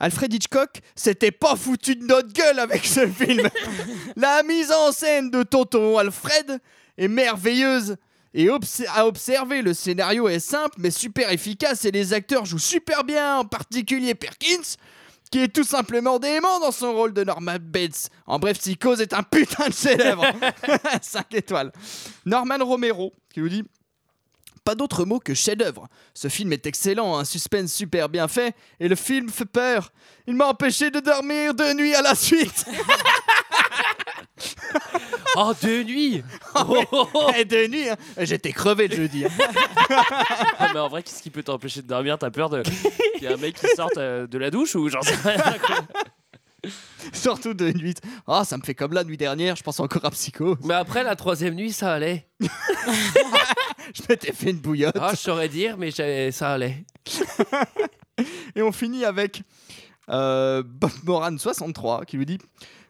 Alfred 0.00 0.32
Hitchcock 0.34 0.80
s'était 0.96 1.30
pas 1.30 1.54
foutu 1.56 1.94
de 1.96 2.04
notre 2.04 2.32
gueule 2.32 2.58
avec 2.58 2.84
ce 2.84 3.06
film. 3.06 3.48
La 4.16 4.42
mise 4.42 4.72
en 4.72 4.90
scène 4.92 5.30
de 5.30 5.42
tonton 5.44 5.98
Alfred 5.98 6.58
est 6.98 7.08
merveilleuse. 7.08 7.96
Et 8.36 8.46
obs- 8.48 8.84
à 8.92 9.06
observer, 9.06 9.62
le 9.62 9.72
scénario 9.72 10.28
est 10.28 10.40
simple 10.40 10.74
mais 10.78 10.90
super 10.90 11.30
efficace 11.30 11.84
et 11.84 11.92
les 11.92 12.12
acteurs 12.12 12.44
jouent 12.44 12.58
super 12.58 13.04
bien, 13.04 13.38
en 13.38 13.44
particulier 13.44 14.16
Perkins, 14.16 14.74
qui 15.30 15.38
est 15.38 15.54
tout 15.54 15.62
simplement 15.62 16.18
dément 16.18 16.58
dans 16.58 16.72
son 16.72 16.92
rôle 16.92 17.12
de 17.14 17.22
Norman 17.22 17.58
Bates. 17.60 18.10
En 18.26 18.40
bref, 18.40 18.58
Psychose 18.58 19.00
est 19.00 19.12
un 19.12 19.22
putain 19.22 19.68
de 19.68 19.72
chef-d'œuvre. 19.74 20.24
5 21.00 21.32
étoiles. 21.34 21.70
Norman 22.26 22.58
Romero, 22.60 23.12
qui 23.32 23.38
nous 23.40 23.48
dit 23.48 23.62
pas 24.64 24.74
d'autre 24.74 25.04
mot 25.04 25.18
que 25.20 25.34
chef-d'œuvre. 25.34 25.88
Ce 26.14 26.28
film 26.28 26.52
est 26.52 26.66
excellent, 26.66 27.18
un 27.18 27.24
suspense 27.24 27.72
super 27.72 28.08
bien 28.08 28.28
fait, 28.28 28.54
et 28.80 28.88
le 28.88 28.96
film 28.96 29.28
fait 29.28 29.44
peur. 29.44 29.92
Il 30.26 30.34
m'a 30.34 30.46
empêché 30.46 30.90
de 30.90 31.00
dormir 31.00 31.54
deux 31.54 31.74
nuits 31.74 31.94
à 31.94 32.02
la 32.02 32.14
suite. 32.14 32.64
Oh, 35.36 35.52
deux 35.62 35.82
nuits 35.82 36.22
Et 37.36 37.44
deux 37.44 37.66
nuits, 37.66 37.88
hein. 37.88 37.96
j'étais 38.18 38.52
crevé 38.52 38.86
le 38.88 38.96
jeudi. 38.96 39.24
hein. 39.24 39.28
Ah, 40.58 40.70
mais 40.72 40.78
en 40.80 40.88
vrai, 40.88 41.02
qu'est-ce 41.02 41.22
qui 41.22 41.30
peut 41.30 41.42
t'empêcher 41.42 41.82
de 41.82 41.86
dormir? 41.88 42.18
T'as 42.18 42.30
peur 42.30 42.48
de 42.50 42.62
qu'il 42.62 43.22
y 43.22 43.26
ait 43.26 43.32
un 43.32 43.36
mec 43.36 43.56
qui 43.58 43.66
sorte 43.74 43.96
euh, 43.96 44.26
de 44.26 44.38
la 44.38 44.50
douche 44.50 44.74
ou 44.76 44.88
j'en 44.88 45.02
sais 45.02 45.16
rien 45.24 45.38
quoi. 45.64 45.76
Surtout 47.12 47.54
deux 47.54 47.72
nuits. 47.72 47.94
Ah, 48.26 48.44
ça 48.44 48.56
me 48.56 48.62
fait 48.62 48.74
comme 48.74 48.92
la 48.92 49.04
nuit 49.04 49.16
dernière, 49.16 49.56
je 49.56 49.62
pense 49.62 49.80
encore 49.80 50.04
à 50.04 50.10
Psycho. 50.10 50.56
Mais 50.64 50.74
après, 50.74 51.02
la 51.02 51.16
troisième 51.16 51.54
nuit, 51.54 51.72
ça 51.72 51.92
allait. 51.92 52.28
Je 53.94 54.02
m'étais 54.08 54.32
fait 54.32 54.50
une 54.50 54.58
bouillotte. 54.58 54.96
Ah, 54.98 55.10
je 55.12 55.18
saurais 55.18 55.48
dire, 55.48 55.76
mais 55.76 55.90
ça 55.90 56.52
allait. 56.52 56.84
Et 58.56 58.62
on 58.62 58.72
finit 58.72 59.04
avec 59.04 59.42
euh, 60.08 60.62
Bob 60.64 60.90
Moran 61.04 61.36
63 61.36 62.04
qui 62.04 62.16
lui 62.16 62.24
dit 62.24 62.38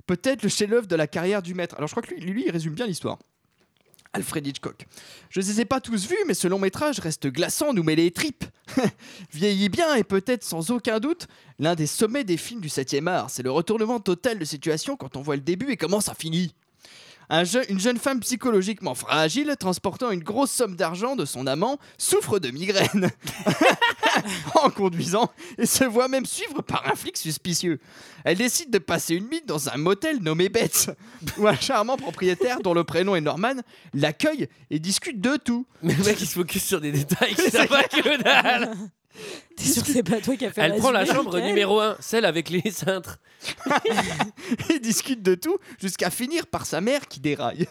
Peut-être 0.07 0.43
le 0.43 0.49
chef-d'œuvre 0.49 0.87
de 0.87 0.97
la 0.97 1.07
carrière 1.07 1.43
du 1.43 1.55
maître. 1.55 1.75
Alors 1.77 1.89
je 1.89 1.95
crois 1.95 2.03
que 2.03 2.15
lui, 2.15 2.21
lui 2.21 2.45
il 2.47 2.51
résume 2.51 2.75
bien 2.75 2.87
l'histoire. 2.87 3.19
Alfred 4.15 4.47
Hitchcock. 4.47 4.87
Je 5.29 5.41
ne 5.41 5.45
les 5.45 5.61
ai 5.61 5.65
pas 5.65 5.81
tous 5.81 6.09
vus, 6.09 6.17
mais 6.27 6.35
ce 6.35 6.49
long 6.49 6.59
métrage 6.59 7.01
reste 7.01 7.27
glaçant, 7.27 7.75
nous 7.75 7.83
met 7.83 7.97
les 7.97 8.11
tripes. 8.11 8.45
Vieillit 9.33 9.69
bien 9.69 9.95
et 9.97 10.05
peut-être 10.05 10.45
sans 10.45 10.71
aucun 10.71 11.01
doute 11.01 11.27
l'un 11.59 11.75
des 11.75 11.87
sommets 11.87 12.25
des 12.25 12.37
films 12.37 12.61
du 12.61 12.69
7e 12.69 13.07
art. 13.09 13.31
C'est 13.31 13.43
le 13.43 13.51
retournement 13.51 14.01
total 14.01 14.39
de 14.39 14.45
situation 14.45 14.97
quand 14.97 15.17
on 15.17 15.23
voit 15.23 15.37
le 15.37 15.43
début 15.43 15.71
et 15.71 15.77
comment 15.77 16.01
ça 16.01 16.15
finit. 16.15 16.55
Un 17.31 17.45
je- 17.45 17.71
une 17.71 17.81
jeune 17.81 17.99
femme 17.99 18.21
psychologiquement 18.21 18.95
fragile, 18.95 19.55
transportant 19.59 20.11
une 20.11 20.23
grosse 20.23 20.51
somme 20.51 20.77
d'argent 20.77 21.17
de 21.17 21.25
son 21.25 21.47
amant, 21.47 21.79
souffre 21.99 22.39
de 22.39 22.51
migraine 22.51 23.11
en 24.63 24.71
conduisant 24.71 25.31
et 25.59 25.67
se 25.67 25.85
voit 25.85 26.09
même 26.09 26.27
suivre 26.27 26.63
par 26.63 26.87
un 26.91 26.95
flic 26.95 27.17
suspicieux. 27.17 27.81
Elle 28.25 28.39
décide 28.39 28.71
de 28.71 28.79
passer 28.79 29.15
une 29.15 29.29
nuit 29.29 29.43
dans 29.47 29.69
un 29.69 29.77
motel 29.77 30.23
nommé 30.23 30.49
Betts, 30.49 30.91
où 31.39 31.47
un 31.49 31.57
charmant 31.57 31.97
propriétaire 31.97 32.61
dont 32.61 32.75
le 32.75 32.85
prénom 32.85 33.15
est 33.17 33.21
Norman 33.21 33.55
l'accueille 33.93 34.49
et 34.71 34.79
discute 34.79 35.21
de 35.21 35.37
tout. 35.37 35.67
Mais 35.83 35.95
le 35.95 36.05
mec 36.05 36.21
il 36.21 36.27
se 36.27 36.35
focus 36.35 36.63
sur 36.65 36.81
des 36.81 36.93
détails 36.93 37.35
qui 37.37 37.51
savent 37.51 37.69
pas 37.69 37.85
que 37.85 38.23
dalle. 38.23 38.75
T'es 39.57 39.65
sûr 39.65 39.83
que 39.83 39.93
c'est 39.93 40.03
pas 40.03 40.21
toi 40.21 40.37
qui 40.37 40.47
a 40.47 40.53
fait 40.53 40.63
Elle 40.63 40.73
le 40.73 40.79
prend 40.79 40.91
la 40.91 41.05
chambre 41.05 41.39
numéro 41.41 41.81
1, 41.81 41.97
celle 42.01 42.25
avec 42.25 42.51
les 42.51 42.71
cintres. 42.71 43.19
Ils 44.71 44.81
discutent 44.81 45.23
de 45.23 45.35
tout 45.35 45.59
jusqu'à 45.81 46.11
finir 46.11 46.47
par 46.47 46.67
sa 46.67 46.81
mère 46.81 47.07
qui 47.09 47.21
déraille. 47.21 47.69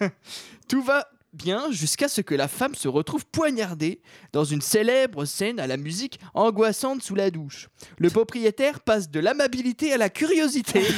Tout 0.67 0.81
va 0.81 1.07
bien 1.33 1.71
jusqu'à 1.71 2.07
ce 2.07 2.21
que 2.21 2.35
la 2.35 2.47
femme 2.47 2.75
se 2.75 2.87
retrouve 2.87 3.25
poignardée 3.25 4.01
dans 4.31 4.43
une 4.43 4.61
célèbre 4.61 5.25
scène 5.25 5.59
à 5.59 5.67
la 5.67 5.77
musique 5.77 6.19
angoissante 6.33 7.01
sous 7.01 7.15
la 7.15 7.31
douche. 7.31 7.69
Le 7.97 8.09
propriétaire 8.09 8.79
passe 8.79 9.09
de 9.09 9.19
l'amabilité 9.19 9.93
à 9.93 9.97
la 9.97 10.09
curiosité 10.09 10.83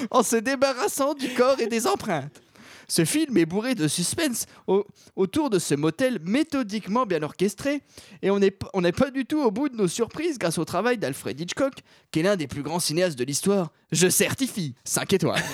en 0.10 0.22
se 0.22 0.36
débarrassant 0.36 1.14
du 1.14 1.28
corps 1.30 1.60
et 1.60 1.66
des 1.66 1.86
empreintes. 1.86 2.42
Ce 2.88 3.04
film 3.04 3.36
est 3.36 3.46
bourré 3.46 3.74
de 3.74 3.88
suspense 3.88 4.46
au- 4.66 4.86
autour 5.16 5.50
de 5.50 5.58
ce 5.58 5.74
motel 5.74 6.18
méthodiquement 6.24 7.06
bien 7.06 7.22
orchestré 7.22 7.82
et 8.22 8.30
on 8.30 8.38
n'est 8.38 8.50
p- 8.50 8.66
on 8.74 8.80
n'est 8.82 8.92
pas 8.92 9.10
du 9.10 9.24
tout 9.24 9.40
au 9.42 9.50
bout 9.50 9.68
de 9.68 9.76
nos 9.76 9.88
surprises 9.88 10.38
grâce 10.38 10.58
au 10.58 10.64
travail 10.64 10.98
d'Alfred 10.98 11.38
Hitchcock, 11.40 11.74
qui 12.10 12.20
est 12.20 12.22
l'un 12.22 12.36
des 12.36 12.46
plus 12.46 12.62
grands 12.62 12.80
cinéastes 12.80 13.18
de 13.18 13.24
l'histoire. 13.24 13.70
Je 13.92 14.08
certifie 14.08 14.74
5 14.84 15.12
étoiles. 15.12 15.42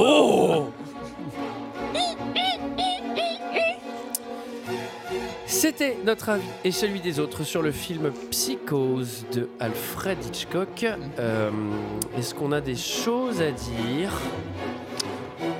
Oh 0.00 0.72
C'était 5.60 5.96
notre 6.04 6.28
avis 6.28 6.46
et 6.62 6.70
celui 6.70 7.00
des 7.00 7.18
autres 7.18 7.42
sur 7.42 7.62
le 7.62 7.72
film 7.72 8.12
Psychose 8.30 9.26
de 9.32 9.48
Alfred 9.58 10.16
Hitchcock. 10.24 10.86
Euh, 11.18 11.50
Est-ce 12.16 12.32
qu'on 12.32 12.52
a 12.52 12.60
des 12.60 12.76
choses 12.76 13.42
à 13.42 13.50
dire? 13.50 14.12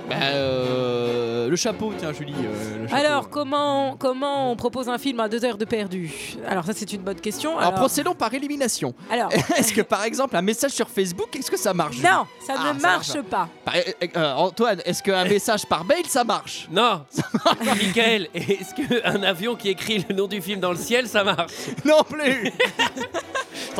Bah, 0.09 0.16
euh, 0.22 1.48
le 1.48 1.56
chapeau, 1.56 1.92
tiens 1.98 2.12
Julie. 2.12 2.34
euh, 2.38 2.78
le 2.82 2.88
chapeau. 2.88 3.00
Alors, 3.00 3.28
comment, 3.30 3.96
comment 3.98 4.50
on 4.52 4.56
propose 4.56 4.88
un 4.88 4.98
film 4.98 5.20
à 5.20 5.28
deux 5.28 5.44
heures 5.44 5.59
de 5.59 5.64
perdu? 5.64 6.11
Alors, 6.46 6.64
ça, 6.64 6.72
c'est 6.74 6.92
une 6.92 7.02
bonne 7.02 7.20
question. 7.20 7.50
Alors, 7.59 7.68
Alors, 7.68 7.80
procédons 7.80 8.14
par 8.14 8.32
élimination. 8.32 8.94
alors 9.11 9.30
Est-ce 9.56 9.72
que 9.72 9.82
par 9.82 10.04
exemple 10.04 10.36
un 10.36 10.42
message 10.42 10.70
sur 10.72 10.88
Facebook, 10.88 11.34
est-ce 11.36 11.50
que 11.50 11.56
ça 11.59 11.74
marche? 11.74 11.96
Julie 11.96 12.09
non, 12.09 12.26
ça 12.40 12.54
Ah, 12.56 12.72
ne 12.72 12.80
ça 12.80 12.88
marche 12.88 13.09
marche. 13.14 13.22
pas. 13.28 13.48
Par- 13.64 13.74
euh, 13.76 14.06
euh, 14.16 14.32
Antoine, 14.34 14.80
est-ce 14.84 15.02
qu'un 15.02 15.24
message 15.28 15.66
par 15.66 15.84
mail 15.84 16.06
ça 16.06 16.24
marche? 16.24 16.68
Non 16.70 17.02
Michael, 17.64 18.28
est-ce 18.34 18.74
qu'un 18.74 19.22
avion 19.22 19.56
qui 19.56 19.68
écrit 19.68 20.04
le 20.09 20.14
nom 20.14 20.26
du 20.26 20.40
film 20.40 20.61
dans 20.61 20.70
le 20.72 20.76
ciel, 20.78 21.06
ça 21.06 21.22
marche? 21.24 21.52
Non 21.84 22.02
plus 22.02 22.52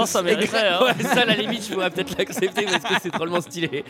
ça 0.06 0.22
mériterait. 0.22 0.68
Hein. 0.68 0.78
Ouais, 0.84 1.02
ça, 1.04 1.22
à 1.22 1.24
la 1.24 1.34
limite, 1.34 1.66
je 1.68 1.74
pourrais 1.74 1.90
peut-être 1.90 2.16
l'accepter 2.16 2.64
parce 2.66 2.84
que 2.84 3.00
c'est 3.02 3.10
drôlement 3.12 3.40
stylé. 3.40 3.84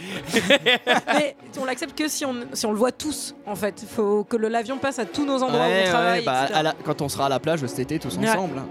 Mais 1.12 1.36
on 1.60 1.64
l'accepte 1.66 1.96
que 1.98 2.08
si 2.08 2.24
on, 2.30 2.36
si 2.54 2.66
on 2.66 2.72
le 2.72 2.78
voit 2.78 2.92
tous, 2.92 3.34
en 3.46 3.54
fait. 3.54 3.80
Il 3.82 3.88
faut 3.88 4.24
que 4.24 4.36
le 4.36 4.48
l'avion 4.48 4.78
passe 4.78 4.98
à 4.98 5.04
tous 5.04 5.24
nos 5.24 5.42
endroits 5.42 5.60
où 5.66 5.68
Ouais, 5.68 5.80
on 5.80 5.84
ouais, 5.84 5.88
travaille. 5.88 6.24
bah, 6.24 6.42
etc. 6.44 6.58
à 6.58 6.62
la- 6.62 6.74
quand 6.84 7.02
on 7.02 7.08
sera 7.08 7.26
à 7.26 7.28
la 7.28 7.38
plage 7.40 7.64
cet 7.66 7.78
été 7.80 7.98
tous 7.98 8.16
Ouais. 8.18 8.28
ensemble. 8.28 8.62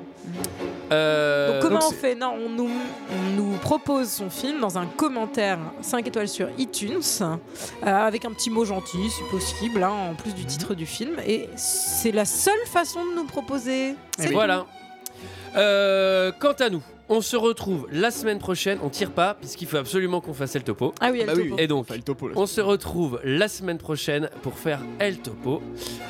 Euh, 0.92 1.54
Donc 1.54 1.62
comment 1.64 1.80
donc 1.80 1.90
on 1.90 1.94
fait? 1.94 2.16
Non, 2.16 2.34
on 2.46 2.50
nous, 2.50 2.70
on 3.12 3.36
nous 3.36 3.58
propose 3.58 4.10
son 4.10 4.30
film 4.30 4.60
dans 4.62 4.78
un 4.78 4.86
commentaire 4.86 5.60
5 5.82 6.08
étoiles 6.08 6.30
sur 6.30 6.48
iTunes, 6.58 7.02
euh, 7.22 7.36
avec 7.86 8.24
un 8.24 8.32
petit 8.32 8.50
mot 8.50 8.64
gentil 8.64 9.10
si 9.10 9.22
possible, 9.30 9.84
hein, 9.84 9.92
en 10.12 10.14
plus 10.16 10.34
du 10.34 10.42
Mhm. 10.44 10.48
titre 10.48 10.74
du 10.76 10.86
film. 10.86 11.16
Et 11.26 11.50
c'est 11.58 12.12
la 12.14 12.24
seule 12.26 12.54
façon 12.68 13.04
de 13.06 13.16
nous 13.16 13.26
proposer. 13.26 13.90
Et 13.90 13.96
C'est 14.20 14.32
voilà. 14.32 14.66
Euh, 15.58 16.32
quant 16.40 16.54
à 16.60 16.70
nous, 16.70 16.82
on 17.10 17.22
se 17.22 17.36
retrouve 17.36 17.88
la 17.92 18.12
semaine 18.12 18.40
prochaine. 18.40 18.80
On 18.84 18.90
tire 18.90 19.12
pas, 19.12 19.34
puisqu'il 19.36 19.68
faut 19.68 19.78
absolument 19.78 20.22
qu'on 20.22 20.34
fasse 20.34 20.56
El 20.56 20.64
Topo. 20.64 20.94
Ah 21.00 21.10
oui, 21.12 21.20
El 21.22 21.28
Bah 21.28 21.34
oui. 21.36 21.54
Et 21.58 21.68
donc, 21.68 21.88
Enfin, 21.90 22.00
topo, 22.00 22.30
on 22.36 22.46
se 22.46 22.62
retrouve 22.62 23.20
la 23.24 23.48
semaine 23.48 23.78
prochaine 23.78 24.30
pour 24.42 24.58
faire 24.58 24.82
El 25.00 25.18
Topo. 25.20 25.62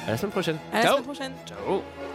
À 0.08 0.12
la 0.12 0.18
semaine 0.18 0.32
prochaine. 0.32 0.58
À 0.74 0.78
la 0.78 0.82
Ciao. 0.84 0.92
semaine 0.94 1.06
prochaine. 1.06 1.34
Ciao. 1.48 2.07